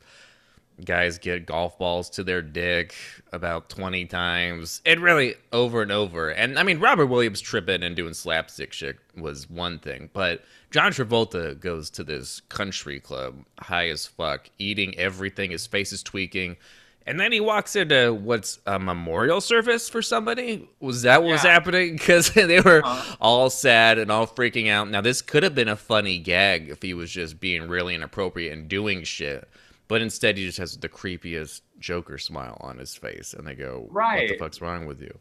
guys 0.84 1.18
get 1.18 1.46
golf 1.46 1.78
balls 1.78 2.10
to 2.10 2.24
their 2.24 2.42
dick 2.42 2.96
about 3.32 3.70
20 3.70 4.06
times 4.06 4.82
and 4.86 5.00
really 5.00 5.36
over 5.54 5.82
and 5.82 5.92
over 5.92 6.30
and 6.30 6.60
i 6.60 6.64
mean 6.64 6.80
robert 6.80 7.06
williams 7.06 7.40
tripping 7.40 7.82
and 7.82 7.96
doing 7.96 8.14
slapstick 8.14 8.74
shit 8.74 8.98
was 9.16 9.50
one 9.50 9.80
thing 9.80 10.10
but 10.12 10.44
john 10.72 10.92
travolta 10.92 11.58
goes 11.60 11.90
to 11.90 12.04
this 12.04 12.42
country 12.50 13.00
club 13.00 13.46
high 13.60 13.88
as 13.88 14.06
fuck 14.06 14.50
eating 14.60 14.94
everything 14.98 15.50
his 15.50 15.66
face 15.66 15.94
is 15.94 16.04
tweaking 16.04 16.58
and 17.06 17.20
then 17.20 17.32
he 17.32 17.40
walks 17.40 17.76
into 17.76 18.14
what's 18.14 18.60
a 18.66 18.80
memorial 18.80 19.42
service 19.42 19.88
for 19.90 20.02
somebody. 20.02 20.68
Was 20.80 21.04
that 21.04 21.22
what 21.24 21.32
was 21.32 21.42
happening? 21.42 21.94
Because 21.98 22.32
they 22.32 22.60
were 22.62 22.82
Uh-huh. 22.86 23.16
all 23.22 23.50
sad 23.50 23.98
and 24.00 24.12
all 24.12 24.26
freaking 24.28 24.70
out. 24.70 24.90
Now, 24.90 25.02
this 25.02 25.22
could 25.22 25.44
have 25.44 25.56
been 25.56 25.68
a 25.68 25.76
funny 25.76 26.18
gag 26.18 26.70
if 26.70 26.82
he 26.82 26.94
was 26.94 27.12
just 27.12 27.40
being 27.40 27.68
really 27.68 27.96
inappropriate 27.96 28.54
and 28.54 28.68
doing 28.68 29.04
shit. 29.04 29.48
But 29.88 30.02
instead, 30.02 30.38
he 30.38 30.46
just 30.46 30.58
has 30.58 30.78
the 30.78 30.90
creepiest 30.90 31.62
Joker 31.80 32.18
smile 32.18 32.58
on 32.62 32.78
his 32.80 32.96
face. 32.96 33.34
And 33.36 33.46
they 33.46 33.54
go, 33.54 33.88
"Right, 33.92 34.22
What 34.22 34.30
the 34.30 34.38
fuck's 34.38 34.62
wrong 34.62 34.86
with 34.86 35.02
you? 35.02 35.18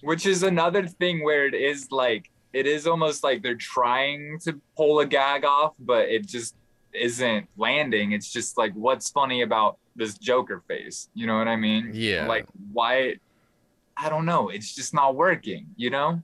which 0.00 0.26
is 0.26 0.44
another 0.44 0.86
thing 0.86 1.24
where 1.24 1.44
it 1.46 1.54
is 1.54 1.90
like 1.90 2.30
it 2.52 2.66
is 2.66 2.86
almost 2.86 3.24
like 3.24 3.42
they're 3.42 3.56
trying 3.56 4.38
to 4.38 4.58
pull 4.76 5.00
a 5.00 5.06
gag 5.06 5.44
off 5.44 5.74
but 5.80 6.08
it 6.08 6.24
just 6.24 6.54
isn't 6.92 7.46
landing 7.56 8.12
it's 8.12 8.32
just 8.32 8.56
like 8.58 8.72
what's 8.74 9.10
funny 9.10 9.42
about 9.42 9.78
this 9.96 10.16
joker 10.18 10.62
face 10.68 11.08
you 11.14 11.26
know 11.26 11.36
what 11.38 11.48
i 11.48 11.56
mean 11.56 11.90
Yeah. 11.92 12.26
like 12.26 12.46
why 12.72 13.16
i 13.96 14.08
don't 14.08 14.24
know 14.26 14.48
it's 14.48 14.74
just 14.74 14.94
not 14.94 15.14
working 15.16 15.66
you 15.76 15.90
know 15.90 16.22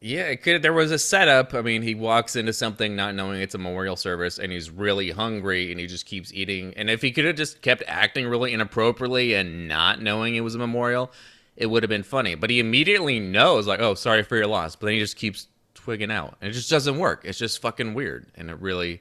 Yeah, 0.00 0.24
it 0.24 0.42
could. 0.42 0.60
There 0.60 0.74
was 0.74 0.90
a 0.92 0.98
setup. 0.98 1.54
I 1.54 1.62
mean, 1.62 1.80
he 1.80 1.94
walks 1.94 2.36
into 2.36 2.52
something 2.52 2.94
not 2.94 3.14
knowing 3.14 3.40
it's 3.40 3.54
a 3.54 3.58
memorial 3.58 3.96
service, 3.96 4.38
and 4.38 4.52
he's 4.52 4.68
really 4.68 5.10
hungry, 5.12 5.70
and 5.70 5.80
he 5.80 5.86
just 5.86 6.04
keeps 6.04 6.30
eating. 6.34 6.74
And 6.76 6.90
if 6.90 7.00
he 7.00 7.10
could 7.10 7.24
have 7.24 7.36
just 7.36 7.62
kept 7.62 7.82
acting 7.86 8.26
really 8.26 8.52
inappropriately 8.52 9.32
and 9.32 9.66
not 9.66 10.02
knowing 10.02 10.34
it 10.34 10.42
was 10.42 10.54
a 10.54 10.58
memorial, 10.58 11.10
it 11.56 11.68
would 11.70 11.82
have 11.82 11.88
been 11.88 12.02
funny. 12.02 12.34
But 12.34 12.50
he 12.50 12.60
immediately 12.60 13.18
knows, 13.18 13.66
like, 13.66 13.80
"Oh, 13.80 13.94
sorry 13.94 14.22
for 14.24 14.36
your 14.36 14.46
loss," 14.46 14.76
but 14.76 14.86
then 14.88 14.94
he 14.94 15.00
just 15.00 15.16
keeps 15.16 15.48
twigging 15.72 16.10
out, 16.10 16.36
and 16.42 16.50
it 16.50 16.52
just 16.52 16.68
doesn't 16.68 16.98
work. 16.98 17.22
It's 17.24 17.38
just 17.38 17.62
fucking 17.62 17.94
weird, 17.94 18.26
and 18.34 18.50
it 18.50 18.60
really 18.60 19.00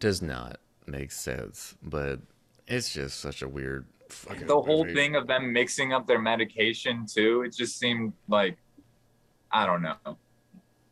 does 0.00 0.22
not 0.22 0.60
make 0.86 1.12
sense. 1.12 1.74
But 1.82 2.20
it's 2.66 2.92
just 2.92 3.20
such 3.20 3.42
a 3.42 3.48
weird. 3.48 3.86
Fucking 4.10 4.46
the 4.46 4.54
whole 4.54 4.84
movie. 4.84 4.94
thing 4.94 5.16
of 5.16 5.26
them 5.26 5.52
mixing 5.52 5.92
up 5.92 6.06
their 6.06 6.18
medication 6.18 7.04
too 7.06 7.42
it 7.44 7.54
just 7.54 7.78
seemed 7.78 8.14
like 8.26 8.56
i 9.52 9.66
don't 9.66 9.82
know 9.82 10.16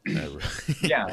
yeah 0.82 1.06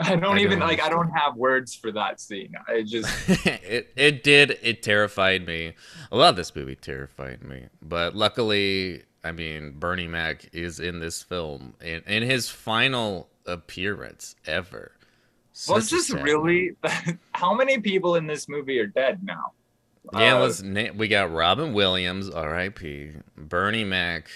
i 0.00 0.16
don't 0.16 0.38
I 0.38 0.40
even 0.40 0.58
don't 0.58 0.68
like 0.68 0.82
i 0.82 0.88
don't 0.88 1.10
have 1.10 1.36
words 1.36 1.72
for 1.72 1.92
that 1.92 2.20
scene 2.20 2.52
i 2.66 2.82
just 2.82 3.08
it 3.46 3.92
it 3.94 4.24
did 4.24 4.58
it 4.62 4.82
terrified 4.82 5.46
me. 5.46 5.74
A 6.10 6.16
lot 6.16 6.30
of 6.30 6.36
this 6.36 6.54
movie 6.54 6.76
terrified 6.76 7.42
me, 7.42 7.66
but 7.82 8.14
luckily, 8.14 9.02
I 9.24 9.32
mean, 9.32 9.74
Bernie 9.78 10.08
Mac 10.08 10.48
is 10.52 10.80
in 10.80 11.00
this 11.00 11.22
film 11.22 11.74
in, 11.80 12.02
in 12.06 12.22
his 12.22 12.48
final 12.48 13.28
appearance 13.46 14.36
ever. 14.46 14.92
Such 15.58 15.88
just 15.88 16.08
sad 16.08 16.22
really 16.22 16.72
how 17.32 17.54
many 17.54 17.78
people 17.80 18.16
in 18.16 18.26
this 18.26 18.46
movie 18.46 18.78
are 18.78 18.86
dead 18.86 19.20
now? 19.22 19.52
Yeah, 20.12 20.36
Uh, 20.36 20.40
let's 20.40 20.62
we 20.94 21.08
got 21.08 21.32
Robin 21.32 21.72
Williams, 21.72 22.28
R.I.P. 22.28 23.12
Bernie 23.38 23.82
Mac, 23.84 24.28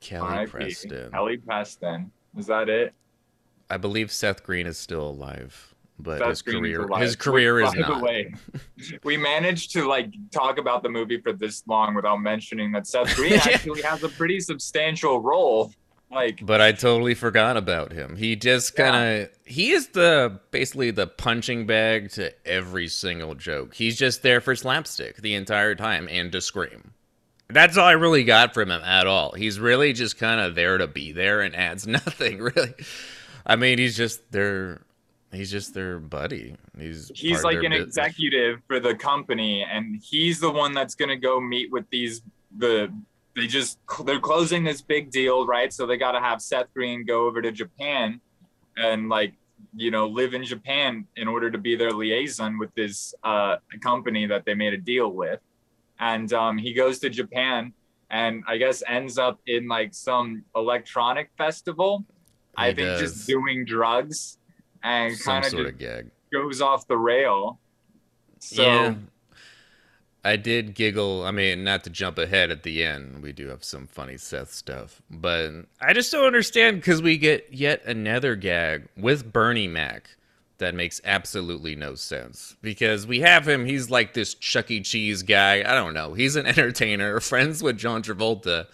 Kelly 0.00 0.26
R.I.P. 0.28 0.50
Preston. 0.50 1.10
Kelly 1.12 1.36
Preston. 1.36 2.10
Is 2.36 2.46
that 2.48 2.68
it? 2.68 2.92
I 3.70 3.76
believe 3.76 4.10
Seth 4.10 4.42
Green 4.42 4.66
is 4.66 4.76
still 4.76 5.08
alive, 5.08 5.72
but 6.00 6.18
Seth 6.18 6.28
his 6.30 6.42
Green's 6.42 6.76
career 6.76 6.98
his 6.98 7.16
career 7.16 7.54
Which, 7.56 7.66
is 7.68 7.74
by 7.74 7.80
not. 7.80 7.98
the 7.98 8.04
way, 8.04 8.34
we 9.04 9.16
managed 9.16 9.70
to 9.72 9.86
like 9.86 10.12
talk 10.32 10.58
about 10.58 10.82
the 10.82 10.88
movie 10.88 11.20
for 11.20 11.32
this 11.32 11.62
long 11.68 11.94
without 11.94 12.16
mentioning 12.16 12.72
that 12.72 12.88
Seth 12.88 13.14
Green 13.14 13.34
Yeah. 13.34 13.42
actually 13.54 13.82
has 13.82 14.02
a 14.02 14.08
pretty 14.08 14.40
substantial 14.40 15.20
role. 15.20 15.72
Like, 16.10 16.40
But 16.44 16.60
I 16.60 16.72
totally 16.72 17.14
forgot 17.14 17.56
about 17.56 17.92
him. 17.92 18.16
He 18.16 18.36
just 18.36 18.76
kind 18.76 19.22
of 19.22 19.30
he 19.44 19.72
is 19.72 19.88
the 19.88 20.40
basically 20.50 20.90
the 20.90 21.06
punching 21.06 21.66
bag 21.66 22.10
to 22.12 22.32
every 22.46 22.88
single 22.88 23.34
joke. 23.34 23.74
He's 23.74 23.98
just 23.98 24.22
there 24.22 24.40
for 24.40 24.54
slapstick 24.54 25.16
the 25.16 25.34
entire 25.34 25.74
time 25.74 26.08
and 26.10 26.30
to 26.32 26.40
scream. 26.40 26.92
That's 27.48 27.76
all 27.76 27.86
I 27.86 27.92
really 27.92 28.24
got 28.24 28.54
from 28.54 28.70
him 28.70 28.82
at 28.82 29.06
all. 29.06 29.32
He's 29.32 29.60
really 29.60 29.92
just 29.92 30.18
kind 30.18 30.40
of 30.40 30.54
there 30.54 30.78
to 30.78 30.86
be 30.86 31.12
there 31.12 31.42
and 31.42 31.54
adds 31.54 31.86
nothing 31.86 32.38
really. 32.38 32.74
I 33.44 33.56
mean, 33.56 33.78
he's 33.78 33.96
just 33.96 34.30
there 34.32 34.82
he's 35.32 35.50
just 35.50 35.74
their 35.74 35.98
buddy. 35.98 36.56
He's 36.78 37.10
he's 37.14 37.44
like 37.44 37.62
an 37.62 37.70
bit- 37.70 37.82
executive 37.82 38.60
for 38.66 38.80
the 38.80 38.94
company, 38.94 39.64
and 39.68 40.00
he's 40.02 40.40
the 40.40 40.50
one 40.50 40.72
that's 40.72 40.94
gonna 40.94 41.16
go 41.16 41.40
meet 41.40 41.70
with 41.70 41.88
these 41.90 42.22
the. 42.58 42.92
They 43.36 43.46
just 43.46 43.78
they're 44.04 44.18
closing 44.18 44.64
this 44.64 44.80
big 44.80 45.10
deal, 45.10 45.46
right? 45.46 45.72
So 45.72 45.86
they 45.86 45.96
got 45.96 46.12
to 46.12 46.20
have 46.20 46.40
Seth 46.40 46.72
Green 46.74 47.04
go 47.04 47.26
over 47.26 47.42
to 47.42 47.52
Japan, 47.52 48.20
and 48.76 49.08
like 49.08 49.34
you 49.74 49.90
know 49.90 50.06
live 50.06 50.34
in 50.34 50.42
Japan 50.42 51.06
in 51.16 51.28
order 51.28 51.50
to 51.50 51.58
be 51.58 51.76
their 51.76 51.92
liaison 51.92 52.58
with 52.58 52.74
this 52.74 53.14
uh, 53.22 53.56
company 53.82 54.26
that 54.26 54.44
they 54.46 54.54
made 54.54 54.72
a 54.72 54.78
deal 54.78 55.12
with, 55.12 55.40
and 56.00 56.32
um, 56.32 56.56
he 56.56 56.72
goes 56.72 56.98
to 57.00 57.10
Japan 57.10 57.72
and 58.10 58.44
I 58.46 58.56
guess 58.56 58.82
ends 58.86 59.18
up 59.18 59.40
in 59.46 59.68
like 59.68 59.94
some 59.94 60.44
electronic 60.54 61.30
festival. 61.36 62.04
I 62.56 62.72
think 62.72 62.88
does. 62.88 63.00
just 63.00 63.26
doing 63.26 63.64
drugs 63.64 64.38
and 64.82 65.18
kind 65.20 65.44
of 65.44 65.50
sort 65.50 65.64
just 65.64 65.74
of 65.74 65.78
gag. 65.78 66.10
goes 66.32 66.62
off 66.62 66.86
the 66.88 66.96
rail. 66.96 67.60
So 68.38 68.62
yeah. 68.62 68.94
I 70.26 70.36
did 70.36 70.74
giggle. 70.74 71.24
I 71.24 71.30
mean, 71.30 71.62
not 71.62 71.84
to 71.84 71.90
jump 71.90 72.18
ahead 72.18 72.50
at 72.50 72.64
the 72.64 72.82
end, 72.82 73.22
we 73.22 73.32
do 73.32 73.48
have 73.48 73.62
some 73.62 73.86
funny 73.86 74.16
Seth 74.16 74.52
stuff, 74.52 75.00
but 75.08 75.50
I 75.80 75.92
just 75.92 76.10
don't 76.10 76.26
understand 76.26 76.76
because 76.76 77.00
we 77.00 77.16
get 77.16 77.52
yet 77.52 77.84
another 77.84 78.34
gag 78.34 78.88
with 78.96 79.32
Bernie 79.32 79.68
Mac 79.68 80.16
that 80.58 80.74
makes 80.74 81.00
absolutely 81.04 81.76
no 81.76 81.94
sense. 81.94 82.56
Because 82.60 83.06
we 83.06 83.20
have 83.20 83.46
him, 83.46 83.66
he's 83.66 83.90
like 83.90 84.14
this 84.14 84.34
Chuck 84.34 84.70
E. 84.70 84.80
Cheese 84.80 85.22
guy. 85.22 85.60
I 85.60 85.74
don't 85.74 85.94
know. 85.94 86.14
He's 86.14 86.34
an 86.36 86.46
entertainer, 86.46 87.20
friends 87.20 87.62
with 87.62 87.78
John 87.78 88.02
Travolta. 88.02 88.66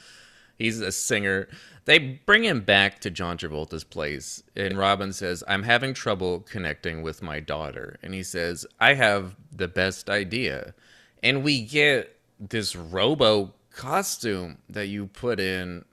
He's 0.56 0.80
a 0.80 0.92
singer. 0.92 1.48
They 1.84 1.98
bring 1.98 2.44
him 2.44 2.60
back 2.60 3.00
to 3.00 3.10
John 3.10 3.36
Travolta's 3.36 3.82
place, 3.82 4.42
and 4.54 4.78
Robin 4.78 5.12
says, 5.12 5.42
I'm 5.48 5.64
having 5.64 5.94
trouble 5.94 6.40
connecting 6.40 7.02
with 7.02 7.22
my 7.22 7.40
daughter. 7.40 7.98
And 8.02 8.14
he 8.14 8.22
says, 8.22 8.64
I 8.78 8.94
have 8.94 9.34
the 9.50 9.66
best 9.66 10.08
idea. 10.08 10.74
And 11.22 11.44
we 11.44 11.62
get 11.62 12.16
this 12.38 12.74
robo 12.74 13.54
costume 13.70 14.58
that 14.68 14.88
you 14.88 15.06
put 15.06 15.40
in 15.40 15.84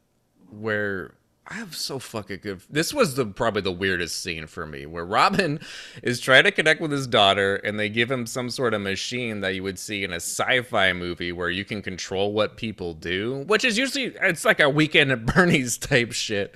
where 0.50 1.14
I 1.52 1.56
have 1.56 1.76
so 1.76 1.98
fucking 1.98 2.40
good. 2.44 2.62
This 2.70 2.94
was 2.94 3.16
the 3.16 3.26
probably 3.26 3.64
the 3.64 3.72
weirdest 3.72 4.22
scene 4.22 4.46
for 4.46 4.68
me, 4.68 4.86
where 4.86 5.06
Robin 5.06 5.60
is 6.04 6.20
trying 6.20 6.44
to 6.44 6.52
connect 6.52 6.80
with 6.80 6.92
his 6.92 7.08
daughter, 7.08 7.56
and 7.56 7.80
they 7.80 7.90
give 7.90 8.12
him 8.12 8.28
some 8.28 8.52
sort 8.52 8.76
of 8.76 8.82
machine 8.82 9.42
that 9.42 9.56
you 9.56 9.64
would 9.64 9.80
see 9.80 10.04
in 10.04 10.12
a 10.12 10.18
sci-fi 10.18 10.94
movie 10.94 11.32
where 11.32 11.50
you 11.50 11.66
can 11.66 11.82
control 11.82 12.34
what 12.34 12.56
people 12.56 12.94
do, 12.94 13.46
which 13.48 13.66
is 13.66 13.80
usually 13.80 14.16
it's 14.22 14.46
like 14.46 14.60
a 14.60 14.70
weekend 14.70 15.12
at 15.12 15.26
Bernie's 15.26 15.78
type 15.80 16.12
shit, 16.12 16.56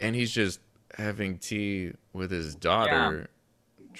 and 0.00 0.16
he's 0.16 0.32
just 0.32 0.58
having 0.96 1.38
tea 1.38 1.92
with 2.12 2.32
his 2.32 2.56
daughter. 2.56 3.28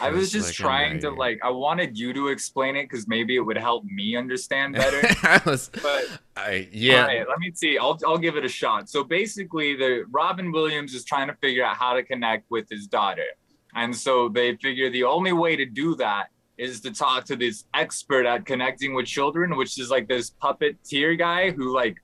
I 0.00 0.10
was 0.10 0.32
just 0.32 0.54
trying 0.54 0.98
to 1.00 1.10
like 1.10 1.38
I 1.42 1.50
wanted 1.50 1.98
you 1.98 2.12
to 2.14 2.28
explain 2.28 2.76
it 2.76 2.84
because 2.84 3.06
maybe 3.06 3.36
it 3.36 3.40
would 3.40 3.58
help 3.58 3.84
me 3.84 4.16
understand 4.16 4.74
better. 4.74 5.00
I 5.22 5.40
was, 5.44 5.70
but 5.82 6.08
I 6.36 6.68
yeah. 6.72 7.02
all 7.02 7.06
right, 7.06 7.28
let 7.28 7.38
me 7.38 7.52
see. 7.54 7.78
I'll 7.78 7.98
I'll 8.06 8.18
give 8.18 8.36
it 8.36 8.44
a 8.44 8.48
shot. 8.48 8.88
So 8.88 9.04
basically, 9.04 9.76
the 9.76 10.04
Robin 10.10 10.52
Williams 10.52 10.94
is 10.94 11.04
trying 11.04 11.28
to 11.28 11.34
figure 11.34 11.64
out 11.64 11.76
how 11.76 11.92
to 11.94 12.02
connect 12.02 12.50
with 12.50 12.68
his 12.70 12.86
daughter, 12.86 13.26
and 13.74 13.94
so 13.94 14.28
they 14.28 14.56
figure 14.56 14.90
the 14.90 15.04
only 15.04 15.32
way 15.32 15.56
to 15.56 15.66
do 15.66 15.94
that 15.96 16.28
is 16.56 16.80
to 16.82 16.92
talk 16.92 17.24
to 17.24 17.36
this 17.36 17.64
expert 17.74 18.26
at 18.26 18.44
connecting 18.44 18.94
with 18.94 19.06
children, 19.06 19.56
which 19.56 19.78
is 19.78 19.90
like 19.90 20.08
this 20.08 20.30
puppeteer 20.42 21.18
guy 21.18 21.50
who 21.50 21.74
like 21.74 21.96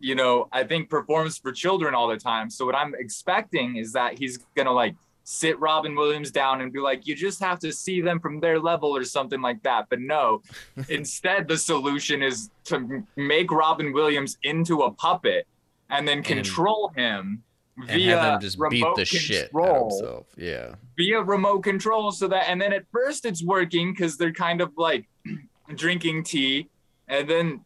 you 0.00 0.14
know, 0.14 0.48
I 0.52 0.64
think 0.64 0.88
performs 0.88 1.38
for 1.38 1.52
children 1.52 1.94
all 1.94 2.08
the 2.08 2.16
time. 2.16 2.50
So 2.50 2.64
what 2.64 2.74
I'm 2.74 2.94
expecting 2.96 3.76
is 3.76 3.92
that 3.92 4.18
he's 4.18 4.38
gonna 4.56 4.72
like 4.72 4.94
sit 5.30 5.60
Robin 5.60 5.94
Williams 5.94 6.30
down 6.30 6.62
and 6.62 6.72
be 6.72 6.80
like, 6.80 7.06
you 7.06 7.14
just 7.14 7.38
have 7.40 7.58
to 7.58 7.70
see 7.70 8.00
them 8.00 8.18
from 8.18 8.40
their 8.40 8.58
level 8.58 8.96
or 8.96 9.04
something 9.04 9.42
like 9.42 9.62
that. 9.62 9.86
But 9.90 10.00
no, 10.00 10.42
instead 10.88 11.46
the 11.46 11.58
solution 11.58 12.22
is 12.22 12.50
to 12.64 13.04
make 13.16 13.50
Robin 13.50 13.92
Williams 13.92 14.38
into 14.42 14.82
a 14.82 14.90
puppet 14.90 15.46
and 15.90 16.08
then 16.08 16.22
control 16.22 16.92
him 16.96 17.42
and 17.76 17.88
via 17.88 18.34
him 18.34 18.40
just 18.40 18.58
beat 18.70 18.82
remote 18.82 18.96
the 18.96 19.04
control 19.04 19.90
himself. 19.90 20.26
Yeah. 20.36 20.74
via 20.96 21.22
remote 21.22 21.60
control 21.60 22.10
so 22.10 22.26
that 22.28 22.48
and 22.48 22.60
then 22.60 22.72
at 22.72 22.84
first 22.90 23.24
it's 23.24 23.44
working 23.44 23.92
because 23.92 24.16
they're 24.16 24.32
kind 24.32 24.60
of 24.60 24.72
like 24.76 25.08
drinking 25.76 26.24
tea 26.24 26.68
and 27.06 27.28
then 27.28 27.60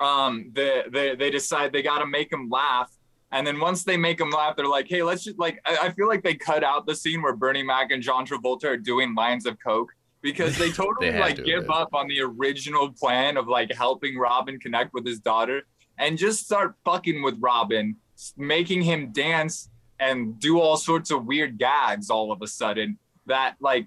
um, 0.00 0.50
they 0.52 0.84
they 0.90 1.14
they 1.16 1.30
decide 1.30 1.72
they 1.72 1.82
got 1.82 1.98
to 1.98 2.06
make 2.06 2.32
him 2.32 2.48
laugh. 2.48 2.90
And 3.30 3.46
then 3.46 3.60
once 3.60 3.84
they 3.84 3.96
make 3.96 4.20
him 4.20 4.30
laugh, 4.30 4.56
they're 4.56 4.66
like, 4.66 4.88
"Hey, 4.88 5.02
let's 5.02 5.24
just 5.24 5.38
like." 5.38 5.60
I, 5.66 5.78
I 5.82 5.90
feel 5.90 6.08
like 6.08 6.22
they 6.22 6.34
cut 6.34 6.64
out 6.64 6.86
the 6.86 6.94
scene 6.94 7.20
where 7.20 7.36
Bernie 7.36 7.62
Mac 7.62 7.90
and 7.90 8.02
John 8.02 8.26
Travolta 8.26 8.64
are 8.64 8.76
doing 8.76 9.14
lines 9.14 9.44
of 9.46 9.58
coke 9.64 9.92
because 10.22 10.56
they 10.56 10.70
totally 10.72 11.12
had 11.12 11.20
like 11.20 11.36
to, 11.36 11.42
give 11.42 11.70
up 11.70 11.90
on 11.92 12.08
the 12.08 12.20
original 12.20 12.90
plan 12.90 13.36
of 13.36 13.46
like 13.48 13.72
helping 13.72 14.16
Robin 14.16 14.58
connect 14.58 14.94
with 14.94 15.06
his 15.06 15.20
daughter 15.20 15.62
and 15.98 16.16
just 16.16 16.44
start 16.44 16.74
fucking 16.84 17.22
with 17.22 17.36
Robin, 17.40 17.96
making 18.36 18.82
him 18.82 19.12
dance 19.12 19.68
and 20.00 20.38
do 20.38 20.60
all 20.60 20.76
sorts 20.76 21.10
of 21.10 21.26
weird 21.26 21.58
gags 21.58 22.08
all 22.08 22.32
of 22.32 22.40
a 22.42 22.46
sudden 22.46 22.98
that 23.26 23.56
like 23.60 23.86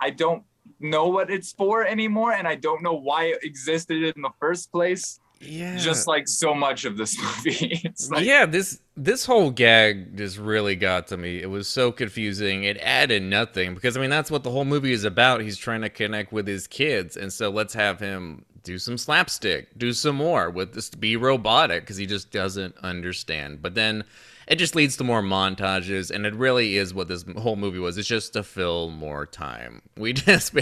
I 0.00 0.10
don't 0.10 0.44
know 0.78 1.08
what 1.08 1.30
it's 1.30 1.52
for 1.52 1.84
anymore 1.84 2.32
and 2.32 2.48
I 2.48 2.54
don't 2.54 2.82
know 2.82 2.94
why 2.94 3.24
it 3.26 3.38
existed 3.42 4.02
in 4.02 4.22
the 4.22 4.30
first 4.38 4.72
place. 4.72 5.19
Yeah. 5.40 5.76
Just 5.76 6.06
like 6.06 6.28
so 6.28 6.54
much 6.54 6.84
of 6.84 6.96
this 6.96 7.16
movie. 7.46 7.82
like 8.10 8.24
yeah, 8.24 8.46
this 8.46 8.80
this 8.96 9.24
whole 9.24 9.50
gag 9.50 10.16
just 10.16 10.36
really 10.38 10.76
got 10.76 11.06
to 11.08 11.16
me. 11.16 11.40
It 11.40 11.48
was 11.48 11.66
so 11.66 11.90
confusing. 11.90 12.64
It 12.64 12.76
added 12.78 13.22
nothing 13.22 13.74
because 13.74 13.96
I 13.96 14.00
mean 14.00 14.10
that's 14.10 14.30
what 14.30 14.44
the 14.44 14.50
whole 14.50 14.66
movie 14.66 14.92
is 14.92 15.04
about. 15.04 15.40
He's 15.40 15.56
trying 15.56 15.80
to 15.82 15.88
connect 15.88 16.32
with 16.32 16.46
his 16.46 16.66
kids, 16.66 17.16
and 17.16 17.32
so 17.32 17.50
let's 17.50 17.74
have 17.74 18.00
him 18.00 18.44
do 18.62 18.78
some 18.78 18.98
slapstick, 18.98 19.78
do 19.78 19.92
some 19.92 20.16
more 20.16 20.50
with 20.50 20.74
this 20.74 20.90
be 20.90 21.16
robotic 21.16 21.82
because 21.82 21.96
he 21.96 22.06
just 22.06 22.30
doesn't 22.30 22.76
understand. 22.82 23.62
But 23.62 23.74
then 23.74 24.04
it 24.46 24.56
just 24.56 24.74
leads 24.74 24.96
to 24.98 25.04
more 25.04 25.22
montages, 25.22 26.10
and 26.10 26.26
it 26.26 26.34
really 26.34 26.76
is 26.76 26.92
what 26.92 27.08
this 27.08 27.24
whole 27.38 27.56
movie 27.56 27.78
was. 27.78 27.96
It's 27.96 28.08
just 28.08 28.34
to 28.34 28.42
fill 28.42 28.90
more 28.90 29.24
time. 29.24 29.80
We 29.96 30.12
just 30.14 30.54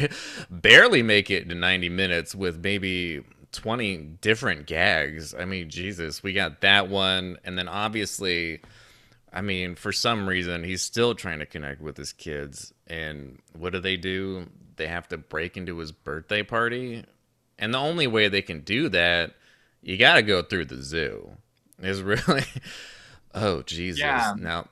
barely 0.50 1.02
make 1.02 1.30
it 1.30 1.48
to 1.48 1.54
ninety 1.54 1.88
minutes 1.88 2.34
with 2.34 2.62
maybe 2.62 3.24
20 3.52 3.96
different 4.20 4.66
gags. 4.66 5.34
I 5.34 5.44
mean, 5.44 5.70
Jesus, 5.70 6.22
we 6.22 6.32
got 6.32 6.60
that 6.60 6.88
one. 6.88 7.38
And 7.44 7.58
then 7.58 7.68
obviously, 7.68 8.60
I 9.32 9.40
mean, 9.40 9.74
for 9.74 9.92
some 9.92 10.28
reason, 10.28 10.64
he's 10.64 10.82
still 10.82 11.14
trying 11.14 11.38
to 11.40 11.46
connect 11.46 11.80
with 11.80 11.96
his 11.96 12.12
kids. 12.12 12.72
And 12.86 13.38
what 13.56 13.72
do 13.72 13.80
they 13.80 13.96
do? 13.96 14.46
They 14.76 14.86
have 14.86 15.08
to 15.08 15.18
break 15.18 15.56
into 15.56 15.78
his 15.78 15.92
birthday 15.92 16.42
party. 16.42 17.04
And 17.58 17.74
the 17.74 17.78
only 17.78 18.06
way 18.06 18.28
they 18.28 18.42
can 18.42 18.60
do 18.60 18.88
that, 18.90 19.32
you 19.82 19.96
got 19.96 20.14
to 20.14 20.22
go 20.22 20.42
through 20.42 20.66
the 20.66 20.82
zoo. 20.82 21.30
Is 21.80 22.02
really, 22.02 22.44
oh, 23.34 23.62
Jesus. 23.62 24.00
Yeah. 24.00 24.34
Now, 24.38 24.68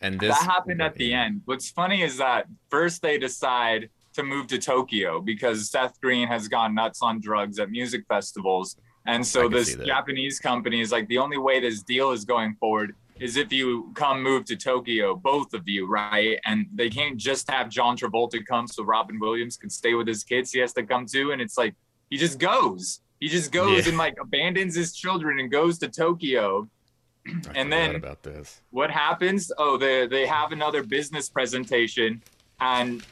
and 0.00 0.18
this 0.18 0.38
that 0.38 0.50
happened 0.50 0.80
at 0.80 0.94
the 0.94 1.12
end. 1.12 1.42
What's 1.44 1.70
funny 1.70 2.02
is 2.02 2.18
that 2.18 2.46
first 2.70 3.02
they 3.02 3.18
decide 3.18 3.90
to 4.14 4.22
move 4.22 4.46
to 4.48 4.58
Tokyo 4.58 5.20
because 5.20 5.70
Seth 5.70 6.00
Green 6.00 6.26
has 6.28 6.48
gone 6.48 6.74
nuts 6.74 7.00
on 7.02 7.20
drugs 7.20 7.58
at 7.58 7.70
music 7.70 8.04
festivals. 8.08 8.76
And 9.06 9.26
so 9.26 9.48
this. 9.48 9.74
Japanese 9.76 10.38
company 10.38 10.80
is 10.80 10.92
like 10.92 11.08
the 11.08 11.18
only 11.18 11.38
way 11.38 11.60
this 11.60 11.82
deal 11.82 12.10
is 12.10 12.24
going 12.24 12.54
forward 12.56 12.94
is 13.18 13.36
if 13.36 13.52
you 13.52 13.90
come 13.94 14.22
move 14.22 14.44
to 14.46 14.56
Tokyo, 14.56 15.14
both 15.14 15.52
of 15.54 15.68
you, 15.68 15.86
right? 15.86 16.38
And 16.46 16.66
they 16.74 16.88
can't 16.88 17.16
just 17.16 17.50
have 17.50 17.68
John 17.68 17.96
Travolta 17.96 18.44
come 18.46 18.66
so 18.66 18.82
Robin 18.82 19.18
Williams 19.20 19.56
can 19.56 19.68
stay 19.70 19.94
with 19.94 20.06
his 20.06 20.24
kids. 20.24 20.52
He 20.52 20.60
has 20.60 20.72
to 20.74 20.82
come 20.82 21.06
too. 21.06 21.32
And 21.32 21.40
it's 21.40 21.58
like 21.58 21.74
he 22.08 22.16
just 22.16 22.38
goes. 22.38 23.00
He 23.20 23.28
just 23.28 23.52
goes 23.52 23.84
Yeah. 23.84 23.90
and 23.90 23.98
like 23.98 24.16
abandons 24.20 24.74
his 24.74 24.94
children 24.94 25.38
and 25.38 25.50
goes 25.50 25.78
to 25.80 25.88
Tokyo. 25.88 26.68
I 27.28 27.32
and 27.54 27.70
then- 27.72 27.94
about 27.96 28.22
this. 28.22 28.62
what 28.70 28.90
happens? 28.90 29.52
Oh, 29.58 29.76
they 29.76 30.06
they 30.06 30.26
have 30.26 30.52
another 30.52 30.82
business 30.82 31.28
presentation, 31.28 32.22
and 32.60 33.02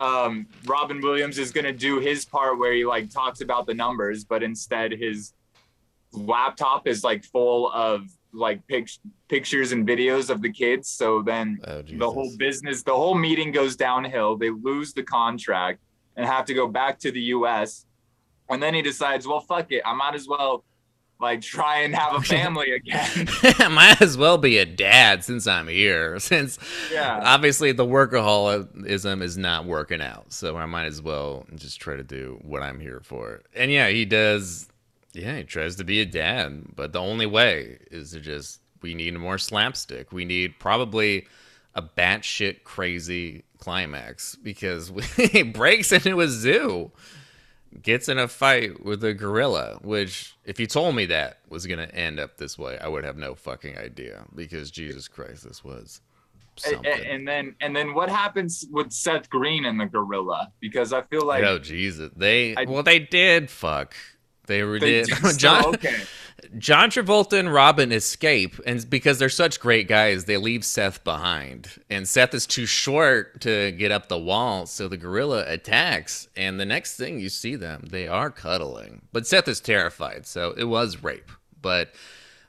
um, 0.00 0.46
Robin 0.66 1.00
Williams 1.00 1.38
is 1.38 1.52
gonna 1.52 1.72
do 1.72 1.98
his 2.00 2.24
part 2.24 2.58
where 2.58 2.72
he 2.72 2.84
like 2.84 3.10
talks 3.10 3.40
about 3.40 3.66
the 3.66 3.74
numbers, 3.74 4.24
but 4.24 4.42
instead 4.42 4.92
his 4.92 5.32
laptop 6.12 6.86
is 6.86 7.04
like 7.04 7.24
full 7.24 7.70
of 7.72 8.02
like 8.32 8.64
pic- 8.66 8.90
pictures 9.28 9.72
and 9.72 9.86
videos 9.86 10.30
of 10.30 10.42
the 10.42 10.50
kids. 10.50 10.88
So 10.88 11.22
then 11.22 11.58
Oh, 11.66 11.82
the 11.82 12.10
whole 12.10 12.30
business, 12.36 12.82
the 12.82 12.94
whole 12.94 13.14
meeting 13.14 13.52
goes 13.52 13.76
downhill. 13.76 14.36
They 14.36 14.50
lose 14.50 14.92
the 14.92 15.02
contract 15.04 15.80
and 16.16 16.26
have 16.26 16.44
to 16.46 16.54
go 16.54 16.66
back 16.66 16.98
to 17.00 17.10
the 17.12 17.20
U.S. 17.36 17.86
And 18.50 18.62
then 18.62 18.74
he 18.74 18.82
decides, 18.82 19.26
well, 19.26 19.40
fuck 19.40 19.70
it, 19.72 19.82
I 19.86 19.94
might 19.94 20.14
as 20.14 20.26
well 20.28 20.64
like 21.24 21.40
try 21.40 21.80
and 21.80 21.94
have 21.94 22.14
a 22.14 22.20
family 22.36 22.70
again. 22.72 23.26
Might 23.72 24.00
as 24.00 24.16
well 24.16 24.38
be 24.38 24.58
a 24.58 24.64
dad 24.66 25.24
since 25.24 25.46
I'm 25.46 25.66
here. 25.68 26.18
Since 26.20 26.58
Yeah. 26.92 27.20
obviously 27.24 27.72
the 27.72 27.84
workaholism 27.84 29.22
is 29.22 29.36
not 29.36 29.64
working 29.64 30.00
out, 30.00 30.32
so 30.32 30.56
I 30.56 30.66
might 30.66 30.86
as 30.86 31.02
well 31.02 31.46
just 31.56 31.80
try 31.80 31.96
to 31.96 32.02
do 32.04 32.38
what 32.42 32.62
I'm 32.62 32.78
here 32.80 33.00
for. 33.02 33.42
And 33.54 33.70
yeah, 33.72 33.88
he 33.88 34.04
does. 34.04 34.68
Yeah, 35.12 35.38
he 35.38 35.44
tries 35.44 35.76
to 35.76 35.84
be 35.84 36.00
a 36.00 36.06
dad, 36.06 36.64
but 36.74 36.92
the 36.92 37.00
only 37.00 37.26
way 37.26 37.78
is 37.90 38.12
to 38.12 38.20
just 38.20 38.60
we 38.82 38.94
need 38.94 39.14
more 39.18 39.38
slapstick. 39.38 40.12
We 40.12 40.24
need 40.24 40.58
probably 40.58 41.26
a 41.74 41.82
batshit 41.82 42.64
crazy 42.64 43.44
climax 43.58 44.34
because 44.36 44.92
he 45.16 45.42
breaks 45.42 45.90
into 45.92 46.20
a 46.20 46.28
zoo 46.28 46.90
gets 47.82 48.08
in 48.08 48.18
a 48.18 48.28
fight 48.28 48.84
with 48.84 49.02
a 49.04 49.14
gorilla, 49.14 49.78
which 49.82 50.36
if 50.44 50.58
you 50.60 50.66
told 50.66 50.94
me 50.96 51.06
that 51.06 51.38
was 51.48 51.66
gonna 51.66 51.88
end 51.92 52.18
up 52.20 52.36
this 52.36 52.58
way, 52.58 52.78
I 52.78 52.88
would 52.88 53.04
have 53.04 53.16
no 53.16 53.34
fucking 53.34 53.76
idea. 53.78 54.24
Because 54.34 54.70
Jesus 54.70 55.08
Christ, 55.08 55.44
this 55.44 55.62
was 55.64 56.00
something. 56.56 56.86
and 56.86 57.26
then 57.26 57.56
and 57.60 57.74
then 57.74 57.94
what 57.94 58.08
happens 58.08 58.64
with 58.70 58.92
Seth 58.92 59.28
Green 59.28 59.64
and 59.64 59.80
the 59.80 59.86
gorilla? 59.86 60.52
Because 60.60 60.92
I 60.92 61.02
feel 61.02 61.26
like 61.26 61.42
oh 61.44 61.58
Jesus, 61.58 62.10
they 62.16 62.54
I- 62.56 62.64
well 62.64 62.82
they 62.82 62.98
did 63.00 63.50
fuck. 63.50 63.94
They 64.46 64.62
were 64.62 64.78
did. 64.78 65.08
so, 65.40 65.70
okay. 65.70 66.02
John 66.58 66.90
Travolta 66.90 67.38
and 67.38 67.52
Robin 67.52 67.90
escape, 67.90 68.60
and 68.66 68.88
because 68.88 69.18
they're 69.18 69.28
such 69.28 69.60
great 69.60 69.88
guys, 69.88 70.24
they 70.24 70.36
leave 70.36 70.64
Seth 70.64 71.02
behind. 71.02 71.68
And 71.90 72.06
Seth 72.06 72.34
is 72.34 72.46
too 72.46 72.66
short 72.66 73.40
to 73.42 73.72
get 73.72 73.90
up 73.90 74.08
the 74.08 74.18
wall, 74.18 74.66
so 74.66 74.88
the 74.88 74.96
gorilla 74.96 75.44
attacks. 75.46 76.28
And 76.36 76.60
the 76.60 76.64
next 76.64 76.96
thing 76.96 77.18
you 77.18 77.28
see 77.28 77.56
them, 77.56 77.86
they 77.90 78.06
are 78.06 78.30
cuddling. 78.30 79.02
But 79.12 79.26
Seth 79.26 79.48
is 79.48 79.60
terrified, 79.60 80.26
so 80.26 80.54
it 80.56 80.64
was 80.64 81.02
rape. 81.02 81.30
But 81.60 81.94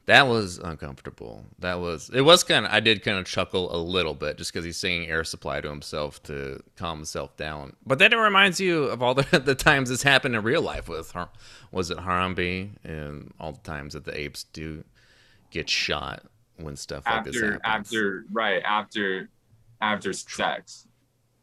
that 0.05 0.27
was 0.27 0.59
uncomfortable. 0.59 1.45
That 1.59 1.79
was 1.79 2.09
it 2.13 2.21
was 2.21 2.43
kind 2.43 2.65
of 2.65 2.71
I 2.71 2.79
did 2.79 3.03
kind 3.03 3.17
of 3.17 3.25
chuckle 3.25 3.75
a 3.75 3.77
little 3.77 4.13
bit 4.13 4.37
just 4.37 4.53
because 4.53 4.65
he's 4.65 4.77
singing 4.77 5.09
Air 5.09 5.23
Supply 5.23 5.61
to 5.61 5.69
himself 5.69 6.21
to 6.23 6.61
calm 6.75 6.99
himself 6.99 7.35
down. 7.37 7.73
But 7.85 7.99
then 7.99 8.13
it 8.13 8.17
reminds 8.17 8.59
you 8.59 8.83
of 8.83 9.01
all 9.01 9.15
the, 9.15 9.39
the 9.45 9.55
times 9.55 9.89
this 9.89 10.03
happened 10.03 10.35
in 10.35 10.43
real 10.43 10.61
life 10.61 10.87
with. 10.87 11.13
Was 11.71 11.89
it 11.89 11.97
Harambe 11.97 12.69
and 12.83 13.33
all 13.39 13.53
the 13.53 13.61
times 13.61 13.93
that 13.93 14.05
the 14.05 14.17
apes 14.17 14.43
do 14.43 14.83
get 15.49 15.69
shot 15.69 16.23
when 16.57 16.75
stuff 16.75 17.03
like 17.05 17.23
this 17.23 17.35
after 17.35 17.59
happens. 17.63 17.87
after 17.87 18.25
right 18.31 18.61
after 18.63 19.29
after 19.81 20.13
sex. 20.13 20.87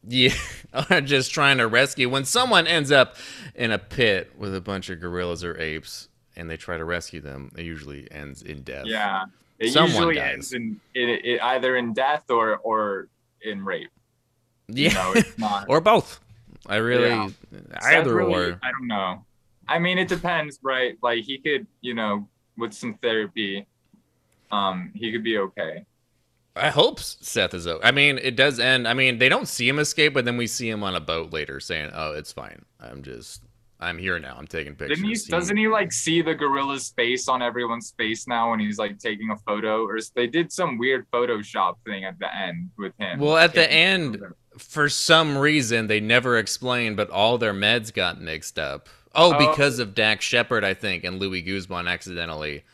Yeah, 0.06 0.34
or 0.90 1.00
just 1.00 1.32
trying 1.32 1.58
to 1.58 1.66
rescue 1.66 2.08
when 2.08 2.24
someone 2.24 2.66
ends 2.66 2.90
up 2.90 3.16
in 3.54 3.70
a 3.70 3.78
pit 3.78 4.32
with 4.36 4.54
a 4.54 4.60
bunch 4.60 4.90
of 4.90 5.00
gorillas 5.00 5.44
or 5.44 5.58
apes 5.60 6.08
and 6.36 6.48
they 6.50 6.56
try 6.56 6.76
to 6.78 6.84
rescue 6.84 7.20
them. 7.20 7.50
It 7.56 7.64
usually 7.64 8.10
ends 8.10 8.42
in 8.42 8.62
death. 8.62 8.84
Yeah, 8.86 9.24
it 9.58 9.72
Someone 9.72 9.90
usually 9.92 10.14
dies. 10.16 10.32
ends 10.34 10.52
in 10.52 10.80
it, 10.94 11.24
it 11.24 11.42
either 11.42 11.76
in 11.76 11.92
death 11.92 12.30
or 12.30 12.56
or 12.58 13.08
in 13.42 13.64
rape. 13.64 13.90
yeah, 14.68 15.12
You 15.14 15.22
know, 15.38 15.64
or 15.68 15.80
both. 15.80 16.20
I 16.66 16.76
really 16.76 17.08
Yeah. 17.08 17.28
Either 17.82 18.14
really- 18.14 18.34
or. 18.52 18.58
I 18.62 18.70
don't 18.70 18.86
know. 18.86 19.24
I 19.68 19.78
mean, 19.78 19.98
it 19.98 20.08
depends, 20.08 20.58
right? 20.62 20.96
Like 21.02 21.24
he 21.24 21.38
could, 21.38 21.66
you 21.80 21.94
know, 21.94 22.28
with 22.58 22.72
some 22.72 22.94
therapy, 22.94 23.66
um, 24.50 24.90
he 24.94 25.10
could 25.12 25.22
be 25.24 25.38
okay. 25.38 25.84
I 26.54 26.68
hope 26.68 27.00
Seth 27.00 27.54
is. 27.54 27.66
okay. 27.66 27.86
I 27.86 27.92
mean, 27.92 28.18
it 28.18 28.36
does 28.36 28.60
end. 28.60 28.86
I 28.86 28.92
mean, 28.92 29.16
they 29.18 29.30
don't 29.30 29.48
see 29.48 29.66
him 29.66 29.78
escape, 29.78 30.12
but 30.12 30.24
then 30.26 30.36
we 30.36 30.46
see 30.46 30.68
him 30.68 30.82
on 30.84 30.94
a 30.94 31.00
boat 31.00 31.32
later 31.32 31.60
saying, 31.60 31.90
"Oh, 31.94 32.12
it's 32.12 32.30
fine. 32.32 32.64
I'm 32.78 33.02
just, 33.02 33.42
I'm 33.82 33.98
here 33.98 34.18
now. 34.18 34.36
I'm 34.38 34.46
taking 34.46 34.74
pictures." 34.74 34.98
Didn't 34.98 35.10
he? 35.16 35.30
Doesn't 35.30 35.56
he 35.56 35.68
like 35.68 35.92
see 35.92 36.22
the 36.22 36.34
gorilla's 36.34 36.90
face 36.96 37.28
on 37.28 37.42
everyone's 37.42 37.92
face 37.98 38.26
now 38.26 38.50
when 38.50 38.60
he's 38.60 38.78
like 38.78 38.98
taking 38.98 39.30
a 39.30 39.36
photo? 39.36 39.84
Or 39.84 39.98
they 40.14 40.26
did 40.26 40.52
some 40.52 40.78
weird 40.78 41.06
Photoshop 41.10 41.76
thing 41.84 42.04
at 42.04 42.18
the 42.18 42.34
end 42.34 42.70
with 42.78 42.92
him. 42.98 43.18
Well, 43.20 43.36
at 43.36 43.54
the 43.54 43.70
end, 43.70 44.22
for 44.58 44.88
some 44.88 45.36
reason, 45.36 45.86
they 45.88 46.00
never 46.00 46.38
explained, 46.38 46.96
but 46.96 47.10
all 47.10 47.38
their 47.38 47.54
meds 47.54 47.92
got 47.92 48.20
mixed 48.20 48.58
up. 48.58 48.88
Oh, 49.14 49.34
Oh. 49.34 49.50
because 49.50 49.78
of 49.78 49.94
Dax 49.94 50.24
Shepard, 50.24 50.64
I 50.64 50.72
think, 50.74 51.04
and 51.04 51.18
Luis 51.18 51.44
Guzman 51.44 51.86
accidentally 51.86 52.64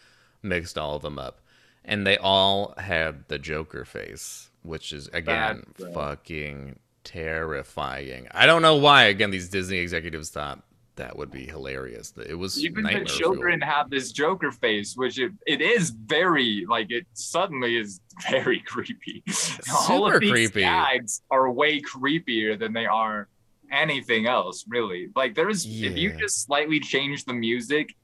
mixed 0.43 0.79
all 0.79 0.95
of 0.95 1.03
them 1.03 1.19
up, 1.19 1.41
and 1.85 2.07
they 2.07 2.17
all 2.17 2.75
had 2.79 3.27
the 3.29 3.39
Joker 3.41 3.85
face, 3.85 4.51
which 4.63 4.93
is 4.93 5.09
again 5.09 5.65
fucking 5.95 6.79
terrifying. 7.05 8.29
I 8.33 8.47
don't 8.47 8.63
know 8.63 8.77
why. 8.77 9.05
Again, 9.05 9.31
these 9.31 9.49
Disney 9.49 9.79
executives 9.79 10.31
thought 10.31 10.63
that 10.99 11.17
would 11.17 11.31
be 11.31 11.47
hilarious. 11.47 12.13
It 12.29 12.35
was 12.35 12.63
even 12.63 12.85
the 12.85 13.05
children 13.05 13.61
fuel. 13.61 13.73
have 13.73 13.89
this 13.89 14.13
Joker 14.13 14.53
face, 14.53 14.95
which 14.97 15.19
it, 15.19 15.33
it 15.47 15.61
is 15.61 15.91
very 15.91 16.67
like 16.69 16.91
it 16.91 17.07
suddenly 17.15 17.77
is 17.77 18.01
very 18.31 18.61
creepy. 18.67 19.23
All 19.27 20.05
Super 20.07 20.15
of 20.17 20.21
these 20.21 20.31
creepy. 20.31 20.61
gags 20.61 21.23
are 21.31 21.51
way 21.51 21.81
creepier 21.81 22.59
than 22.59 22.73
they 22.73 22.87
are 22.87 23.29
anything 23.73 24.27
else, 24.27 24.65
really. 24.69 25.09
Like 25.17 25.35
there's 25.35 25.65
if 25.65 25.97
you 25.97 26.13
just 26.13 26.45
slightly 26.45 26.81
change 26.81 27.25
the 27.25 27.35
music 27.35 27.95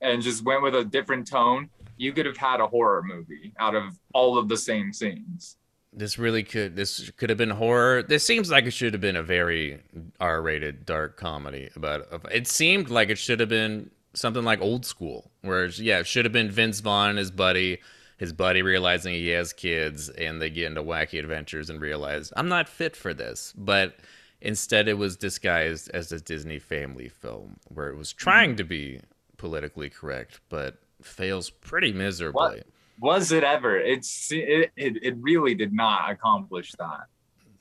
and 0.00 0.22
just 0.22 0.44
went 0.44 0.62
with 0.62 0.74
a 0.74 0.84
different 0.84 1.26
tone, 1.28 1.70
you 1.96 2.12
could 2.12 2.26
have 2.26 2.36
had 2.36 2.60
a 2.60 2.66
horror 2.66 3.02
movie 3.02 3.52
out 3.58 3.74
of 3.74 3.98
all 4.12 4.38
of 4.38 4.48
the 4.48 4.56
same 4.56 4.92
scenes. 4.92 5.56
This 5.98 6.18
really 6.18 6.42
could. 6.42 6.76
This 6.76 7.10
could 7.16 7.30
have 7.30 7.38
been 7.38 7.50
horror. 7.50 8.02
This 8.02 8.24
seems 8.24 8.50
like 8.50 8.66
it 8.66 8.72
should 8.72 8.92
have 8.92 9.00
been 9.00 9.16
a 9.16 9.22
very 9.22 9.80
R-rated 10.20 10.84
dark 10.84 11.16
comedy 11.16 11.70
about. 11.74 12.06
It 12.30 12.46
seemed 12.46 12.90
like 12.90 13.08
it 13.08 13.16
should 13.16 13.40
have 13.40 13.48
been 13.48 13.90
something 14.12 14.44
like 14.44 14.60
Old 14.60 14.84
School, 14.84 15.30
where 15.40 15.66
yeah, 15.66 16.00
it 16.00 16.06
should 16.06 16.26
have 16.26 16.32
been 16.32 16.50
Vince 16.50 16.80
Vaughn 16.80 17.10
and 17.10 17.18
his 17.18 17.30
buddy, 17.30 17.80
his 18.18 18.34
buddy 18.34 18.60
realizing 18.60 19.14
he 19.14 19.28
has 19.28 19.54
kids, 19.54 20.10
and 20.10 20.40
they 20.40 20.50
get 20.50 20.66
into 20.66 20.82
wacky 20.82 21.18
adventures 21.18 21.70
and 21.70 21.80
realize 21.80 22.30
I'm 22.36 22.48
not 22.48 22.68
fit 22.68 22.94
for 22.94 23.14
this. 23.14 23.54
But 23.56 23.96
instead, 24.42 24.88
it 24.88 24.98
was 24.98 25.16
disguised 25.16 25.90
as 25.94 26.12
a 26.12 26.20
Disney 26.20 26.58
family 26.58 27.08
film, 27.08 27.56
where 27.68 27.88
it 27.88 27.96
was 27.96 28.12
trying 28.12 28.56
to 28.56 28.64
be 28.64 29.00
politically 29.38 29.88
correct, 29.88 30.40
but 30.50 30.76
fails 31.00 31.48
pretty 31.48 31.92
miserably. 31.92 32.62
Was 33.00 33.32
it 33.32 33.44
ever? 33.44 33.78
It's 33.78 34.30
it, 34.32 34.70
it, 34.76 34.96
it 35.02 35.14
really 35.20 35.54
did 35.54 35.72
not 35.72 36.10
accomplish 36.10 36.72
that. 36.78 37.06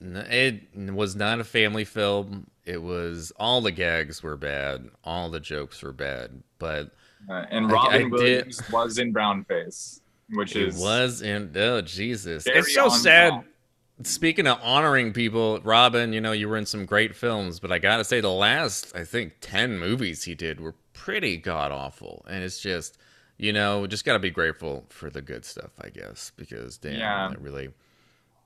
It 0.02 0.64
was 0.94 1.16
not 1.16 1.40
a 1.40 1.44
family 1.44 1.84
film. 1.86 2.48
It 2.66 2.82
was 2.82 3.32
all 3.38 3.62
the 3.62 3.72
gags 3.72 4.22
were 4.24 4.38
bad, 4.38 4.90
all 5.04 5.30
the 5.30 5.40
jokes 5.40 5.82
were 5.82 5.92
bad, 5.94 6.42
but 6.60 6.92
Uh, 7.30 7.46
and 7.50 7.72
Robin 7.72 7.94
I 7.94 7.98
did- 8.00 8.12
Williams 8.12 8.62
was 8.72 8.98
in 8.98 9.14
brownface, 9.14 10.02
which 10.32 10.56
it 10.56 10.70
is 10.70 10.78
was 10.78 11.22
in 11.22 11.52
oh 11.56 11.82
Jesus. 11.82 12.46
It's 12.48 12.74
so 12.74 12.90
sad. 12.90 13.44
Speaking 14.04 14.46
of 14.46 14.60
honoring 14.62 15.14
people, 15.14 15.62
Robin, 15.64 16.12
you 16.12 16.20
know, 16.20 16.34
you 16.34 16.50
were 16.50 16.58
in 16.58 16.66
some 16.66 16.86
great 16.86 17.16
films, 17.16 17.60
but 17.62 17.72
I 17.72 17.80
gotta 17.80 18.04
say 18.04 18.20
the 18.20 18.30
last, 18.32 18.94
I 18.96 19.06
think, 19.06 19.36
ten 19.40 19.80
movies 19.80 20.24
he 20.24 20.36
did 20.36 20.60
were 20.60 20.76
pretty 20.94 21.38
god 21.38 21.72
awful. 21.72 22.26
And 22.30 22.44
it's 22.44 22.60
just, 22.60 22.98
you 23.38 23.52
know, 23.54 23.86
just 23.88 24.06
gotta 24.06 24.20
be 24.20 24.30
grateful 24.30 24.86
for 24.90 25.10
the 25.10 25.22
good 25.22 25.46
stuff, 25.46 25.72
I 25.82 25.90
guess. 25.90 26.32
Because 26.36 26.78
damn, 26.78 26.98
Yeah. 26.98 27.34
really 27.40 27.70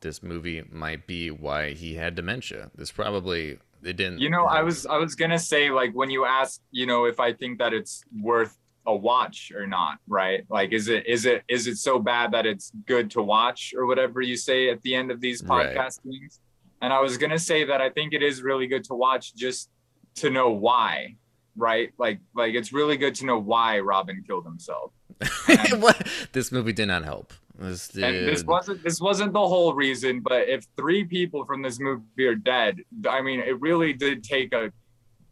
this 0.02 0.24
movie 0.24 0.64
might 0.72 1.06
be 1.08 1.30
why 1.30 1.74
he 1.74 1.96
had 1.96 2.16
dementia. 2.16 2.72
This 2.76 2.92
probably 2.92 3.60
it 3.84 3.96
didn't 3.98 4.20
You 4.20 4.30
know, 4.30 4.46
I 4.46 4.62
was 4.64 4.86
I 4.86 4.98
was 4.98 5.16
gonna 5.16 5.40
say 5.40 5.70
like 5.72 5.94
when 5.94 6.10
you 6.10 6.26
ask, 6.26 6.62
you 6.72 6.86
know, 6.86 7.06
if 7.06 7.20
I 7.20 7.34
think 7.34 7.60
that 7.60 7.74
it's 7.74 8.04
worth 8.22 8.58
a 8.86 8.96
watch 8.96 9.52
or 9.54 9.68
not, 9.68 9.98
right? 10.08 10.46
Like, 10.50 10.72
is 10.72 10.88
it 10.88 11.06
is 11.06 11.26
it 11.26 11.44
is 11.48 11.68
it 11.68 11.78
so 11.78 12.00
bad 12.00 12.32
that 12.32 12.46
it's 12.46 12.72
good 12.86 13.12
to 13.12 13.22
watch 13.22 13.74
or 13.78 13.86
whatever 13.86 14.22
you 14.22 14.36
say 14.38 14.70
at 14.70 14.82
the 14.82 14.96
end 14.96 15.12
of 15.12 15.22
these 15.22 15.44
Right. 15.44 15.76
podcast 15.76 16.02
things? 16.02 16.40
And 16.82 16.94
I 16.94 17.00
was 17.02 17.18
gonna 17.18 17.40
say 17.40 17.66
that 17.66 17.82
I 17.82 17.90
think 17.90 18.14
it 18.14 18.24
is 18.24 18.42
really 18.42 18.68
good 18.68 18.86
to 18.86 18.96
watch 18.96 19.36
just 19.36 19.70
to 20.16 20.30
know 20.30 20.50
why, 20.50 21.16
right? 21.60 21.92
Like 21.98 22.20
like 22.36 22.54
it's 22.56 22.74
really 22.74 22.98
good 22.98 23.16
to 23.16 23.26
know 23.26 23.38
why 23.38 23.80
Robin 23.80 24.24
killed 24.26 24.46
himself. 24.46 24.92
This 26.32 26.52
movie 26.52 26.74
did 26.74 26.88
not 26.88 27.04
help. 27.04 27.34
This 27.58 27.94
And 27.96 28.28
this 28.28 28.44
wasn't 28.46 28.84
this 28.84 29.02
wasn't 29.02 29.34
the 29.34 29.48
whole 29.48 29.74
reason, 29.74 30.22
but 30.22 30.48
if 30.48 30.66
three 30.78 31.04
people 31.04 31.46
from 31.46 31.62
this 31.62 31.80
movie 31.80 32.26
are 32.26 32.36
dead, 32.36 32.78
I 33.10 33.22
mean, 33.22 33.42
it 33.42 33.60
really 33.60 33.92
did 33.92 34.24
take 34.24 34.54
a 34.54 34.72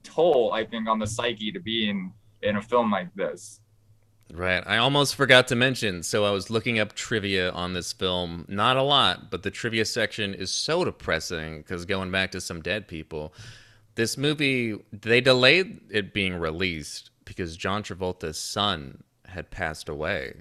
toll, 0.04 0.52
I 0.54 0.66
think, 0.66 0.90
on 0.90 1.00
the 1.00 1.08
psyche 1.08 1.52
to 1.52 1.60
be 1.60 1.90
in 1.90 2.12
in 2.42 2.58
a 2.58 2.62
film 2.62 2.92
like 2.92 3.14
this. 3.16 3.62
Right. 4.34 4.62
I 4.68 4.78
almost 4.78 5.16
forgot 5.16 5.48
to 5.48 5.56
mention. 5.56 6.04
So 6.04 6.26
I 6.26 6.32
was 6.32 6.50
looking 6.50 6.80
up 6.80 6.94
trivia 6.94 7.50
on 7.52 7.74
this 7.74 7.94
film. 7.94 8.46
Not 8.50 8.76
a 8.76 8.82
lot, 8.82 9.32
but 9.32 9.44
the 9.44 9.52
trivia 9.52 9.86
section 9.86 10.34
is 10.34 10.52
so 10.52 10.84
depressing 10.84 11.60
because 11.60 11.86
going 11.86 12.12
back 12.12 12.32
to 12.32 12.42
some 12.42 12.62
dead 12.62 12.90
people, 12.90 13.34
this 13.98 14.18
movie, 14.18 14.78
they 14.94 15.20
delayed 15.20 15.82
it 15.92 16.14
being 16.14 16.36
released 16.36 17.10
because 17.26 17.58
John 17.58 17.84
Travolta's 17.84 18.40
son 18.40 19.04
had 19.26 19.52
passed 19.52 19.90
away 19.90 20.36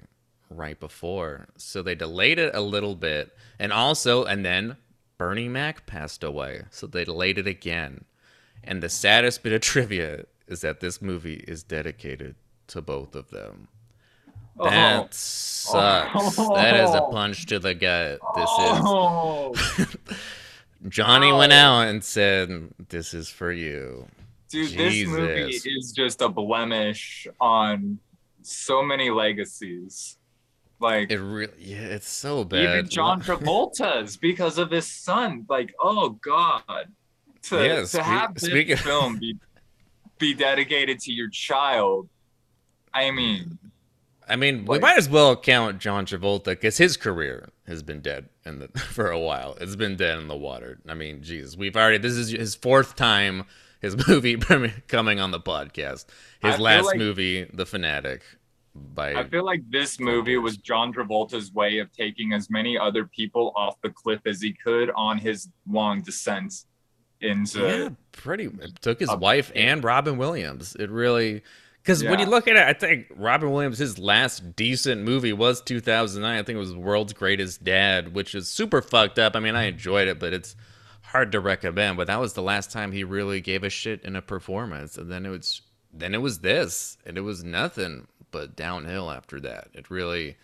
right 0.49 0.79
before. 0.79 1.47
So 1.57 1.81
they 1.83 1.93
delayed 1.95 2.39
it 2.39 2.55
a 2.55 2.61
little 2.61 2.95
bit. 2.95 3.35
And 3.59 3.73
also, 3.73 4.23
and 4.23 4.45
then 4.45 4.77
Bernie 5.17 5.49
Mac 5.49 5.85
passed 5.85 6.23
away. 6.23 6.61
So 6.71 6.87
they 6.87 7.03
delayed 7.03 7.37
it 7.37 7.47
again. 7.47 8.05
And 8.63 8.81
the 8.81 8.87
saddest 8.89 9.43
bit 9.43 9.51
of 9.53 9.59
trivia 9.73 10.23
is 10.47 10.61
that 10.61 10.79
this 10.79 11.01
movie 11.01 11.43
is 11.47 11.63
dedicated 11.63 12.35
to 12.67 12.81
both 12.81 13.13
of 13.15 13.29
them. 13.31 13.67
That 14.59 15.03
Oh. 15.03 15.07
sucks. 15.11 16.35
That 16.37 16.75
is 16.79 16.89
a 16.95 17.01
punch 17.11 17.45
to 17.47 17.59
the 17.59 17.75
gut. 17.75 18.19
This 18.35 18.49
Oh, 18.49 19.53
is 19.53 19.86
Johnny 20.87 21.31
went 21.31 21.53
oh. 21.53 21.55
out 21.55 21.87
and 21.87 22.03
said, 22.03 22.69
"This 22.89 23.13
is 23.13 23.29
for 23.29 23.51
you." 23.51 24.07
dude, 24.49 24.71
this 24.77 25.07
movie 25.07 25.55
is 25.55 25.91
just 25.91 26.21
a 26.21 26.29
blemish 26.29 27.27
on 27.39 27.99
so 28.41 28.81
many 28.81 29.09
legacies. 29.09 30.17
Like 30.79 31.11
It 31.11 31.19
really, 31.19 31.53
yeah, 31.59 31.79
it's 31.79 32.07
so 32.07 32.43
bad. 32.43 32.61
even 32.79 32.89
John 32.89 33.21
Travolta's 33.23 34.15
because 34.15 34.57
of 34.57 34.69
his 34.69 34.85
son. 34.85 35.45
Like, 35.49 35.73
oh 35.81 36.09
god, 36.09 36.87
to 37.43 37.65
Yeah, 37.65 37.75
to 37.81 37.87
speak- 37.87 38.01
have 38.03 38.33
this 38.35 38.43
speak- 38.43 38.77
film 38.77 39.17
be 39.17 39.35
be 40.19 40.33
dedicated 40.33 40.99
to 40.99 41.11
your 41.11 41.29
child. 41.29 42.09
I 42.93 43.11
mean, 43.11 43.57
I 44.29 44.35
mean, 44.35 44.65
we 44.65 44.79
might 44.79 44.97
as 44.97 45.07
well 45.09 45.35
count 45.35 45.79
John 45.79 46.05
Travolta 46.05 46.45
because 46.45 46.77
his 46.77 46.97
career 46.97 47.49
has 47.67 47.81
been 47.83 48.01
dead 48.01 48.29
in 48.45 48.59
the 48.59 48.67
for 48.89 49.09
a 49.09 49.19
while. 49.19 49.57
It's 49.61 49.75
been 49.75 49.95
dead 49.95 50.19
in 50.19 50.27
the 50.27 50.35
water. 50.35 50.79
I 50.87 50.93
mean, 50.93 51.21
Jesus, 51.23 51.55
we've 51.57 51.75
already. 51.75 51.97
This 51.97 52.13
is 52.13 52.31
his 52.31 52.55
fourth 52.55 52.95
time 52.95 53.45
his 53.81 53.95
movie 54.07 54.35
coming 54.87 55.19
on 55.19 55.31
the 55.31 55.39
podcast. 55.39 56.05
His 56.41 56.55
feel 56.55 56.63
last 56.63 56.85
like- 56.85 56.97
movie, 56.97 57.43
The 57.53 57.65
Fanatic, 57.65 58.23
by 58.75 59.13
I 59.15 59.23
feel 59.23 59.45
like 59.45 59.61
this 59.71 59.99
movie 59.99 60.37
was 60.37 60.57
John 60.57 60.93
Travolta's 60.93 61.51
way 61.53 61.79
of 61.79 61.91
taking 61.91 62.33
as 62.33 62.49
many 62.49 62.77
other 62.77 63.05
people 63.05 63.51
off 63.55 63.79
the 63.81 63.89
cliff 63.89 64.21
as 64.25 64.41
he 64.41 64.53
could 64.53 64.91
on 64.95 65.17
his 65.17 65.49
long 65.69 66.01
descent 66.01 66.65
into. 67.21 67.59
yeah, 67.61 67.89
pretty. 68.11 68.45
It 68.45 68.79
took 68.81 68.99
his 68.99 69.09
a- 69.09 69.15
wife 69.17 69.51
and 69.55 69.83
Robin 69.83 70.17
Williams. 70.17 70.75
It 70.75 70.89
really. 70.91 71.43
Because 71.87 72.03
when 72.03 72.19
you 72.19 72.25
look 72.25 72.49
at 72.49 72.57
it, 72.57 72.63
I 72.63 72.73
think 72.73 73.07
Robin 73.15 73.49
Williams, 73.49 73.77
his 73.77 73.97
last 73.97 74.57
decent 74.57 75.03
movie 75.03 75.31
was 75.31 75.61
2009. 75.61 76.37
I 76.37 76.43
think 76.43 76.57
it 76.57 76.59
was 76.59 76.75
World's 76.75 77.13
Greatest 77.13 77.63
Dad, 77.63 78.13
which 78.13 78.35
is 78.35 78.49
super 78.49 78.81
fucked 78.81 79.17
up. 79.17 79.37
I 79.37 79.39
mean, 79.39 79.55
I 79.55 79.67
enjoyed 79.67 80.09
it, 80.09 80.19
but 80.19 80.33
it's 80.33 80.57
hard 81.01 81.31
to 81.31 81.39
recommend. 81.39 81.95
But 81.95 82.07
that 82.07 82.19
was 82.19 82.33
the 82.33 82.41
last 82.41 82.73
time 82.73 82.91
he 82.91 83.05
really 83.05 83.39
gave 83.39 83.63
a 83.63 83.69
shit 83.69 84.03
in 84.03 84.17
a 84.17 84.21
performance. 84.21 84.97
And 84.97 85.09
then 85.09 85.25
it 85.25 85.29
was, 85.29 85.61
then 85.93 86.13
it 86.13 86.21
was 86.21 86.39
this, 86.39 86.97
and 87.05 87.17
it 87.17 87.21
was 87.21 87.45
nothing 87.45 88.07
but 88.31 88.57
downhill 88.57 89.09
after 89.09 89.39
that. 89.39 89.69
It 89.73 89.89
really, 89.89 90.35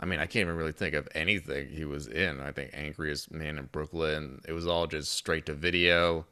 I 0.00 0.04
mean, 0.04 0.20
I 0.20 0.26
can't 0.26 0.42
even 0.42 0.56
really 0.56 0.72
think 0.72 0.94
of 0.94 1.08
anything 1.14 1.70
he 1.70 1.86
was 1.86 2.08
in. 2.08 2.40
I 2.40 2.52
think 2.52 2.72
Angriest 2.74 3.32
Man 3.32 3.56
in 3.56 3.70
Brooklyn. 3.72 4.42
It 4.46 4.52
was 4.52 4.66
all 4.66 4.86
just 4.86 5.12
straight 5.12 5.46
to 5.46 5.54
video. 5.54 6.26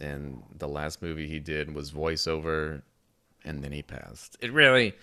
And 0.00 0.42
the 0.58 0.66
last 0.66 1.02
movie 1.02 1.28
he 1.28 1.38
did 1.38 1.72
was 1.72 1.92
voiceover, 1.92 2.82
and 3.44 3.62
then 3.62 3.72
he 3.72 3.82
passed. 3.82 4.36
It 4.40 4.52
really, 4.52 4.94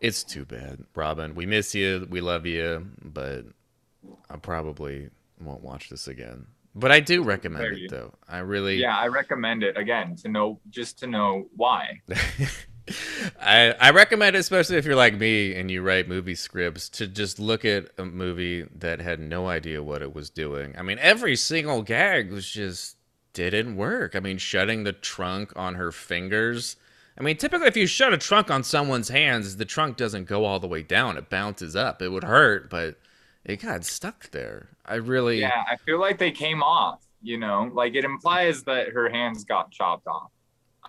it's 0.00 0.24
too 0.24 0.44
bad, 0.44 0.84
Robin. 0.94 1.34
We 1.34 1.46
miss 1.46 1.74
you, 1.74 2.06
we 2.10 2.20
love 2.20 2.46
you, 2.46 2.88
but 3.02 3.44
I 4.30 4.36
probably 4.36 5.10
won't 5.40 5.62
watch 5.62 5.88
this 5.88 6.08
again. 6.08 6.46
But 6.74 6.90
I 6.90 7.00
do 7.00 7.22
recommend 7.22 7.76
it 7.76 7.90
though. 7.90 8.14
I 8.28 8.38
really, 8.38 8.76
Yeah, 8.76 8.96
I 8.96 9.06
recommend 9.06 9.62
it 9.62 9.76
again 9.76 10.16
to 10.16 10.28
know 10.28 10.60
just 10.70 10.98
to 11.00 11.06
know 11.06 11.46
why. 11.54 12.00
I 13.40 13.74
I 13.80 13.90
recommend 13.90 14.34
it, 14.34 14.40
especially 14.40 14.76
if 14.76 14.84
you're 14.84 14.96
like 14.96 15.14
me 15.14 15.54
and 15.54 15.70
you 15.70 15.82
write 15.82 16.08
movie 16.08 16.34
scripts, 16.34 16.88
to 16.90 17.06
just 17.06 17.38
look 17.38 17.64
at 17.64 17.90
a 17.96 18.04
movie 18.04 18.66
that 18.74 19.00
had 19.00 19.20
no 19.20 19.48
idea 19.48 19.82
what 19.82 20.02
it 20.02 20.14
was 20.14 20.30
doing. 20.30 20.74
I 20.76 20.82
mean, 20.82 20.98
every 20.98 21.36
single 21.36 21.82
gag 21.82 22.32
was 22.32 22.48
just 22.48 22.96
didn't 23.32 23.76
work. 23.76 24.16
I 24.16 24.20
mean, 24.20 24.38
shutting 24.38 24.84
the 24.84 24.92
trunk 24.92 25.52
on 25.56 25.76
her 25.76 25.92
fingers. 25.92 26.76
I 27.16 27.22
mean, 27.22 27.36
typically, 27.36 27.68
if 27.68 27.76
you 27.76 27.86
shut 27.86 28.12
a 28.12 28.18
trunk 28.18 28.50
on 28.50 28.64
someone's 28.64 29.08
hands, 29.08 29.56
the 29.56 29.64
trunk 29.64 29.96
doesn't 29.96 30.24
go 30.24 30.44
all 30.44 30.58
the 30.58 30.66
way 30.66 30.82
down; 30.82 31.16
it 31.16 31.30
bounces 31.30 31.76
up. 31.76 32.02
It 32.02 32.08
would 32.08 32.24
hurt, 32.24 32.68
but 32.68 32.96
it 33.44 33.62
got 33.62 33.84
stuck 33.84 34.30
there. 34.30 34.70
I 34.84 34.96
really, 34.96 35.40
Yeah, 35.40 35.62
I 35.70 35.76
feel 35.76 36.00
like 36.00 36.18
they 36.18 36.32
came 36.32 36.62
off. 36.62 37.00
You 37.22 37.38
know, 37.38 37.70
like 37.72 37.94
it 37.94 38.04
implies 38.04 38.64
that 38.64 38.88
her 38.88 39.08
hands 39.08 39.44
got 39.44 39.70
chopped 39.70 40.06
off. 40.06 40.30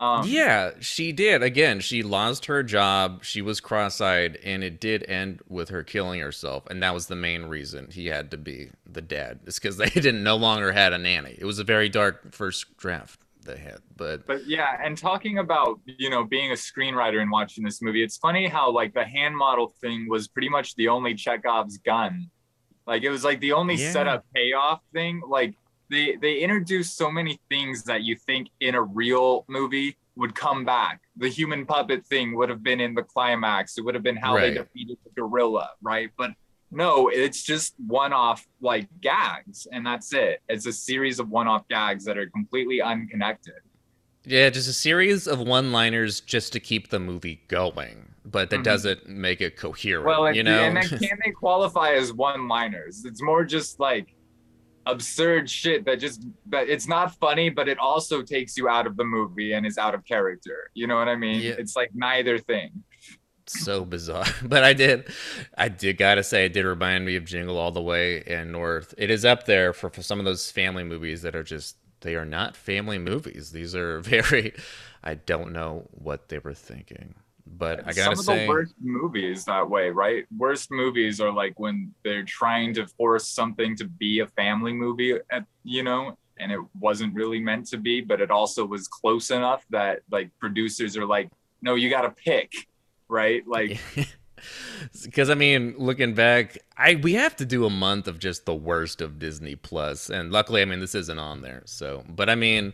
Um, 0.02 0.28
Yeah, 0.28 0.72
she 0.82 1.14
did. 1.14 1.42
Again, 1.42 1.80
she 1.80 2.04
lost 2.04 2.48
her 2.48 2.64
job. 2.64 3.24
She 3.24 3.42
was 3.42 3.62
cross 3.62 4.02
eyed, 4.02 4.38
and 4.44 4.64
it 4.64 4.82
did 4.82 5.06
end 5.08 5.40
with 5.48 5.70
her 5.70 5.84
killing 5.84 6.20
herself. 6.20 6.66
And 6.70 6.84
that 6.84 6.94
was 6.94 7.08
the 7.08 7.16
main 7.16 7.44
reason 7.46 7.90
he 7.92 8.08
had 8.08 8.32
to 8.32 8.38
be 8.38 8.72
the 8.86 9.02
dad. 9.02 9.40
It's 9.46 9.60
because 9.60 9.78
they 9.78 9.90
didn't 9.94 10.24
no 10.24 10.36
longer 10.36 10.74
had 10.74 10.92
a 10.92 10.98
nanny. 10.98 11.36
It 11.38 11.46
was 11.46 11.60
a 11.60 11.64
very 11.64 11.88
dark 11.88 12.34
first 12.34 12.76
draft 12.78 13.20
they 13.46 13.58
had. 13.58 13.78
But 13.96 14.26
But 14.28 14.46
yeah, 14.48 14.78
and 14.84 14.98
talking 14.98 15.38
about 15.38 15.80
you 15.86 16.10
know 16.10 16.24
being 16.24 16.52
a 16.52 16.56
screenwriter 16.56 17.22
and 17.22 17.32
watching 17.32 17.64
this 17.64 17.82
movie, 17.82 18.04
it's 18.04 18.18
funny 18.18 18.48
how 18.48 18.72
like 18.72 18.93
the 18.93 19.06
hand 19.06 19.36
model 19.38 19.74
thing 19.82 20.08
was 20.10 20.28
pretty 20.28 20.50
much 20.50 20.76
the 20.76 20.88
only 20.89 21.14
Chekhov's 21.14 21.78
gun. 21.78 22.30
Like 22.88 23.04
it 23.04 23.10
was 23.10 23.24
like 23.24 23.39
the 23.39 23.54
only 23.54 23.76
Yeah. 23.76 23.91
setup 23.91 24.26
payoff 24.36 24.82
thing. 24.93 25.22
Like 25.28 25.56
they 25.89 26.18
they 26.22 26.39
introduced 26.39 26.98
so 26.98 27.10
many 27.12 27.39
things 27.50 27.84
that 27.86 28.04
you 28.04 28.16
think 28.16 28.50
in 28.60 28.76
a 28.76 28.82
real 28.82 29.46
movie 29.48 29.98
would 30.18 30.34
come 30.34 30.64
back. 30.66 31.02
The 31.18 31.30
human 31.30 31.66
puppet 31.66 32.06
thing 32.06 32.36
would 32.38 32.50
have 32.50 32.64
been 32.64 32.80
in 32.80 32.93
the 32.93 33.04
climax. 33.04 33.78
It 33.78 33.82
would 33.84 33.96
have 33.96 34.04
been 34.04 34.16
how 34.16 34.36
they 34.38 34.54
defeated 34.54 34.98
the 35.04 35.12
gorilla, 35.12 35.70
right? 35.82 36.10
But 36.18 36.32
no, 36.72 37.09
it's 37.09 37.43
just 37.43 37.76
one-off 37.86 38.45
like 38.61 38.88
gags, 39.01 39.68
and 39.72 39.86
that's 39.86 40.13
it. 40.13 40.41
It's 40.49 40.66
a 40.66 40.74
series 40.74 41.20
of 41.20 41.30
one-off 41.30 41.68
gags 41.70 42.05
that 42.05 42.18
are 42.18 42.30
completely 42.30 42.82
unconnected. 42.82 43.53
Yeah, 44.26 44.49
just 44.49 44.68
a 44.68 44.74
series 44.74 45.28
of 45.28 45.39
one-liners 45.39 46.20
just 46.22 46.51
to 46.53 46.59
keep 46.59 46.89
the 46.89 46.99
movie 46.99 47.43
going, 47.47 48.13
but 48.26 48.49
that 48.49 48.61
Mhm. 48.61 48.63
doesn't 48.63 49.07
make 49.07 49.39
it 49.41 49.55
coherent. 49.55 50.05
Well, 50.07 50.34
you 50.36 50.41
know, 50.43 50.63
and 50.63 50.76
then 50.76 50.84
can 50.99 51.20
they 51.24 51.32
qualify 51.32 51.93
as 51.93 52.11
one-liners? 52.11 53.05
It's 53.05 53.22
more 53.22 53.43
just 53.45 53.80
like 53.80 54.16
absurd 54.88 55.49
shit 55.49 55.84
that 55.86 55.99
just 55.99 56.24
that 56.47 56.70
it's 56.70 56.88
not 56.88 57.16
funny, 57.20 57.49
but 57.49 57.68
it 57.68 57.78
also 57.80 58.22
takes 58.22 58.55
you 58.57 58.68
out 58.70 58.86
of 58.86 58.97
the 58.97 59.03
movie 59.03 59.53
and 59.53 59.66
is 59.66 59.78
out 59.78 59.95
of 59.95 60.03
character. 60.05 60.70
You 60.74 60.88
know 60.88 60.95
what 60.95 61.07
I 61.07 61.16
mean? 61.16 61.41
Yeah. 61.41 61.55
It's 61.57 61.76
like 61.76 61.89
neither 61.93 62.38
thing. 62.38 62.84
So 63.48 63.86
bizarre. 63.86 64.26
But 64.43 64.64
I 64.64 64.74
did, 64.74 65.10
I 65.58 65.70
did 65.70 65.98
gotta 65.98 66.24
say, 66.24 66.46
it 66.46 66.54
did 66.54 66.66
remind 66.66 67.06
me 67.06 67.16
of 67.16 67.26
Jingle 67.26 67.58
All 67.58 67.72
the 67.72 67.82
Way 67.82 68.24
and 68.24 68.52
North. 68.52 68.93
It 68.98 69.10
is 69.10 69.26
up 69.26 69.46
there 69.46 69.74
for, 69.74 69.89
for 69.89 70.02
some 70.02 70.20
of 70.20 70.26
those 70.26 70.52
family 70.52 70.84
movies 70.84 71.22
that 71.24 71.36
are 71.36 71.43
just 71.43 71.78
they 72.02 72.16
are 72.16 72.26
not 72.26 72.56
family 72.56 73.00
movies. 73.00 73.52
These 73.52 73.76
are 73.76 74.00
very, 74.02 74.54
I 75.04 75.16
don't 75.16 75.52
know 75.52 75.88
what 75.91 76.30
they 76.30 76.39
were 76.39 76.54
thinking, 76.54 77.16
but 77.46 77.80
I 77.80 77.93
gotta 77.93 77.96
say, 77.96 78.04
some 78.04 78.12
of 78.12 78.26
say, 78.26 78.46
the 78.46 78.50
worst 78.50 78.76
movies 78.80 79.46
that 79.46 79.70
way, 79.70 79.89
right? 79.89 80.26
Worst 80.38 80.72
movies 80.72 81.20
are 81.20 81.32
like 81.32 81.60
when 81.60 81.93
they're 82.04 82.24
trying 82.24 82.74
to 82.76 82.88
force 82.88 83.28
something 83.28 83.76
to 83.78 83.86
be 83.86 84.20
a 84.20 84.28
family 84.28 84.74
movie, 84.74 85.18
at, 85.32 85.46
you 85.64 85.84
know, 85.84 86.18
and 86.38 86.52
it 86.52 86.60
wasn't 86.80 87.14
really 87.14 87.39
meant 87.39 87.68
to 87.68 87.78
be, 87.78 88.02
but 88.02 88.22
it 88.22 88.30
also 88.30 88.66
was 88.66 88.88
close 88.88 89.32
enough 89.32 89.66
that 89.70 90.02
like 90.12 90.30
producers 90.39 90.98
are 90.98 91.06
like, 91.06 91.30
no, 91.62 91.76
you 91.76 91.89
got 91.89 92.02
to 92.02 92.12
pick, 92.12 92.52
right? 93.10 93.43
Like, 93.56 93.80
because 95.03 95.30
I 95.30 95.34
mean, 95.34 95.76
looking 95.78 96.14
back, 96.14 96.58
I 96.78 96.95
we 96.95 97.14
have 97.14 97.36
to 97.38 97.45
do 97.45 97.66
a 97.66 97.70
month 97.70 98.08
of 98.08 98.20
just 98.20 98.45
the 98.45 98.53
worst 98.53 99.01
of 99.01 99.18
Disney 99.18 99.56
Plus, 99.56 100.10
and 100.10 100.32
luckily, 100.32 100.62
I 100.62 100.66
mean, 100.66 100.80
this 100.80 100.93
isn't 100.93 101.18
on 101.18 101.41
there. 101.41 101.64
So, 101.66 102.03
but 102.08 102.30
I 102.30 102.36
mean, 102.36 102.74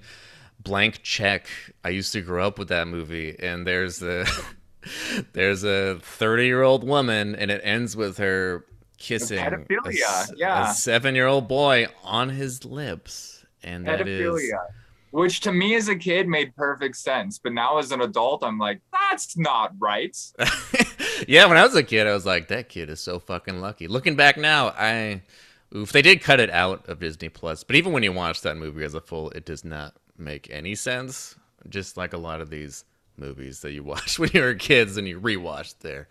Blank 0.59 1.01
Check. 1.03 1.47
I 1.83 1.89
used 1.89 2.11
to 2.13 2.21
grow 2.21 2.45
up 2.45 2.59
with 2.59 2.69
that 2.69 2.87
movie, 2.87 3.35
and 3.39 3.65
there's 3.65 4.01
a 4.01 4.25
there's 5.33 5.63
a 5.63 5.99
30 6.01 6.45
year 6.45 6.63
old 6.63 6.83
woman, 6.83 7.35
and 7.35 7.51
it 7.51 7.61
ends 7.63 7.95
with 7.95 8.17
her 8.17 8.65
kissing 8.97 9.39
a 9.39 9.65
yeah. 10.35 10.71
a 10.71 10.73
seven 10.73 11.15
year 11.15 11.27
old 11.27 11.47
boy 11.47 11.87
on 12.03 12.29
his 12.29 12.65
lips, 12.65 13.45
and 13.63 13.85
that 13.87 14.07
is. 14.07 14.51
Which 15.11 15.41
to 15.41 15.51
me 15.51 15.75
as 15.75 15.89
a 15.89 15.95
kid 15.95 16.27
made 16.27 16.55
perfect 16.55 16.95
sense, 16.95 17.37
but 17.37 17.51
now 17.51 17.77
as 17.77 17.91
an 17.91 18.01
adult, 18.01 18.43
I'm 18.43 18.57
like, 18.57 18.81
that's 18.91 19.37
not 19.37 19.73
right. 19.77 20.17
yeah, 21.27 21.45
when 21.45 21.57
I 21.57 21.63
was 21.63 21.75
a 21.75 21.83
kid, 21.83 22.07
I 22.07 22.13
was 22.13 22.25
like, 22.25 22.47
that 22.47 22.69
kid 22.69 22.89
is 22.89 23.01
so 23.01 23.19
fucking 23.19 23.59
lucky. 23.59 23.87
Looking 23.87 24.15
back 24.15 24.37
now, 24.37 24.69
I 24.69 25.21
oof, 25.75 25.91
they 25.91 26.01
did 26.01 26.21
cut 26.21 26.39
it 26.39 26.49
out 26.49 26.87
of 26.87 26.99
Disney 26.99 27.27
Plus, 27.29 27.63
but 27.63 27.75
even 27.75 27.91
when 27.91 28.03
you 28.03 28.13
watch 28.13 28.41
that 28.41 28.57
movie 28.57 28.85
as 28.85 28.93
a 28.93 29.01
full, 29.01 29.29
it 29.31 29.45
does 29.45 29.65
not 29.65 29.95
make 30.17 30.49
any 30.49 30.75
sense. 30.75 31.35
Just 31.69 31.97
like 31.97 32.13
a 32.13 32.17
lot 32.17 32.41
of 32.41 32.49
these 32.49 32.85
movies 33.17 33.59
that 33.61 33.71
you 33.71 33.83
watch 33.91 34.17
when 34.17 34.29
you 34.33 34.41
were 34.41 34.55
kids 34.55 34.97
and 34.97 35.07
you 35.07 35.19
rewatch 35.19 35.75
there. 35.79 36.07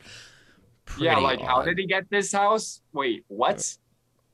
yeah, 0.99 1.17
like 1.19 1.41
how 1.41 1.63
did 1.63 1.79
he 1.79 1.87
get 1.87 2.09
this 2.11 2.33
house? 2.33 2.83
Wait, 2.93 3.25
what? 3.29 3.77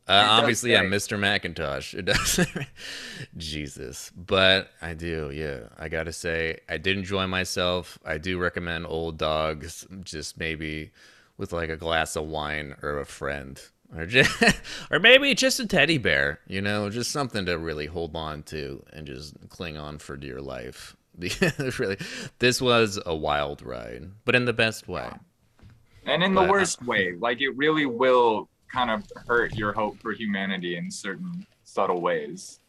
Uh, 0.09 0.25
obviously, 0.29 0.71
yeah. 0.73 0.85
Mr. 0.85 1.19
Macintosh. 1.19 1.93
It 1.95 2.05
does. 2.05 2.47
Jesus. 3.37 4.13
But 4.17 4.71
I 4.81 4.95
do, 4.95 5.31
yeah. 5.33 5.69
I 5.79 5.89
gotta 5.89 6.13
say, 6.13 6.59
I 6.69 6.77
did 6.79 6.97
enjoy 6.97 7.27
myself. 7.27 7.99
I 8.05 8.19
do 8.19 8.39
recommend 8.39 8.87
Old 8.87 9.19
Dogs, 9.19 9.87
just 10.05 10.39
maybe 10.39 10.93
with 11.39 11.53
like 11.53 11.71
a 11.71 11.77
glass 11.77 12.17
of 12.17 12.25
wine 12.27 12.77
or 12.83 12.99
a 13.01 13.07
friend. 13.07 13.61
Or, 13.97 14.07
just, 14.07 14.31
or 14.91 14.99
maybe 14.99 15.35
just 15.35 15.61
a 15.61 15.67
teddy 15.67 15.99
bear, 15.99 16.41
you 16.47 16.61
know, 16.61 16.91
just 16.91 17.11
something 17.13 17.47
to 17.47 17.59
really 17.59 17.87
hold 17.87 18.15
on 18.17 18.43
to 18.45 18.85
and 18.93 19.07
just 19.07 19.35
cling 19.49 19.77
on 19.77 19.99
for 19.99 20.17
dear 20.17 20.41
life. 20.41 20.97
Really, 21.79 21.97
this 22.41 22.61
was 22.61 23.01
a 23.07 23.15
wild 23.17 23.63
ride, 23.63 24.11
but 24.27 24.35
in 24.35 24.45
the 24.45 24.53
best 24.53 24.87
way. 24.87 25.09
And 26.05 26.23
in 26.23 26.35
the 26.35 26.43
But- 26.43 26.51
worst 26.51 26.83
way, 26.85 27.15
like 27.19 27.41
it 27.41 27.57
really 27.57 27.87
will 27.87 28.49
kind 28.73 28.91
of 28.91 29.05
hurt 29.27 29.55
your 29.55 29.73
hope 29.73 29.99
for 30.01 30.13
humanity 30.13 30.77
in 30.77 30.91
certain 30.91 31.47
subtle 31.65 32.01
ways. 32.01 32.61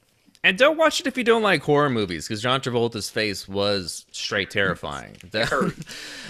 And 0.43 0.57
don't 0.57 0.77
watch 0.77 0.99
it 0.99 1.07
if 1.07 1.17
you 1.17 1.23
don't 1.23 1.41
like 1.41 1.63
horror 1.63 1.89
movies, 1.89 2.27
because 2.27 2.41
John 2.41 2.61
Travolta's 2.61 3.09
face 3.09 3.47
was 3.47 4.05
straight 4.11 4.49
terrifying. 4.49 5.17
That, 5.31 5.73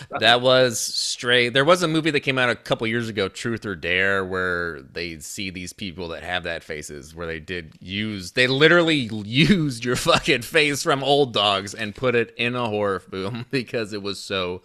that 0.20 0.42
was 0.42 0.80
straight. 0.80 1.50
There 1.50 1.66
was 1.66 1.84
a 1.84 1.88
movie 1.88 2.12
that 2.12 2.22
came 2.22 2.38
out 2.38 2.50
a 2.50 2.56
couple 2.56 2.88
years 2.88 3.10
ago, 3.10 3.28
Truth 3.28 3.66
or 3.66 3.76
Dare, 3.76 4.26
where 4.26 4.82
they 4.82 5.20
see 5.20 5.50
these 5.50 5.72
people 5.72 6.08
that 6.10 6.24
have 6.24 6.44
that 6.44 6.64
faces, 6.64 7.14
where 7.14 7.28
they 7.28 7.40
did 7.40 7.74
use, 7.80 8.32
they 8.32 8.48
literally 8.48 8.96
used 9.12 9.86
your 9.86 9.96
fucking 9.96 10.42
face 10.42 10.82
from 10.82 11.04
Old 11.04 11.34
Dogs 11.34 11.74
and 11.74 11.94
put 11.94 12.16
it 12.16 12.34
in 12.38 12.56
a 12.56 12.68
horror 12.68 13.00
film 13.00 13.46
because 13.52 13.94
it 13.94 14.02
was 14.02 14.20
so 14.20 14.62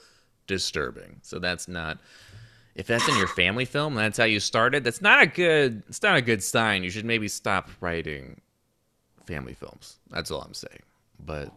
disturbing. 0.46 1.20
So 1.22 1.38
that's 1.38 1.68
not. 1.68 1.98
If 2.74 2.86
that's 2.86 3.06
in 3.06 3.16
your 3.16 3.28
family 3.28 3.66
film, 3.66 3.94
that's 3.94 4.16
how 4.16 4.24
you 4.24 4.40
started. 4.40 4.82
That's 4.82 5.02
not 5.02 5.22
a 5.22 5.26
good. 5.26 5.82
It's 5.88 6.02
not 6.02 6.16
a 6.16 6.22
good 6.22 6.42
sign. 6.42 6.82
You 6.82 6.90
should 6.90 7.04
maybe 7.04 7.28
stop 7.28 7.68
writing 7.80 8.40
family 9.26 9.54
films. 9.54 9.98
That's 10.10 10.30
all 10.30 10.40
I'm 10.40 10.54
saying. 10.54 10.80
But 11.24 11.52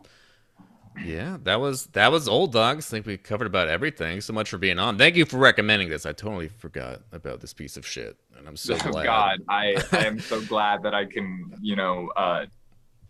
yeah, 1.04 1.38
that 1.44 1.60
was 1.60 1.88
that 1.88 2.12
was 2.12 2.28
old 2.28 2.52
dogs. 2.52 2.88
I 2.88 2.92
think 2.92 3.06
we 3.06 3.18
covered 3.18 3.48
about 3.48 3.68
everything. 3.68 4.22
So 4.22 4.34
much 4.34 4.50
for 4.50 4.58
being 4.58 4.80
on. 4.80 4.98
Thank 4.98 5.16
you 5.16 5.26
for 5.26 5.38
recommending 5.38 5.90
this. 5.90 6.06
I 6.06 6.12
totally 6.12 6.48
forgot 6.48 7.02
about 7.12 7.42
this 7.42 7.54
piece 7.54 7.78
of 7.78 7.86
shit, 7.86 8.18
and 8.38 8.48
I'm 8.48 8.58
so 8.58 8.76
oh 8.76 8.78
glad. 8.92 9.06
God, 9.06 9.40
I, 9.50 9.76
I 9.92 10.06
am 10.06 10.20
so 10.20 10.42
glad 10.46 10.84
that 10.84 10.94
I 10.94 11.06
can, 11.06 11.54
you 11.62 11.76
know, 11.76 12.10
uh, 12.16 12.46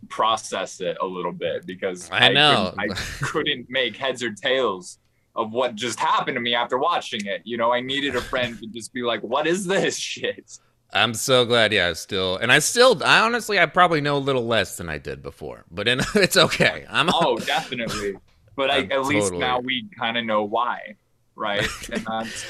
process 0.10 0.82
it 0.82 0.97
a 1.01 1.06
little 1.06 1.32
bit 1.32 1.66
because 1.66 2.10
I 2.12 2.30
know. 2.30 2.74
I 2.78 2.88
couldn't 3.22 3.68
make 3.70 3.97
heads 3.97 4.24
or 4.24 4.32
tails 4.32 4.99
of 5.36 5.52
what 5.52 5.76
just 5.76 6.00
happened 6.00 6.36
to 6.36 6.42
me 6.42 6.56
after 6.56 6.78
watching 6.78 7.26
it. 7.26 7.42
You 7.44 7.58
know, 7.58 7.72
I 7.74 7.82
needed 7.82 8.16
a 8.16 8.22
friend 8.22 8.58
to 8.60 8.68
just 8.68 8.94
be 8.94 9.02
like, 9.02 9.22
"What 9.22 9.48
is 9.48 9.66
this 9.66 9.98
shit?" 10.12 10.60
I'm 10.94 11.14
so 11.14 11.46
glad. 11.46 11.74
Yeah, 11.74 11.90
I 11.90 11.94
still 11.94 12.38
and 12.38 12.52
I 12.52 12.60
still. 12.60 13.02
I 13.04 13.20
honestly, 13.20 13.60
I 13.60 13.66
probably 13.66 14.02
know 14.02 14.18
a 14.18 14.20
little 14.20 14.46
less 14.46 14.78
than 14.78 14.90
I 14.90 14.98
did 14.98 15.22
before, 15.22 15.66
but 15.70 15.88
in, 15.88 16.00
it's 16.16 16.38
okay. 16.38 16.86
I'm. 16.90 17.10
Oh, 17.14 17.38
definitely. 17.46 18.16
But 18.56 18.72
I, 18.72 18.84
at 18.84 19.06
least 19.06 19.34
now 19.34 19.60
we 19.60 19.90
kind 20.00 20.18
of 20.18 20.24
know 20.24 20.44
why, 20.44 20.96
right? 21.36 21.68
And 21.92 22.06
that's 22.06 22.46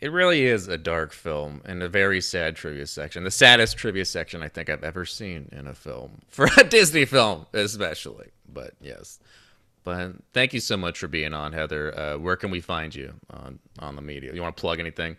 It 0.00 0.10
really 0.10 0.46
is 0.46 0.66
a 0.66 0.78
dark 0.78 1.12
film 1.12 1.60
and 1.66 1.82
a 1.82 1.88
very 1.90 2.22
sad 2.22 2.56
trivia 2.56 2.86
section. 2.86 3.24
The 3.24 3.30
saddest 3.30 3.76
trivia 3.76 4.06
section 4.06 4.42
I 4.42 4.48
think 4.48 4.70
I've 4.70 4.82
ever 4.82 5.04
seen 5.04 5.50
in 5.52 5.66
a 5.66 5.74
film, 5.74 6.22
for 6.30 6.48
a 6.56 6.64
Disney 6.64 7.04
film, 7.04 7.44
especially. 7.52 8.28
But 8.48 8.72
yes. 8.80 9.18
But 9.84 10.12
thank 10.32 10.52
you 10.52 10.60
so 10.60 10.76
much 10.76 10.98
for 10.98 11.08
being 11.08 11.32
on, 11.32 11.52
Heather. 11.52 11.98
Uh, 11.98 12.18
where 12.18 12.36
can 12.36 12.50
we 12.50 12.60
find 12.60 12.94
you 12.94 13.14
on, 13.30 13.58
on 13.78 13.96
the 13.96 14.02
media? 14.02 14.32
You 14.34 14.42
want 14.42 14.56
to 14.56 14.60
plug 14.60 14.78
anything? 14.78 15.16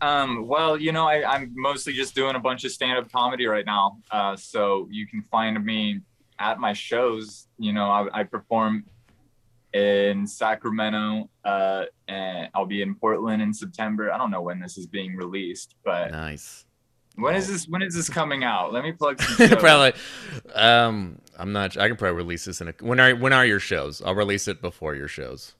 Um, 0.00 0.46
well, 0.46 0.76
you 0.76 0.92
know, 0.92 1.06
I, 1.06 1.24
I'm 1.28 1.52
mostly 1.56 1.92
just 1.92 2.14
doing 2.14 2.36
a 2.36 2.40
bunch 2.40 2.64
of 2.64 2.70
stand-up 2.72 3.10
comedy 3.12 3.46
right 3.46 3.66
now. 3.66 3.98
Uh, 4.10 4.36
so 4.36 4.88
you 4.90 5.06
can 5.06 5.22
find 5.30 5.64
me 5.64 6.00
at 6.38 6.58
my 6.58 6.72
shows. 6.72 7.46
You 7.58 7.72
know, 7.72 7.84
I, 7.90 8.20
I 8.20 8.22
perform 8.24 8.84
in 9.72 10.26
Sacramento, 10.26 11.28
uh, 11.44 11.84
and 12.06 12.48
I'll 12.54 12.66
be 12.66 12.82
in 12.82 12.94
Portland 12.94 13.42
in 13.42 13.52
September. 13.52 14.10
I 14.12 14.18
don't 14.18 14.30
know 14.30 14.42
when 14.42 14.60
this 14.60 14.78
is 14.78 14.86
being 14.86 15.14
released, 15.16 15.74
but 15.84 16.10
Nice. 16.10 16.64
when 17.16 17.34
is 17.34 17.48
this? 17.48 17.68
When 17.68 17.82
is 17.82 17.94
this 17.94 18.08
coming 18.08 18.44
out? 18.44 18.72
Let 18.72 18.82
me 18.82 18.92
plug 18.92 19.20
some 19.20 19.48
probably. 19.58 19.92
Um, 20.54 21.20
I'm 21.38 21.52
not. 21.52 21.76
I 21.76 21.88
can 21.88 21.96
probably 21.96 22.16
release 22.16 22.44
this 22.44 22.60
in 22.60 22.68
a. 22.68 22.74
When 22.80 22.98
are 23.00 23.14
when 23.14 23.32
are 23.32 23.46
your 23.46 23.60
shows? 23.60 24.02
I'll 24.02 24.14
release 24.14 24.48
it 24.48 24.60
before 24.60 24.94
your 24.94 25.08
shows. 25.08 25.54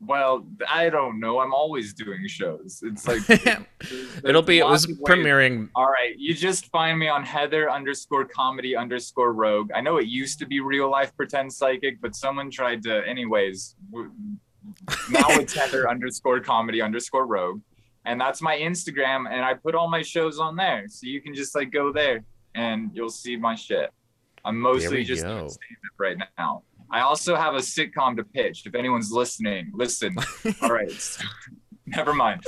Well, 0.00 0.44
I 0.68 0.90
don't 0.90 1.20
know. 1.20 1.38
I'm 1.38 1.54
always 1.54 1.94
doing 1.94 2.26
shows. 2.26 2.80
It's 2.82 3.06
like 3.06 3.22
It'll 4.24 4.42
be. 4.42 4.58
It 4.58 4.64
was 4.64 4.86
lots 4.86 4.92
of 4.92 4.98
ways- 4.98 5.18
premiering. 5.24 5.68
All 5.74 5.86
right, 5.86 6.14
you 6.18 6.34
just 6.34 6.66
find 6.66 6.98
me 6.98 7.08
on 7.08 7.24
Heather 7.24 7.70
underscore 7.70 8.24
comedy 8.24 8.76
underscore 8.76 9.32
rogue. 9.32 9.70
I 9.74 9.80
know 9.80 9.96
it 9.98 10.06
used 10.06 10.38
to 10.40 10.46
be 10.46 10.60
real 10.60 10.90
life 10.90 11.16
pretend 11.16 11.52
psychic, 11.52 12.00
but 12.00 12.14
someone 12.16 12.50
tried 12.50 12.82
to. 12.82 13.06
Anyways, 13.06 13.76
now 15.10 15.26
it's 15.30 15.54
Heather 15.60 15.88
underscore 15.88 16.40
comedy 16.40 16.82
underscore 16.82 17.26
rogue, 17.26 17.60
and 18.04 18.20
that's 18.20 18.42
my 18.42 18.56
Instagram, 18.58 19.30
and 19.30 19.44
I 19.44 19.54
put 19.54 19.74
all 19.74 19.88
my 19.88 20.02
shows 20.02 20.38
on 20.38 20.56
there, 20.56 20.84
so 20.88 21.06
you 21.06 21.22
can 21.22 21.34
just 21.34 21.54
like 21.54 21.70
go 21.70 21.92
there 21.92 22.24
and 22.56 22.90
you'll 22.94 23.10
see 23.10 23.36
my 23.36 23.54
shit. 23.54 23.90
I'm 24.44 24.60
mostly 24.60 25.04
just 25.04 25.20
stand-up 25.22 25.52
right 25.98 26.16
now. 26.38 26.62
I 26.90 27.00
also 27.00 27.34
have 27.34 27.54
a 27.54 27.58
sitcom 27.58 28.16
to 28.16 28.24
pitch. 28.24 28.66
If 28.66 28.74
anyone's 28.74 29.10
listening, 29.10 29.70
listen. 29.74 30.16
all 30.62 30.70
right, 30.70 30.92
never 31.86 32.12
mind. 32.14 32.42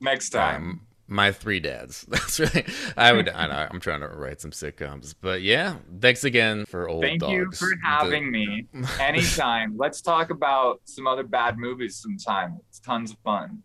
Next 0.00 0.30
time. 0.30 0.62
Um, 0.62 0.80
My 1.08 1.32
three 1.32 1.58
dads. 1.58 2.04
That's 2.08 2.38
really. 2.38 2.64
I 2.96 3.12
would. 3.12 3.28
I 3.30 3.46
know. 3.46 3.66
I'm 3.70 3.80
trying 3.80 4.00
to 4.00 4.08
write 4.08 4.40
some 4.40 4.50
sitcoms, 4.52 5.14
but 5.20 5.40
yeah. 5.42 5.76
Thanks 6.00 6.24
again 6.24 6.66
for 6.66 6.88
old 6.88 7.02
Thank 7.02 7.20
dogs. 7.20 7.32
you 7.32 7.50
for 7.52 7.68
The- 7.70 7.78
having 7.82 8.30
me 8.30 8.66
anytime. 9.00 9.76
Let's 9.76 10.00
talk 10.02 10.30
about 10.30 10.80
some 10.84 11.06
other 11.06 11.24
bad 11.24 11.58
movies 11.58 11.96
sometime. 11.96 12.58
It's 12.68 12.78
tons 12.78 13.10
of 13.12 13.18
fun. 13.24 13.62